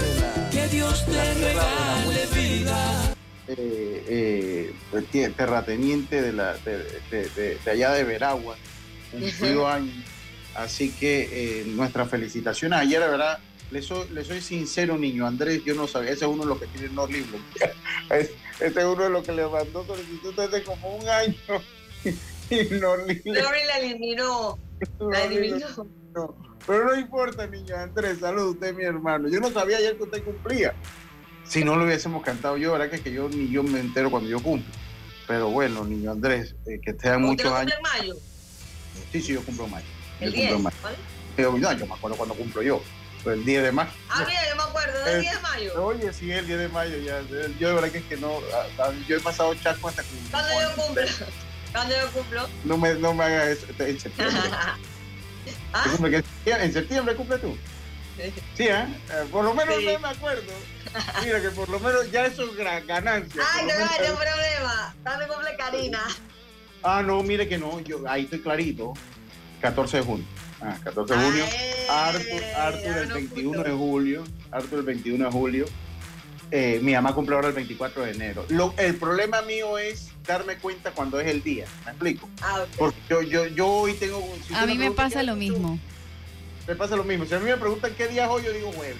que 0.50 0.68
Dios 0.68 1.04
te 1.04 1.34
regale 1.34 2.26
vida. 2.34 3.14
Eh, 3.48 4.74
eh, 5.02 5.32
terrateniente 5.36 6.22
de, 6.22 6.32
la, 6.32 6.54
de, 6.56 7.58
allá 7.70 7.92
de 7.92 8.04
Veragua, 8.04 8.56
cumplió 9.10 9.68
años. 9.68 9.94
Así 10.54 10.90
que 10.90 11.28
eh, 11.30 11.64
nuestras 11.66 12.08
felicitaciones. 12.08 12.78
Ayer, 12.78 13.00
la 13.00 13.08
verdad, 13.08 13.38
le 13.70 13.82
soy, 13.82 14.08
le 14.10 14.24
soy 14.24 14.40
sincero, 14.40 14.96
niño 14.96 15.26
Andrés, 15.26 15.62
yo 15.64 15.74
no 15.74 15.86
sabía, 15.86 16.10
ese 16.10 16.24
es 16.24 16.30
uno 16.30 16.42
de 16.44 16.48
los 16.48 16.58
que 16.58 16.66
tiene 16.68 16.88
no 16.94 17.06
libros. 17.06 17.40
Ese 18.10 18.80
es 18.80 18.84
uno 18.84 19.04
de 19.04 19.10
los 19.10 19.24
que 19.24 19.32
le 19.32 19.46
mandó 19.46 19.84
solicitud 19.86 20.34
desde 20.34 20.64
como 20.64 20.96
un 20.96 21.08
año. 21.08 21.36
y 22.50 22.64
no 22.74 22.96
la 22.96 23.78
eliminó. 23.78 24.58
La 24.98 25.24
eliminó. 25.24 25.86
Pero 26.66 26.84
no 26.84 26.98
importa, 26.98 27.46
niño 27.46 27.76
Andrés, 27.76 28.18
salud, 28.18 28.54
usted 28.54 28.74
mi 28.74 28.82
hermano. 28.84 29.28
Yo 29.28 29.38
no 29.38 29.50
sabía 29.50 29.76
ayer 29.76 29.96
que 29.96 30.02
usted 30.02 30.24
cumplía. 30.24 30.74
Si 31.44 31.62
no 31.62 31.76
lo 31.76 31.84
hubiésemos 31.84 32.22
cantado 32.24 32.56
yo, 32.56 32.72
¿verdad? 32.72 32.90
Que, 32.90 33.00
que 33.00 33.12
yo 33.12 33.28
ni 33.28 33.48
yo 33.48 33.62
me 33.62 33.80
entero 33.80 34.10
cuando 34.10 34.28
yo 34.28 34.42
cumplo. 34.42 34.72
Pero 35.28 35.50
bueno, 35.50 35.84
niño 35.84 36.10
Andrés, 36.10 36.56
eh, 36.66 36.80
que 36.82 36.94
te 36.94 37.16
muchos 37.18 37.52
años. 37.52 37.74
en 37.76 37.82
mayo? 37.82 38.14
Sí, 39.12 39.20
sí, 39.20 39.34
yo 39.34 39.42
cumplo 39.42 39.66
en 39.66 39.70
mayo. 39.70 39.86
El 40.20 40.32
Yo 40.32 40.36
cumplo 40.36 40.56
10. 40.56 40.62
mayo. 40.64 40.76
¿vale? 40.82 40.96
Yo, 41.36 41.58
no, 41.58 41.72
yo 41.72 41.86
me 41.86 41.94
acuerdo 41.94 42.16
cuando 42.16 42.34
cumplo 42.34 42.62
yo. 42.62 42.82
El 43.24 43.44
10 43.44 43.62
de 43.64 43.72
mayo. 43.72 43.90
Ah, 44.08 44.24
mira, 44.26 44.48
yo 44.48 44.56
me 44.56 44.62
acuerdo, 44.62 45.04
del 45.04 45.16
Eh, 45.16 45.20
10 45.20 45.34
de 45.34 45.40
mayo. 45.40 45.84
Oye, 45.84 46.12
sí, 46.12 46.30
el 46.30 46.46
10 46.46 46.58
de 46.58 46.68
mayo 46.68 46.96
ya. 46.98 47.20
Yo 47.58 47.68
de 47.68 47.74
verdad 47.74 47.90
que 47.90 47.98
es 47.98 48.04
que 48.04 48.16
no. 48.16 48.40
Yo 49.06 49.16
he 49.16 49.20
pasado 49.20 49.54
chasco 49.54 49.88
hasta 49.88 50.02
que. 50.02 50.08
Cuando 50.30 50.60
yo 50.60 50.74
cumplo. 50.82 51.02
Cuando 51.72 51.94
yo 51.96 52.10
cumplo. 52.12 52.48
No 52.64 52.78
me, 52.78 52.94
no 52.94 53.12
me 53.14 53.24
hagas 53.24 53.48
eso. 53.48 53.66
En 53.78 54.00
septiembre. 54.00 54.40
¿Ah? 55.72 55.96
¿En 56.46 56.72
septiembre 56.72 57.14
cumple 57.14 57.38
tú? 57.38 57.56
Sí, 58.56 58.64
¿eh? 58.66 58.86
Eh, 59.10 59.24
Por 59.30 59.44
lo 59.44 59.54
menos 59.54 59.76
Sí. 59.76 59.86
no 59.86 59.98
me 60.00 60.08
acuerdo. 60.08 60.52
Mira 61.22 61.40
que 61.40 61.50
por 61.50 61.68
lo 61.68 61.78
menos 61.78 62.10
ya 62.10 62.26
eso 62.26 62.44
es 62.44 62.56
gran 62.56 62.84
ganancia. 62.86 63.42
Ay, 63.52 63.66
no 63.66 63.74
menos- 63.74 63.90
haya 63.92 64.14
problema. 64.14 64.94
Dame 65.04 65.26
cumple 65.28 65.56
Karina. 65.56 66.00
Ah, 66.82 67.02
no, 67.04 67.22
mire 67.22 67.48
que 67.48 67.58
no. 67.58 67.78
Yo 67.80 68.00
ahí 68.08 68.24
estoy 68.24 68.40
clarito. 68.40 68.94
14 69.60 69.98
de 69.98 70.02
junio. 70.02 70.26
Ah, 70.60 70.76
14 70.82 71.14
de 71.14 71.20
junio. 71.24 71.44
Arthur, 71.90 72.44
Arthur 72.56 72.98
el 72.98 73.12
21 73.12 73.62
de 73.62 73.70
julio. 73.72 74.24
Arthur 74.50 74.78
el 74.80 74.84
21 74.84 75.24
de 75.24 75.30
julio. 75.30 75.66
Eh, 76.50 76.80
mi 76.82 76.94
mamá 76.94 77.14
cumple 77.14 77.34
ahora 77.36 77.48
el 77.48 77.54
24 77.54 78.04
de 78.04 78.12
enero. 78.12 78.44
Lo- 78.48 78.74
el 78.78 78.96
problema 78.96 79.42
mío 79.42 79.78
es 79.78 80.08
darme 80.26 80.56
cuenta 80.56 80.92
cuando 80.92 81.20
es 81.20 81.28
el 81.28 81.42
día. 81.42 81.66
¿Me 81.84 81.90
explico? 81.92 82.28
Ah. 82.40 82.64
Porque 82.76 82.96
yo, 83.08 83.22
yo, 83.22 83.46
yo 83.48 83.66
hoy 83.68 83.92
tengo. 83.94 84.26
si 84.46 84.54
A 84.54 84.66
mí 84.66 84.76
me 84.78 84.90
pasa 84.90 85.22
lo 85.22 85.36
mismo. 85.36 85.78
Me 86.66 86.74
pasa 86.74 86.96
lo 86.96 87.04
mismo. 87.04 87.24
Si 87.26 87.34
a 87.34 87.38
mí 87.38 87.44
me 87.46 87.56
preguntan 87.56 87.92
qué 87.96 88.08
día 88.08 88.24
es 88.24 88.30
hoy, 88.30 88.42
yo 88.44 88.52
digo 88.52 88.72
jueves. 88.72 88.96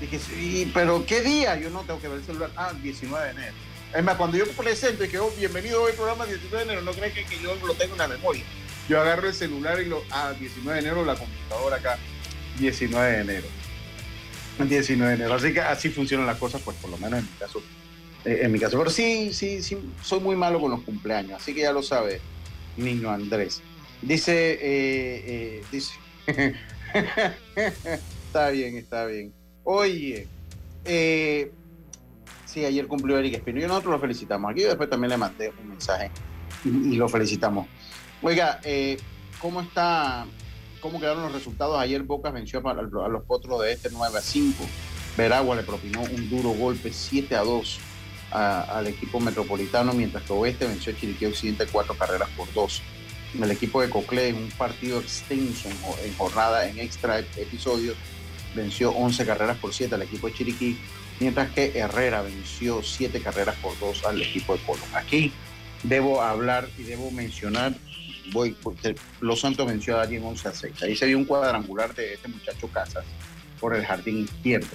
Dije, 0.00 0.18
sí, 0.18 0.70
pero 0.74 1.06
¿qué 1.06 1.22
día? 1.22 1.58
Yo 1.58 1.70
no 1.70 1.80
tengo 1.82 2.00
que 2.00 2.08
ver 2.08 2.18
el 2.18 2.24
celular. 2.24 2.50
Ah, 2.56 2.72
19 2.82 3.24
de 3.24 3.30
enero. 3.30 3.54
Es 3.94 4.04
más, 4.04 4.16
cuando 4.16 4.36
yo 4.36 4.46
presento 4.52 5.04
y 5.04 5.08
que 5.08 5.18
oh, 5.18 5.30
bienvenido 5.38 5.82
hoy 5.82 5.90
al 5.92 5.96
programa 5.96 6.26
19 6.26 6.56
de 6.56 6.62
enero, 6.64 6.82
no 6.82 6.92
crees 6.92 7.14
que, 7.14 7.24
que 7.24 7.40
yo 7.40 7.54
lo 7.66 7.74
tengo 7.74 7.92
en 7.94 7.98
la 7.98 8.08
memoria. 8.08 8.42
Yo 8.88 9.00
agarro 9.00 9.28
el 9.28 9.34
celular 9.34 9.80
y 9.80 9.86
lo. 9.86 10.02
Ah, 10.10 10.32
19 10.38 10.80
de 10.80 10.86
enero, 10.88 11.04
la 11.04 11.14
computadora 11.16 11.76
acá. 11.76 11.98
19 12.58 13.12
de 13.12 13.20
enero. 13.20 13.46
19 14.58 15.08
de 15.10 15.14
enero. 15.16 15.34
Así 15.34 15.52
que 15.52 15.60
así 15.60 15.88
funcionan 15.90 16.26
las 16.26 16.38
cosas, 16.38 16.62
pues 16.64 16.76
por 16.78 16.90
lo 16.90 16.98
menos 16.98 17.18
en 17.20 17.26
mi 17.26 17.32
caso. 17.38 17.62
eh, 18.24 18.38
en 18.42 18.52
mi 18.52 18.58
caso. 18.58 18.78
Pero 18.78 18.90
sí, 18.90 19.32
sí, 19.32 19.62
sí, 19.62 19.76
soy 20.02 20.20
muy 20.20 20.36
malo 20.36 20.60
con 20.60 20.70
los 20.70 20.82
cumpleaños. 20.82 21.40
Así 21.42 21.54
que 21.54 21.62
ya 21.62 21.72
lo 21.72 21.82
sabe, 21.82 22.20
niño 22.76 23.10
Andrés. 23.10 23.62
Dice, 24.02 24.52
eh, 24.52 25.24
eh, 25.26 25.64
dice. 25.72 25.94
está 28.26 28.50
bien, 28.50 28.76
está 28.76 29.06
bien. 29.06 29.32
Oye, 29.64 30.28
eh, 30.84 31.50
sí, 32.44 32.64
ayer 32.64 32.86
cumplió 32.86 33.18
Eric 33.18 33.34
Espino 33.34 33.58
y 33.60 33.66
nosotros 33.66 33.92
lo 33.92 34.00
felicitamos. 34.00 34.50
Aquí 34.50 34.62
yo 34.62 34.68
después 34.68 34.88
también 34.88 35.10
le 35.10 35.16
mandé 35.16 35.52
un 35.60 35.68
mensaje 35.70 36.10
y, 36.64 36.68
y 36.68 36.96
lo 36.96 37.08
felicitamos. 37.08 37.66
Oiga, 38.22 38.60
eh, 38.64 38.96
¿cómo 39.40 39.60
está? 39.60 40.26
¿Cómo 40.80 41.00
quedaron 41.00 41.22
los 41.24 41.32
resultados? 41.32 41.78
Ayer 41.78 42.02
Bocas 42.02 42.32
venció 42.32 42.66
a, 42.66 42.74
los 43.08 43.22
potros 43.24 43.60
de 43.62 43.72
este 43.72 43.88
9 43.90 44.18
a 44.18 44.22
5. 44.22 44.64
Veragua 45.16 45.56
le 45.56 45.62
propinó 45.62 46.02
un 46.02 46.28
duro 46.28 46.50
golpe 46.50 46.92
7 46.92 47.34
a 47.36 47.40
2 47.40 47.78
a- 48.32 48.62
al 48.78 48.86
equipo 48.86 49.18
metropolitano, 49.20 49.92
mientras 49.92 50.24
que 50.24 50.32
Oeste 50.32 50.66
venció 50.66 50.92
a 50.92 50.96
Chiriquí 50.96 51.26
Occidente 51.26 51.66
cuatro 51.70 51.94
carreras 51.96 52.28
por 52.36 52.52
dos. 52.52 52.82
El 53.40 53.50
equipo 53.50 53.80
de 53.82 53.90
Coclé 53.90 54.28
en 54.28 54.36
un 54.36 54.48
partido 54.50 54.98
extenso 55.00 55.68
en 56.04 56.14
jornada, 56.16 56.68
en 56.68 56.78
extra 56.78 57.18
episodios, 57.18 57.96
venció 58.54 58.90
11 58.92 59.26
carreras 59.26 59.58
por 59.58 59.74
7 59.74 59.94
al 59.94 60.02
equipo 60.02 60.26
de 60.28 60.34
Chiriquí, 60.34 60.78
mientras 61.20 61.50
que 61.50 61.72
Herrera 61.78 62.22
venció 62.22 62.82
7 62.82 63.20
carreras 63.20 63.56
por 63.56 63.78
2 63.78 64.04
al 64.06 64.20
equipo 64.22 64.54
de 64.56 64.62
Colón. 64.64 64.88
Aquí 64.94 65.32
debo 65.82 66.22
hablar 66.22 66.68
y 66.78 66.82
debo 66.84 67.10
mencionar, 67.10 67.74
voy, 68.32 68.56
Los 69.20 69.40
Santos 69.40 69.66
venció 69.66 69.94
a 69.94 69.98
Darien 69.98 70.24
11 70.24 70.48
a 70.48 70.52
6. 70.52 70.82
Ahí 70.82 70.96
se 70.96 71.06
vio 71.06 71.18
un 71.18 71.24
cuadrangular 71.24 71.94
de 71.94 72.14
este 72.14 72.28
muchacho 72.28 72.68
Casas 72.68 73.04
por 73.60 73.74
el 73.74 73.84
jardín 73.84 74.24
izquierdo. 74.24 74.68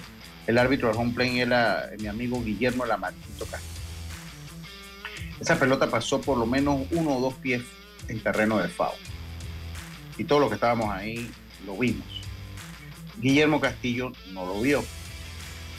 El 0.48 0.58
árbitro 0.58 0.88
del 0.88 0.98
home 0.98 1.14
play 1.14 1.40
era 1.40 1.90
mi 2.00 2.08
amigo 2.08 2.42
Guillermo 2.44 2.86
Lamarquito 2.86 3.46
Castro. 3.46 3.82
Esa 5.40 5.60
pelota 5.60 5.90
pasó 5.90 6.22
por 6.22 6.38
lo 6.38 6.46
menos 6.46 6.86
uno 6.92 7.18
o 7.18 7.22
dos 7.22 7.34
pies 7.36 7.64
en 8.08 8.20
terreno 8.22 8.58
de 8.58 8.68
FAO. 8.68 8.94
Y 10.18 10.24
todos 10.24 10.42
los 10.42 10.50
que 10.50 10.56
estábamos 10.56 10.94
ahí 10.94 11.32
lo 11.66 11.78
vimos. 11.78 12.06
Guillermo 13.20 13.60
Castillo 13.60 14.12
no 14.34 14.46
lo 14.46 14.62
vio. 14.62 14.84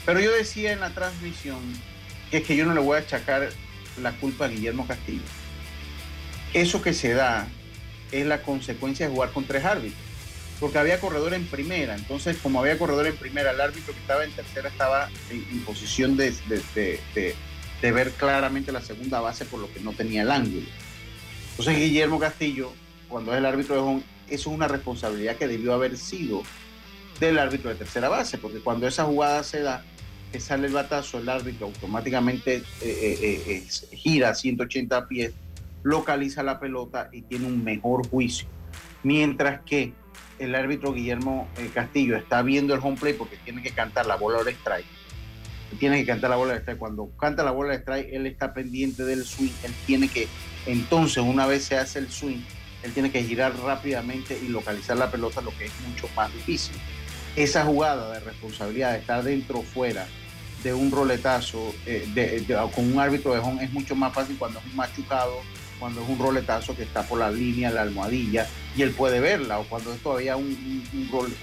Pero 0.05 0.19
yo 0.19 0.31
decía 0.31 0.73
en 0.73 0.79
la 0.79 0.93
transmisión 0.93 1.59
que 2.29 2.37
es 2.37 2.43
que 2.43 2.55
yo 2.55 2.65
no 2.65 2.73
le 2.73 2.81
voy 2.81 2.97
a 2.97 3.01
achacar 3.01 3.49
la 4.01 4.11
culpa 4.13 4.45
a 4.45 4.47
Guillermo 4.47 4.87
Castillo. 4.87 5.21
Eso 6.53 6.81
que 6.81 6.93
se 6.93 7.13
da 7.13 7.47
es 8.13 8.25
la 8.25 8.41
consecuencia 8.41 9.07
de 9.07 9.13
jugar 9.13 9.31
con 9.31 9.45
tres 9.45 9.65
árbitros. 9.65 9.99
Porque 10.59 10.77
había 10.77 10.99
corredor 10.99 11.33
en 11.33 11.45
primera. 11.47 11.95
Entonces, 11.95 12.37
como 12.41 12.61
había 12.61 12.77
corredor 12.77 13.07
en 13.07 13.17
primera, 13.17 13.51
el 13.51 13.59
árbitro 13.59 13.93
que 13.93 13.99
estaba 13.99 14.23
en 14.23 14.31
tercera 14.31 14.69
estaba 14.69 15.09
en, 15.29 15.59
posición 15.65 16.15
de, 16.15 16.31
de- 16.75 16.99
de- 17.15 17.91
ver 17.91 18.11
claramente 18.11 18.71
la 18.71 18.81
segunda 18.81 19.19
base 19.19 19.43
por 19.43 19.59
lo 19.59 19.69
que 19.73 19.81
no 19.81 19.91
tenía 19.91 20.21
el 20.21 20.31
ángulo. 20.31 20.65
Entonces, 21.51 21.75
Guillermo 21.77 22.17
Castillo, 22.17 22.71
cuando 23.09 23.33
es 23.33 23.39
el 23.39 23.45
árbitro 23.45 23.75
de 23.75 23.81
home, 23.81 24.03
eso 24.29 24.49
es 24.49 24.55
una 24.55 24.69
responsabilidad 24.69 25.35
que 25.35 25.47
debió 25.49 25.73
haber 25.73 25.97
sido 25.97 26.43
del 27.19 27.37
árbitro 27.39 27.69
de 27.69 27.75
tercera 27.75 28.07
base, 28.07 28.37
porque 28.37 28.59
cuando 28.59 28.87
esa 28.87 29.03
jugada 29.03 29.43
se 29.43 29.59
da, 29.59 29.83
que 30.31 30.39
sale 30.39 30.67
el 30.67 30.73
batazo, 30.73 31.19
el 31.19 31.27
árbitro 31.27 31.67
automáticamente 31.67 32.55
eh, 32.55 32.63
eh, 32.81 33.43
eh, 33.47 33.97
gira 33.97 34.33
180 34.33 35.07
pies, 35.07 35.33
localiza 35.83 36.43
la 36.43 36.59
pelota 36.59 37.09
y 37.11 37.21
tiene 37.23 37.45
un 37.47 37.63
mejor 37.63 38.07
juicio. 38.09 38.47
Mientras 39.03 39.61
que 39.61 39.93
el 40.39 40.55
árbitro 40.55 40.93
Guillermo 40.93 41.47
eh, 41.57 41.69
Castillo 41.73 42.15
está 42.17 42.41
viendo 42.41 42.73
el 42.73 42.79
home 42.81 42.97
play 42.97 43.13
porque 43.13 43.37
tiene 43.37 43.61
que 43.61 43.71
cantar 43.71 44.05
la 44.05 44.15
bola 44.15 44.43
de 44.43 44.51
strike. 44.51 44.85
Tiene 45.79 45.99
que 46.01 46.05
cantar 46.05 46.29
la 46.29 46.35
bola 46.35 46.53
de 46.53 46.59
strike. 46.59 46.77
Cuando 46.79 47.09
canta 47.19 47.43
la 47.43 47.51
bola 47.51 47.71
de 47.73 47.79
strike, 47.79 48.09
él 48.13 48.27
está 48.27 48.53
pendiente 48.53 49.03
del 49.05 49.25
swing. 49.25 49.51
Él 49.63 49.73
tiene 49.85 50.07
que, 50.07 50.27
entonces, 50.65 51.23
una 51.23 51.45
vez 51.45 51.63
se 51.65 51.77
hace 51.77 51.99
el 51.99 52.11
swing, 52.11 52.41
él 52.83 52.91
tiene 52.93 53.11
que 53.11 53.23
girar 53.23 53.57
rápidamente 53.59 54.37
y 54.41 54.49
localizar 54.49 54.97
la 54.97 55.09
pelota, 55.09 55.41
lo 55.41 55.55
que 55.57 55.65
es 55.65 55.71
mucho 55.87 56.07
más 56.15 56.31
difícil. 56.33 56.75
Esa 57.35 57.65
jugada 57.65 58.11
de 58.13 58.19
responsabilidad 58.19 58.91
de 58.91 58.99
estar 58.99 59.23
dentro 59.23 59.59
o 59.59 59.63
fuera 59.63 60.05
de 60.63 60.73
un 60.73 60.91
roletazo 60.91 61.73
eh, 61.85 62.07
de- 62.13 62.45
con 62.75 62.93
un 62.93 62.99
árbitro 62.99 63.33
de 63.33 63.39
home 63.39 63.63
es 63.63 63.71
mucho 63.73 63.95
más 63.95 64.13
fácil 64.13 64.37
cuando 64.37 64.59
es 64.59 64.65
un 64.65 64.75
machucado, 64.75 65.33
cuando 65.83 66.01
es 66.01 66.07
un 66.07 66.17
roletazo 66.17 66.77
que 66.77 66.83
está 66.83 67.03
por 67.03 67.19
la 67.19 67.29
línea, 67.29 67.69
la 67.69 67.81
almohadilla, 67.81 68.47
y 68.73 68.83
él 68.83 68.91
puede 68.91 69.19
verla, 69.19 69.59
o 69.59 69.65
cuando 69.65 69.91
es 69.93 69.99
todavía 69.99 70.37
un, 70.37 70.47
rol- 71.11 71.33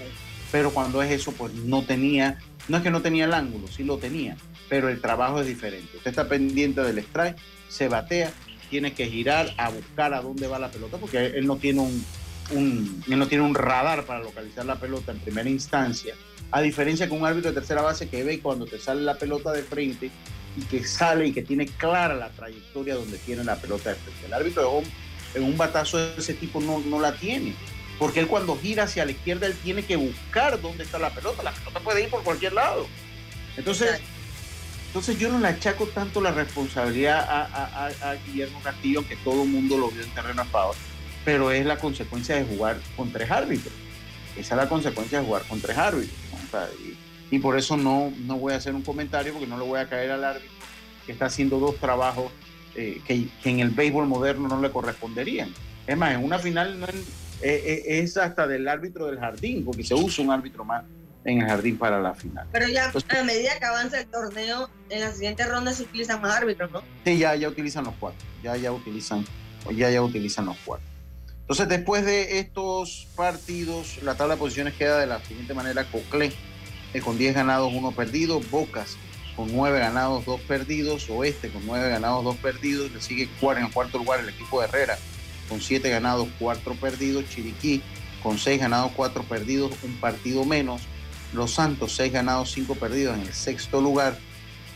pero 0.51 0.71
cuando 0.71 0.99
es 1.03 1.11
eso, 1.11 1.31
pues 1.33 1.53
no 1.53 1.83
tenía, 1.83 2.39
no 2.67 2.77
es 2.77 2.81
que 2.83 2.89
no 2.89 3.03
tenía 3.03 3.25
el 3.25 3.35
ángulo, 3.35 3.67
sí 3.67 3.83
lo 3.83 3.99
tenía, 3.99 4.35
pero 4.67 4.89
el 4.89 4.99
trabajo 4.99 5.41
es 5.41 5.45
diferente. 5.45 5.95
Usted 5.95 6.09
está 6.09 6.27
pendiente 6.27 6.81
del 6.81 6.97
strike, 6.97 7.35
se 7.69 7.87
batea, 7.87 8.31
tiene 8.71 8.93
que 8.93 9.05
girar 9.05 9.53
a 9.57 9.69
buscar 9.69 10.11
a 10.15 10.21
dónde 10.23 10.47
va 10.47 10.57
la 10.57 10.71
pelota, 10.71 10.97
porque 10.97 11.23
él 11.23 11.45
no 11.45 11.57
tiene 11.57 11.81
un, 11.81 12.03
un- 12.49 13.03
él 13.07 13.19
no 13.19 13.27
tiene 13.27 13.43
un 13.43 13.53
radar 13.53 14.05
para 14.07 14.23
localizar 14.23 14.65
la 14.65 14.77
pelota 14.77 15.11
en 15.11 15.19
primera 15.19 15.51
instancia, 15.51 16.15
a 16.49 16.61
diferencia 16.61 17.05
que 17.07 17.13
un 17.13 17.27
árbitro 17.27 17.51
de 17.51 17.59
tercera 17.59 17.83
base 17.83 18.09
que 18.09 18.23
ve 18.23 18.39
cuando 18.39 18.65
te 18.65 18.79
sale 18.79 19.01
la 19.01 19.19
pelota 19.19 19.51
de 19.51 19.61
frente 19.61 20.09
y 20.57 20.61
que 20.63 20.85
sale 20.85 21.27
y 21.27 21.33
que 21.33 21.41
tiene 21.41 21.65
clara 21.67 22.13
la 22.15 22.29
trayectoria 22.29 22.95
donde 22.95 23.17
tiene 23.19 23.43
la 23.43 23.55
pelota. 23.55 23.95
El 24.25 24.33
árbitro 24.33 24.61
de 24.61 24.67
home 24.67 24.87
en 25.35 25.43
un 25.43 25.57
batazo 25.57 25.97
de 25.97 26.13
ese 26.17 26.33
tipo 26.33 26.59
no, 26.59 26.79
no 26.79 26.99
la 26.99 27.13
tiene, 27.15 27.53
porque 27.97 28.19
él 28.19 28.27
cuando 28.27 28.57
gira 28.59 28.83
hacia 28.83 29.05
la 29.05 29.11
izquierda, 29.11 29.47
él 29.47 29.55
tiene 29.63 29.83
que 29.85 29.95
buscar 29.95 30.59
dónde 30.61 30.83
está 30.83 30.99
la 30.99 31.09
pelota, 31.11 31.41
la 31.43 31.51
pelota 31.53 31.79
puede 31.79 32.03
ir 32.03 32.09
por 32.09 32.23
cualquier 32.23 32.53
lado. 32.53 32.85
Entonces, 33.57 33.99
entonces 34.87 35.17
yo 35.17 35.29
no 35.31 35.39
le 35.39 35.47
achaco 35.47 35.85
tanto 35.87 36.19
la 36.19 36.31
responsabilidad 36.31 37.19
a, 37.21 37.43
a- 37.45 37.85
a- 37.87 38.09
a 38.11 38.15
Guillermo 38.25 38.59
Castillo, 38.61 39.07
que 39.07 39.15
todo 39.17 39.43
el 39.43 39.49
mundo 39.49 39.77
lo 39.77 39.89
vio 39.89 40.01
en 40.03 40.09
terreno 40.09 40.41
a 40.41 40.45
favor, 40.45 40.75
pero 41.23 41.51
es 41.51 41.65
la 41.65 41.77
consecuencia 41.77 42.35
de 42.35 42.43
jugar 42.43 42.77
con 42.97 43.11
tres 43.11 43.31
árbitros. 43.31 43.73
Esa 44.35 44.55
es 44.55 44.61
la 44.61 44.67
consecuencia 44.69 45.19
de 45.21 45.25
jugar 45.25 45.43
con 45.43 45.61
tres 45.61 45.77
árbitros. 45.77 46.17
¿no? 46.31 46.37
O 46.45 46.51
sea, 46.51 46.69
y, 46.79 46.97
y 47.31 47.39
por 47.39 47.57
eso 47.57 47.77
no, 47.77 48.11
no 48.19 48.37
voy 48.37 48.53
a 48.53 48.57
hacer 48.57 48.75
un 48.75 48.83
comentario, 48.83 49.31
porque 49.31 49.47
no 49.47 49.57
le 49.57 49.63
voy 49.63 49.79
a 49.79 49.87
caer 49.87 50.11
al 50.11 50.23
árbitro 50.23 50.51
que 51.05 51.13
está 51.13 51.25
haciendo 51.25 51.59
dos 51.59 51.77
trabajos 51.77 52.31
eh, 52.75 53.01
que, 53.07 53.27
que 53.41 53.49
en 53.49 53.61
el 53.61 53.69
béisbol 53.69 54.05
moderno 54.05 54.47
no 54.47 54.61
le 54.61 54.69
corresponderían. 54.69 55.51
Es 55.87 55.97
más, 55.97 56.13
en 56.13 56.23
una 56.23 56.37
final 56.37 56.79
no 56.79 56.85
es, 56.85 56.95
eh, 57.41 57.63
eh, 57.65 57.83
es 57.99 58.17
hasta 58.17 58.45
del 58.47 58.67
árbitro 58.67 59.07
del 59.07 59.17
jardín, 59.17 59.65
porque 59.65 59.83
se 59.83 59.95
usa 59.95 60.23
un 60.23 60.31
árbitro 60.31 60.65
más 60.65 60.83
en 61.23 61.41
el 61.41 61.47
jardín 61.47 61.77
para 61.77 62.01
la 62.01 62.13
final. 62.13 62.47
Pero 62.51 62.67
ya 62.67 62.91
a 62.91 63.23
medida 63.23 63.57
que 63.57 63.65
avanza 63.65 63.99
el 63.99 64.07
torneo, 64.07 64.69
en 64.89 65.01
la 65.01 65.11
siguiente 65.11 65.45
ronda 65.45 65.71
se 65.71 65.83
utilizan 65.83 66.21
más 66.21 66.35
árbitros, 66.35 66.71
¿no? 66.71 66.83
Sí, 67.05 67.17
ya, 67.17 67.35
ya 67.35 67.47
utilizan 67.47 67.85
los 67.85 67.93
cuatro. 67.99 68.19
Ya, 68.43 68.57
ya 68.57 68.71
utilizan, 68.71 69.25
ya, 69.75 69.89
ya 69.89 70.01
utilizan 70.01 70.45
los 70.45 70.57
cuatro. 70.65 70.85
Entonces, 71.41 71.67
después 71.67 72.05
de 72.05 72.39
estos 72.39 73.07
partidos, 73.15 74.01
la 74.03 74.15
tabla 74.15 74.35
de 74.35 74.39
posiciones 74.39 74.73
queda 74.73 74.99
de 74.99 75.07
la 75.07 75.23
siguiente 75.23 75.53
manera: 75.53 75.83
Coclé 75.85 76.31
eh, 76.93 77.01
con 77.01 77.17
10 77.17 77.35
ganados, 77.35 77.71
1 77.73 77.91
perdido, 77.91 78.39
Bocas 78.51 78.97
con 79.35 79.51
9 79.53 79.79
ganados, 79.79 80.25
2 80.25 80.41
perdidos, 80.41 81.09
Oeste 81.09 81.49
con 81.49 81.65
9 81.65 81.89
ganados, 81.89 82.23
2 82.23 82.35
perdidos, 82.37 82.91
le 82.91 83.01
sigue 83.01 83.29
en 83.41 83.69
cuarto 83.69 83.97
lugar 83.97 84.19
el 84.19 84.29
equipo 84.29 84.59
de 84.59 84.67
Herrera 84.67 84.97
con 85.47 85.61
7 85.61 85.89
ganados, 85.89 86.27
4 86.39 86.75
perdidos, 86.75 87.25
Chiriquí 87.29 87.81
con 88.21 88.37
seis 88.37 88.59
ganados, 88.59 88.91
cuatro 88.95 89.23
perdidos, 89.23 89.71
un 89.83 89.95
partido 89.95 90.45
menos. 90.45 90.81
Los 91.33 91.53
Santos, 91.53 91.95
seis 91.95 92.11
ganados, 92.11 92.51
cinco 92.51 92.75
perdidos 92.75 93.17
en 93.17 93.21
el 93.21 93.33
sexto 93.33 93.81
lugar. 93.81 94.17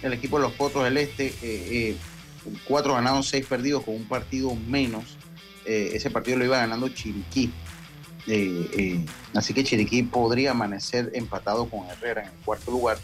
El 0.01 0.13
equipo 0.13 0.37
de 0.37 0.43
los 0.43 0.53
Potros 0.53 0.83
del 0.83 0.97
Este, 0.97 1.27
eh, 1.27 1.33
eh, 1.41 1.97
cuatro 2.67 2.93
ganados, 2.93 3.27
seis 3.27 3.45
perdidos 3.45 3.83
con 3.83 3.95
un 3.95 4.07
partido 4.07 4.55
menos. 4.67 5.17
Eh, 5.65 5.91
ese 5.93 6.09
partido 6.09 6.37
lo 6.37 6.45
iba 6.45 6.57
ganando 6.57 6.87
Chiriquí. 6.89 7.51
Eh, 8.27 8.69
eh, 8.73 9.05
así 9.35 9.53
que 9.53 9.63
Chiriquí 9.63 10.03
podría 10.03 10.51
amanecer 10.51 11.11
empatado 11.13 11.69
con 11.69 11.87
Herrera 11.89 12.23
en 12.23 12.27
el 12.29 12.33
cuarto 12.43 12.71
lugar. 12.71 12.97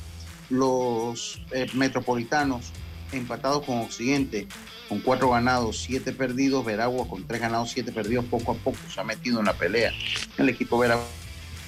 Los 0.49 1.41
eh, 1.51 1.67
metropolitanos 1.73 2.71
empatados 3.11 3.65
con 3.65 3.79
Occidente, 3.79 4.47
con 4.89 4.99
cuatro 4.99 5.29
ganados, 5.29 5.79
siete 5.79 6.11
perdidos. 6.11 6.65
Veragua 6.65 7.07
con 7.07 7.25
tres 7.27 7.41
ganados, 7.41 7.71
siete 7.71 7.91
perdidos. 7.91 8.25
Poco 8.25 8.53
a 8.53 8.55
poco 8.55 8.77
se 8.93 8.99
ha 8.99 9.03
metido 9.03 9.39
en 9.39 9.45
la 9.45 9.53
pelea. 9.53 9.91
El 10.37 10.49
equipo 10.49 10.77
Veragua, 10.77 11.05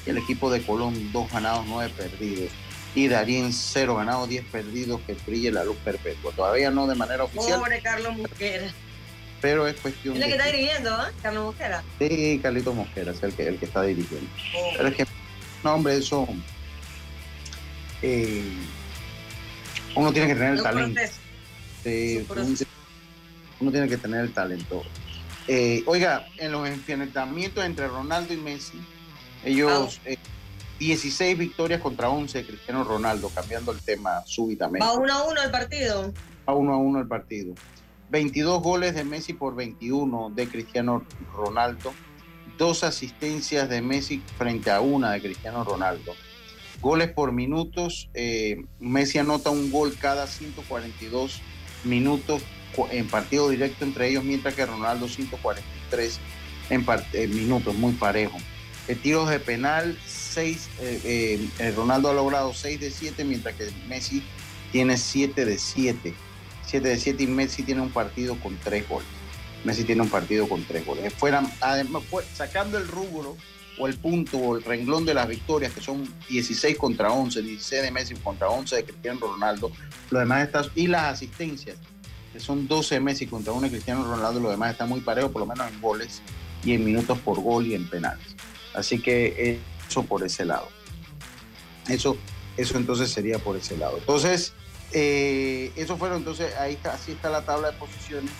el 0.06 0.18
equipo 0.18 0.52
de 0.52 0.62
Colón, 0.62 1.12
dos 1.12 1.32
ganados, 1.32 1.66
nueve 1.68 1.94
perdidos. 1.96 2.52
Y 2.96 3.08
Darien, 3.08 3.54
cero 3.54 3.96
ganados, 3.96 4.30
diez 4.30 4.46
perdidos. 4.46 5.02
Que 5.08 5.16
brille 5.26 5.52
la 5.52 5.64
luz 5.64 5.78
perpetua. 5.78 6.32
Todavía 6.36 6.72
no 6.72 6.88
de 6.88 6.96
manera 6.96 7.24
oficial, 7.24 7.60
Pobre 7.60 7.82
Carlos 7.82 8.18
Mosquera. 8.18 8.74
Pero 9.44 9.68
es 9.68 9.76
cuestión 9.82 10.16
Es 10.16 10.22
el 10.24 10.30
de 10.32 10.38
que 10.38 10.42
está 10.42 10.52
dirigiendo, 10.56 10.90
¿ah? 10.96 11.12
Carlos 11.22 11.44
Mosquera. 11.44 11.84
Sí, 12.00 12.40
Carlitos 12.42 12.74
Mosquera 12.74 13.12
es 13.12 13.22
el 13.24 13.34
que, 13.34 13.48
el 13.50 13.60
que 13.60 13.66
está 13.66 13.82
dirigiendo. 13.84 14.26
Oh. 14.56 14.70
Pero 14.78 14.88
es 14.88 14.96
que, 14.96 15.06
no, 15.66 15.74
hombre, 15.74 15.98
eso. 15.98 16.26
eh, 18.02 18.42
uno 19.98 20.14
tiene 20.14 20.30
que 20.30 20.34
tener 20.36 20.52
el 20.52 20.58
No 20.58 20.64
talento. 20.64 21.02
Sí, 21.84 22.26
uno, 22.30 22.46
uno 23.60 23.72
tiene 23.72 23.90
que 23.90 23.98
tener 23.98 24.22
el 24.22 24.32
talento. 24.34 24.82
Eh, 25.50 25.84
oiga, 25.88 26.26
en 26.38 26.54
los 26.54 26.66
enfrentamientos 26.66 27.66
entre 27.66 27.90
Ronaldo 27.90 28.34
y 28.34 28.38
Messi, 28.38 28.80
ellos. 29.44 30.00
eh, 30.06 30.18
16 30.80 31.38
victorias 31.38 31.82
contra 31.82 32.10
11 32.10 32.38
de 32.40 32.46
Cristiano 32.48 32.84
Ronaldo, 32.86 33.30
cambiando 33.30 33.74
el 33.74 33.80
tema 33.82 34.24
súbitamente. 34.26 34.86
Va 34.86 34.94
uno 34.94 35.14
a 35.14 35.24
uno 35.24 35.42
el 35.44 35.52
partido. 35.52 36.14
a 36.46 36.54
uno 36.54 36.74
a 36.74 36.78
uno 36.78 37.00
el 37.02 37.08
partido. 37.08 37.54
22 38.14 38.62
goles 38.62 38.94
de 38.94 39.04
Messi 39.04 39.34
por 39.34 39.56
21 39.56 40.30
de 40.36 40.48
Cristiano 40.48 41.04
Ronaldo. 41.34 41.92
Dos 42.60 42.84
asistencias 42.84 43.68
de 43.70 43.82
Messi 43.82 44.22
frente 44.38 44.70
a 44.70 44.82
una 44.82 45.14
de 45.14 45.20
Cristiano 45.20 45.64
Ronaldo. 45.64 46.14
Goles 46.80 47.12
por 47.12 47.32
minutos. 47.32 48.12
eh, 48.14 48.66
Messi 48.80 49.18
anota 49.18 49.50
un 49.50 49.72
gol 49.72 49.96
cada 50.00 50.28
142 50.28 51.42
minutos 51.86 52.44
en 52.92 53.08
partido 53.08 53.50
directo 53.50 53.84
entre 53.84 54.10
ellos, 54.10 54.24
mientras 54.24 54.54
que 54.54 54.64
Ronaldo 54.68 55.08
143 55.08 56.20
en, 56.70 56.86
en 57.14 57.36
minutos, 57.36 57.74
muy 57.74 57.94
parejo. 57.94 58.38
Eh, 58.88 58.96
tiros 58.96 59.28
de 59.28 59.40
penal, 59.40 59.98
6, 60.06 60.70
Ronaldo 61.76 62.12
ha 62.12 62.14
logrado 62.14 62.54
6 62.54 62.80
de 62.80 62.92
7, 62.92 63.24
mientras 63.24 63.56
que 63.56 63.72
Messi 63.88 64.22
tiene 64.72 64.98
7 64.98 65.46
de 65.46 65.58
7. 65.58 66.14
7 66.66 66.88
de 66.88 66.98
7 66.98 67.24
y 67.24 67.28
Messi 67.28 67.64
tiene 67.64 67.82
un 67.82 67.92
partido 67.92 68.36
con 68.40 68.58
3 68.58 68.88
goles. 68.88 69.08
Messi 69.64 69.84
tiene 69.84 70.02
un 70.02 70.10
partido 70.10 70.48
con 70.48 70.64
3 70.64 70.86
goles. 70.86 71.14
Fueran, 71.14 71.52
además, 71.62 72.04
sacando 72.34 72.78
el 72.78 72.88
rubro 72.88 73.38
o 73.80 73.88
el 73.88 73.98
punto 73.98 74.38
o 74.38 74.58
el 74.58 74.64
renglón 74.64 75.06
de 75.06 75.14
las 75.14 75.28
victorias, 75.28 75.74
que 75.74 75.82
son 75.82 76.08
16 76.30 76.78
contra 76.78 77.12
11, 77.12 77.42
16 77.42 77.82
de 77.82 77.92
Messi 77.92 78.16
contra 78.16 78.50
11 78.50 78.76
de 78.76 78.84
Cristiano 78.84 79.20
Ronaldo, 79.22 79.72
lo 80.12 80.20
demás 80.20 80.46
está, 80.46 80.66
y 80.76 80.88
las 80.88 81.14
asistencias, 81.14 81.78
que 82.32 82.40
son 82.40 82.68
12 82.68 82.96
de 82.96 83.02
Messi 83.02 83.26
contra 83.26 83.54
1 83.54 83.62
de 83.62 83.70
Cristiano 83.70 84.04
Ronaldo, 84.04 84.40
lo 84.40 84.52
demás 84.52 84.72
está 84.72 84.86
muy 84.86 85.02
parejo, 85.02 85.32
por 85.32 85.42
lo 85.42 85.46
menos 85.48 85.72
en 85.72 85.82
goles 85.82 86.22
y 86.64 86.74
en 86.74 86.84
minutos 86.84 87.18
por 87.20 87.42
gol 87.42 87.66
y 87.66 87.74
en 87.74 87.88
penales. 87.90 88.36
Así 88.74 89.00
que 89.00 89.60
eso 89.88 90.04
por 90.04 90.24
ese 90.24 90.46
lado. 90.46 90.68
Eso, 91.88 92.18
eso 92.58 92.78
entonces 92.78 93.12
sería 93.12 93.40
por 93.40 93.58
ese 93.58 93.78
lado. 93.78 93.98
Entonces, 93.98 94.54
eh, 94.94 95.72
eso 95.76 95.98
fueron, 95.98 96.20
entonces, 96.20 96.56
ahí 96.56 96.74
está, 96.74 96.94
así 96.94 97.12
está 97.14 97.30
la 97.30 97.42
tabla 97.44 97.72
de 97.72 97.78
posiciones. 97.78 98.32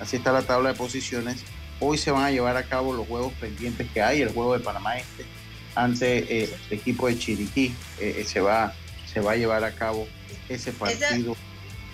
Así 0.00 0.16
está 0.16 0.32
la 0.32 0.42
tabla 0.42 0.70
de 0.70 0.74
posiciones. 0.76 1.40
Hoy 1.78 1.98
se 1.98 2.10
van 2.10 2.24
a 2.24 2.30
llevar 2.30 2.56
a 2.56 2.62
cabo 2.64 2.92
los 2.94 3.06
juegos 3.06 3.32
pendientes 3.34 3.86
que 3.92 4.02
hay, 4.02 4.22
el 4.22 4.30
juego 4.32 4.56
de 4.56 4.60
Panamá 4.64 4.98
Este 4.98 5.24
ante 5.74 6.18
eh, 6.44 6.54
el 6.70 6.78
equipo 6.78 7.06
de 7.06 7.18
Chiriquí. 7.18 7.74
eh, 8.00 8.24
se, 8.26 8.40
va, 8.40 8.74
se 9.12 9.20
va 9.20 9.32
a 9.32 9.36
llevar 9.36 9.62
a 9.64 9.72
cabo 9.72 10.06
ese 10.48 10.72
partido. 10.72 11.36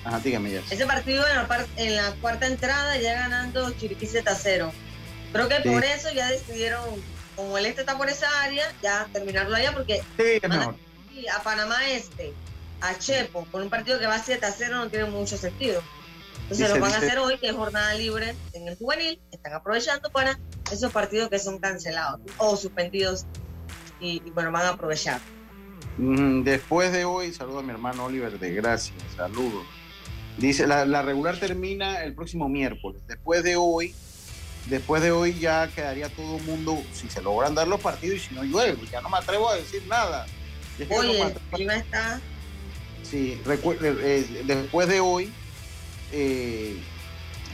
Ajá, 0.04 0.20
dígame 0.20 0.50
ya. 0.52 0.60
Ese 0.70 0.86
partido 0.86 1.26
en 1.28 1.34
la, 1.36 1.46
par- 1.48 1.66
en 1.76 1.96
la 1.96 2.12
cuarta 2.20 2.46
entrada 2.46 2.96
ya 2.98 3.14
ganando 3.14 3.70
Chiriquí 3.72 4.06
Z0. 4.06 4.70
Creo 5.32 5.48
que 5.48 5.56
Sí. 5.62 5.68
por 5.68 5.84
eso 5.84 6.10
ya 6.12 6.30
decidieron, 6.30 6.82
como 7.34 7.58
el 7.58 7.66
este 7.66 7.80
está 7.82 7.98
por 7.98 8.08
esa 8.08 8.28
área, 8.42 8.72
ya 8.82 9.06
terminarlo 9.12 9.54
allá 9.56 9.72
porque 9.72 9.96
Sí, 10.16 10.22
es 10.40 10.42
a 11.34 11.42
Panamá 11.42 11.88
Este, 11.88 12.32
a 12.80 12.98
Chepo, 12.98 13.46
con 13.50 13.62
un 13.62 13.70
partido 13.70 13.98
que 13.98 14.06
va 14.06 14.18
7 14.18 14.44
a 14.44 14.52
0 14.52 14.76
no 14.76 14.88
tiene 14.88 15.06
mucho 15.06 15.36
sentido. 15.36 15.82
Entonces 16.42 16.58
Dice- 16.68 16.74
lo 16.74 16.80
van 16.80 16.92
a 16.92 16.96
hacer 16.98 17.18
hoy, 17.18 17.38
que 17.38 17.48
es 17.48 17.54
jornada 17.56 17.94
libre 17.94 18.34
en 18.52 18.68
el 18.68 18.76
juvenil, 18.76 19.20
están 19.32 19.54
aprovechando 19.54 20.10
para 20.10 20.38
esos 20.70 20.92
partidos 20.92 21.28
que 21.28 21.38
son 21.38 21.58
cancelados 21.58 22.20
o 22.38 22.56
suspendidos 22.56 23.24
y, 24.00 24.22
y, 24.24 24.30
bueno, 24.30 24.52
van 24.52 24.66
a 24.66 24.68
aprovechar. 24.70 25.20
Después 25.98 26.92
de 26.92 27.04
hoy, 27.06 27.32
saludo 27.32 27.60
a 27.60 27.62
mi 27.62 27.70
hermano 27.70 28.04
Oliver 28.04 28.38
de 28.38 28.52
Gracia, 28.54 28.94
saludos. 29.16 29.64
Dice, 30.36 30.66
la, 30.66 30.84
la 30.84 31.00
regular 31.02 31.38
termina 31.38 32.02
el 32.04 32.14
próximo 32.14 32.48
miércoles. 32.48 33.00
Después 33.08 33.42
de 33.42 33.56
hoy, 33.56 33.94
después 34.66 35.02
de 35.02 35.10
hoy 35.10 35.38
ya 35.38 35.68
quedaría 35.74 36.10
todo 36.10 36.36
el 36.36 36.42
mundo, 36.42 36.82
si 36.92 37.08
se 37.08 37.22
logran 37.22 37.54
dar 37.54 37.66
los 37.66 37.80
partidos 37.80 38.16
y 38.16 38.20
si 38.20 38.34
no 38.34 38.44
llueve, 38.44 38.78
ya 38.92 39.00
no 39.00 39.08
me 39.08 39.16
atrevo 39.16 39.48
a 39.48 39.56
decir 39.56 39.82
nada. 39.88 40.26
Oye, 40.90 41.22
el 41.22 41.32
clima 41.50 41.76
está 41.76 42.20
Sí, 43.10 43.40
recuerde, 43.44 43.94
eh, 44.00 44.42
después 44.44 44.88
de 44.88 45.00
hoy, 45.00 45.32
eh, 46.12 46.76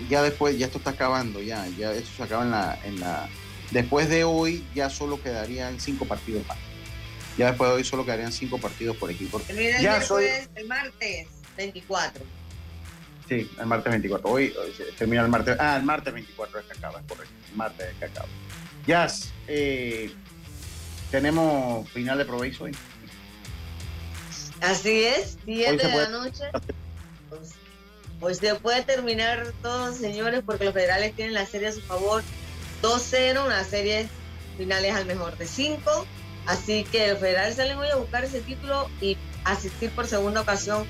ya 0.09 0.23
después, 0.23 0.59
ya 0.59 0.67
esto 0.67 0.79
está 0.79 0.91
acabando, 0.91 1.41
ya, 1.43 1.67
ya 1.79 1.93
esto 1.93 2.11
se 2.17 2.23
acaba 2.23 2.45
en 2.45 2.51
la, 2.51 2.79
en 2.85 3.01
la. 3.01 3.29
Después 3.71 4.09
de 4.09 4.25
hoy, 4.25 4.65
ya 4.75 4.89
solo 4.91 5.23
quedarían 5.23 5.79
cinco 5.81 6.05
partidos 6.07 6.47
más. 6.47 6.59
Ya 7.39 7.47
después 7.49 7.71
de 7.71 7.77
hoy 7.77 7.85
solo 7.85 8.05
quedarían 8.05 8.33
cinco 8.33 8.59
partidos 8.59 8.97
por 8.97 9.11
equipo. 9.11 9.41
el 9.49 9.81
Ya 9.83 10.01
soy- 10.03 10.25
miércoles, 10.25 10.51
el 10.55 10.67
martes 10.69 11.27
24. 11.57 12.25
Sí, 13.29 13.51
el 13.59 13.67
martes 13.67 13.91
24. 13.91 14.29
Hoy 14.31 14.53
hoy 14.59 14.73
se 14.77 14.85
termina 14.93 15.23
el 15.23 15.29
martes. 15.29 15.57
Ah, 15.59 15.77
el 15.77 15.85
martes 15.85 16.13
24 16.13 16.61
es 16.61 16.67
que 16.67 16.73
acaba, 16.79 17.01
es 17.01 17.07
correcto. 17.07 17.33
El 17.51 17.57
martes 17.57 17.89
es 17.91 17.95
que 17.99 18.05
acaba. 18.05 18.29
Jazz, 18.87 19.33
eh, 19.47 20.13
tenemos 21.11 21.89
final 21.91 22.19
de 22.19 22.25
Provecho 22.27 22.65
hoy. 22.65 22.73
Así 24.63 25.05
es, 25.05 25.37
7 25.45 25.71
Hoy 25.73 25.79
se 25.79 25.87
de 25.87 25.93
puede- 25.93 26.05
la 26.05 26.19
noche. 26.19 26.45
Pues, 27.29 27.51
pues 28.21 28.39
se 28.39 28.55
puede 28.55 28.83
terminar 28.83 29.53
todo, 29.63 29.93
señores, 29.93 30.43
porque 30.47 30.65
los 30.67 30.75
federales 30.75 31.15
tienen 31.15 31.35
la 31.35 31.47
serie 31.47 31.69
a 31.69 31.73
su 31.73 31.81
favor 31.81 32.23
2-0, 32.81 33.45
una 33.45 33.65
serie 33.65 34.09
finales 34.57 34.95
al 34.95 35.07
mejor 35.07 35.37
de 35.37 35.47
5. 35.47 36.07
Así 36.47 36.85
que 36.85 37.09
los 37.09 37.19
federales 37.19 37.57
salen 37.57 37.79
hoy 37.79 37.89
a 37.89 37.97
buscar 37.97 38.25
ese 38.25 38.41
título 38.41 38.89
y 39.01 39.17
asistir 39.45 39.91
por 39.91 40.07
segunda 40.07 40.41
ocasión 40.41 40.87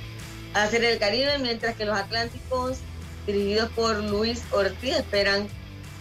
a 0.55 0.65
la 0.65 0.71
Serie 0.71 0.91
del 0.91 0.99
Caribe, 0.99 1.39
mientras 1.39 1.75
que 1.77 1.85
los 1.87 1.97
Atlánticos, 1.97 2.79
dirigidos 3.27 3.71
por 3.73 3.97
Luis 4.03 4.43
Ortiz, 4.51 4.97
esperan 4.97 5.49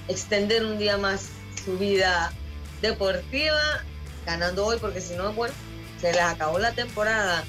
extender 0.07 0.65
un 0.65 0.77
día 0.77 0.97
más 0.97 1.27
su 1.63 1.77
vida 1.77 2.31
deportiva, 2.81 3.83
ganando 4.25 4.65
hoy, 4.65 4.77
porque 4.79 4.99
si 5.01 5.15
no, 5.15 5.31
bueno, 5.33 5.53
se 6.01 6.11
les 6.11 6.21
acabó 6.21 6.57
la 6.59 6.71
temporada. 6.71 7.43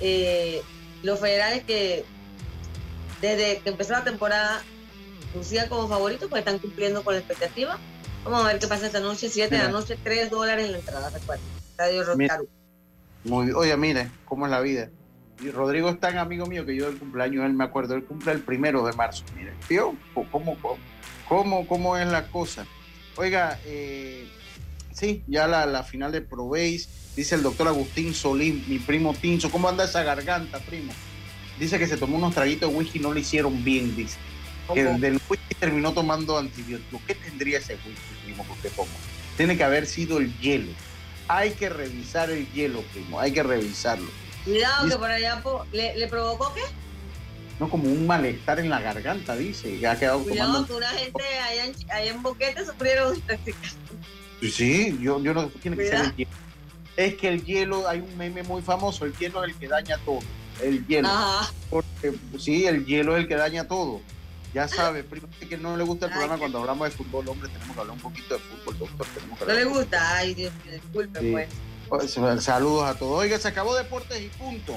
Eh, 0.00 0.62
los 1.02 1.20
federales 1.20 1.64
que 1.64 2.04
desde 3.20 3.58
que 3.58 3.70
empezó 3.70 3.92
la 3.92 4.04
temporada 4.04 4.62
lucían 5.34 5.68
como 5.68 5.88
favoritos, 5.88 6.28
pues 6.28 6.40
están 6.40 6.58
cumpliendo 6.58 7.02
con 7.02 7.14
la 7.14 7.20
expectativa. 7.20 7.78
Vamos 8.24 8.44
a 8.44 8.48
ver 8.48 8.58
qué 8.58 8.66
pasa 8.66 8.86
esta 8.86 9.00
noche, 9.00 9.28
7 9.28 9.54
de 9.54 9.62
la 9.62 9.70
noche, 9.70 9.98
3 10.02 10.30
dólares 10.30 10.66
en 10.66 10.72
la 10.72 10.78
entrada, 10.78 11.10
recuerden. 11.10 11.44
Estadio. 11.70 12.48
Muy. 13.24 13.52
Oye, 13.52 13.76
mire, 13.76 14.10
cómo 14.24 14.46
es 14.46 14.50
la 14.50 14.60
vida. 14.60 14.90
Y 15.40 15.50
Rodrigo 15.50 15.88
es 15.88 16.00
tan 16.00 16.18
amigo 16.18 16.46
mío 16.46 16.66
que 16.66 16.74
yo 16.74 16.86
del 16.86 16.98
cumpleaños, 16.98 17.44
él 17.44 17.52
me 17.52 17.64
acuerdo, 17.64 17.94
él 17.94 18.04
cumple 18.04 18.32
el 18.32 18.40
primero 18.40 18.84
de 18.84 18.92
marzo. 18.94 19.24
Mire, 19.36 19.52
¿vio? 19.68 19.94
¿Cómo, 20.14 20.28
cómo, 20.30 20.78
cómo, 21.28 21.66
cómo 21.66 21.96
es 21.96 22.08
la 22.08 22.26
cosa? 22.28 22.66
Oiga, 23.16 23.58
eh, 23.64 24.28
sí, 24.92 25.22
ya 25.28 25.46
la, 25.46 25.66
la 25.66 25.84
final 25.84 26.10
de 26.10 26.22
Proveis, 26.22 26.88
dice 27.18 27.34
el 27.34 27.42
doctor 27.42 27.66
Agustín 27.66 28.14
Solín, 28.14 28.64
mi 28.68 28.78
primo 28.78 29.12
Tinzo, 29.12 29.50
¿cómo 29.50 29.68
anda 29.68 29.84
esa 29.84 30.04
garganta, 30.04 30.60
primo? 30.60 30.92
Dice 31.58 31.76
que 31.76 31.88
se 31.88 31.96
tomó 31.96 32.16
unos 32.16 32.32
traguitos 32.32 32.70
de 32.70 32.76
whisky 32.76 32.98
y 32.98 33.02
no 33.02 33.12
le 33.12 33.20
hicieron 33.20 33.64
bien, 33.64 33.96
dice. 33.96 34.16
Que 34.72 34.84
¿Cómo? 34.84 34.98
del 35.00 35.20
whisky 35.28 35.54
terminó 35.58 35.92
tomando 35.92 36.38
antibióticos. 36.38 37.00
¿Qué 37.08 37.16
tendría 37.16 37.58
ese 37.58 37.74
whisky, 37.74 38.24
primo, 38.24 38.46
que 38.46 38.52
usted 38.52 38.70
toma? 38.76 38.90
Tiene 39.36 39.56
que 39.56 39.64
haber 39.64 39.86
sido 39.86 40.18
el 40.18 40.32
hielo. 40.38 40.70
Hay 41.26 41.50
que 41.52 41.68
revisar 41.68 42.30
el 42.30 42.48
hielo, 42.52 42.82
primo, 42.92 43.18
hay 43.18 43.32
que 43.32 43.42
revisarlo. 43.42 44.08
Cuidado 44.44 44.84
Dice- 44.84 44.94
que 44.94 45.00
por 45.00 45.10
allá 45.10 45.42
po- 45.42 45.66
le, 45.72 45.96
le 45.96 46.06
provocó 46.06 46.54
qué? 46.54 46.62
No 47.58 47.68
como 47.68 47.90
un 47.90 48.06
malestar 48.06 48.60
en 48.60 48.70
la 48.70 48.80
garganta, 48.80 49.34
dice, 49.34 49.76
que 49.80 49.86
ha 49.88 49.98
quedado 49.98 50.22
Cuidado 50.22 50.52
tomando. 50.52 50.68
que 50.68 50.74
una 50.74 50.90
gente 50.90 51.24
allá 51.40 51.64
en, 51.64 51.74
allá 51.90 52.10
en 52.12 52.22
Boquete 52.22 52.64
sufrieron 52.64 53.16
intoxicación. 53.16 53.80
Sí, 54.52 54.96
yo, 55.02 55.20
yo 55.20 55.34
no 55.34 55.48
tiene 55.48 55.76
que 55.76 55.88
ser 55.88 56.00
el 56.04 56.14
hielo. 56.14 56.30
Es 56.98 57.14
que 57.14 57.28
el 57.28 57.44
hielo, 57.44 57.86
hay 57.88 58.00
un 58.00 58.18
meme 58.18 58.42
muy 58.42 58.60
famoso, 58.60 59.04
el 59.04 59.16
hielo 59.16 59.44
es 59.44 59.52
el 59.52 59.56
que 59.56 59.68
daña 59.68 59.98
todo. 59.98 60.18
El 60.60 60.84
hielo. 60.88 61.08
Porque, 61.70 62.12
sí, 62.40 62.66
el 62.66 62.84
hielo 62.86 63.16
es 63.16 63.22
el 63.22 63.28
que 63.28 63.36
daña 63.36 63.68
todo. 63.68 64.00
Ya 64.52 64.66
sabe, 64.66 65.04
primero 65.04 65.32
que 65.48 65.56
no 65.56 65.76
le 65.76 65.84
gusta 65.84 66.06
el 66.06 66.12
programa 66.12 66.38
cuando 66.38 66.58
hablamos 66.58 66.90
de 66.90 66.96
fútbol, 66.96 67.28
hombre, 67.28 67.48
tenemos 67.50 67.72
que 67.72 67.80
hablar 67.80 67.94
un 67.94 68.02
poquito 68.02 68.34
de 68.34 68.40
fútbol, 68.40 68.78
doctor. 68.80 69.06
Tenemos 69.14 69.38
que 69.38 69.44
no 69.44 69.52
le 69.52 69.64
gusta, 69.66 70.16
ay 70.16 70.34
Dios 70.34 70.52
mío, 70.64 70.72
disculpe 70.72 71.20
pues. 71.20 71.48
pues. 71.88 72.42
Saludos 72.42 72.88
a 72.88 72.98
todos. 72.98 73.20
Oiga, 73.20 73.38
se 73.38 73.46
acabó 73.46 73.76
Deportes 73.76 74.20
y 74.20 74.26
punto. 74.30 74.74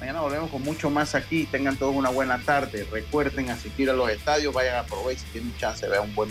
Mañana 0.00 0.22
volvemos 0.22 0.50
con 0.50 0.60
mucho 0.60 0.90
más 0.90 1.14
aquí. 1.14 1.46
Tengan 1.46 1.76
todos 1.76 1.94
una 1.94 2.10
buena 2.10 2.42
tarde. 2.42 2.84
Recuerden 2.90 3.50
asistir 3.50 3.88
a 3.90 3.92
los 3.92 4.10
estadios, 4.10 4.52
vayan 4.52 4.76
a 4.76 4.82
probar 4.82 5.14
si 5.14 5.24
tienen 5.26 5.56
chance, 5.56 5.88
vean 5.88 6.02
un 6.02 6.14
buen, 6.16 6.30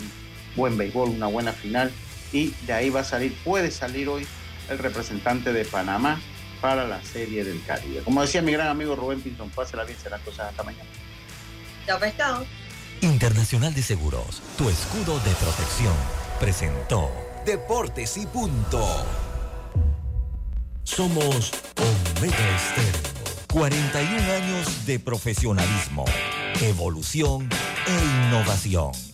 buen 0.54 0.76
béisbol, 0.76 1.08
una 1.08 1.28
buena 1.28 1.54
final. 1.54 1.90
Y 2.30 2.50
de 2.66 2.74
ahí 2.74 2.90
va 2.90 3.00
a 3.00 3.04
salir, 3.04 3.34
puede 3.42 3.70
salir 3.70 4.10
hoy 4.10 4.26
el 4.68 4.78
representante 4.78 5.52
de 5.52 5.64
Panamá 5.64 6.20
para 6.60 6.86
la 6.86 7.02
Serie 7.02 7.44
del 7.44 7.62
Caribe. 7.64 8.00
Como 8.02 8.22
decía 8.22 8.42
mi 8.42 8.52
gran 8.52 8.68
amigo 8.68 8.96
Rubén 8.96 9.20
Pinzón, 9.20 9.50
pásela 9.50 9.84
bien, 9.84 9.98
serán 9.98 10.20
cosas 10.22 10.50
hasta 10.50 10.62
mañana. 10.62 10.88
Ya 11.86 11.98
pescado. 11.98 12.46
Internacional 13.00 13.74
de 13.74 13.82
Seguros, 13.82 14.40
tu 14.56 14.68
escudo 14.68 15.18
de 15.20 15.30
protección, 15.32 15.94
presentó 16.40 17.10
Deportes 17.44 18.16
y 18.16 18.26
punto. 18.26 18.82
Somos 20.84 21.52
Omega 21.76 22.56
Estéreo. 22.56 23.14
41 23.52 24.32
años 24.32 24.86
de 24.86 24.98
profesionalismo, 24.98 26.04
evolución 26.60 27.48
e 27.86 28.26
innovación. 28.26 29.13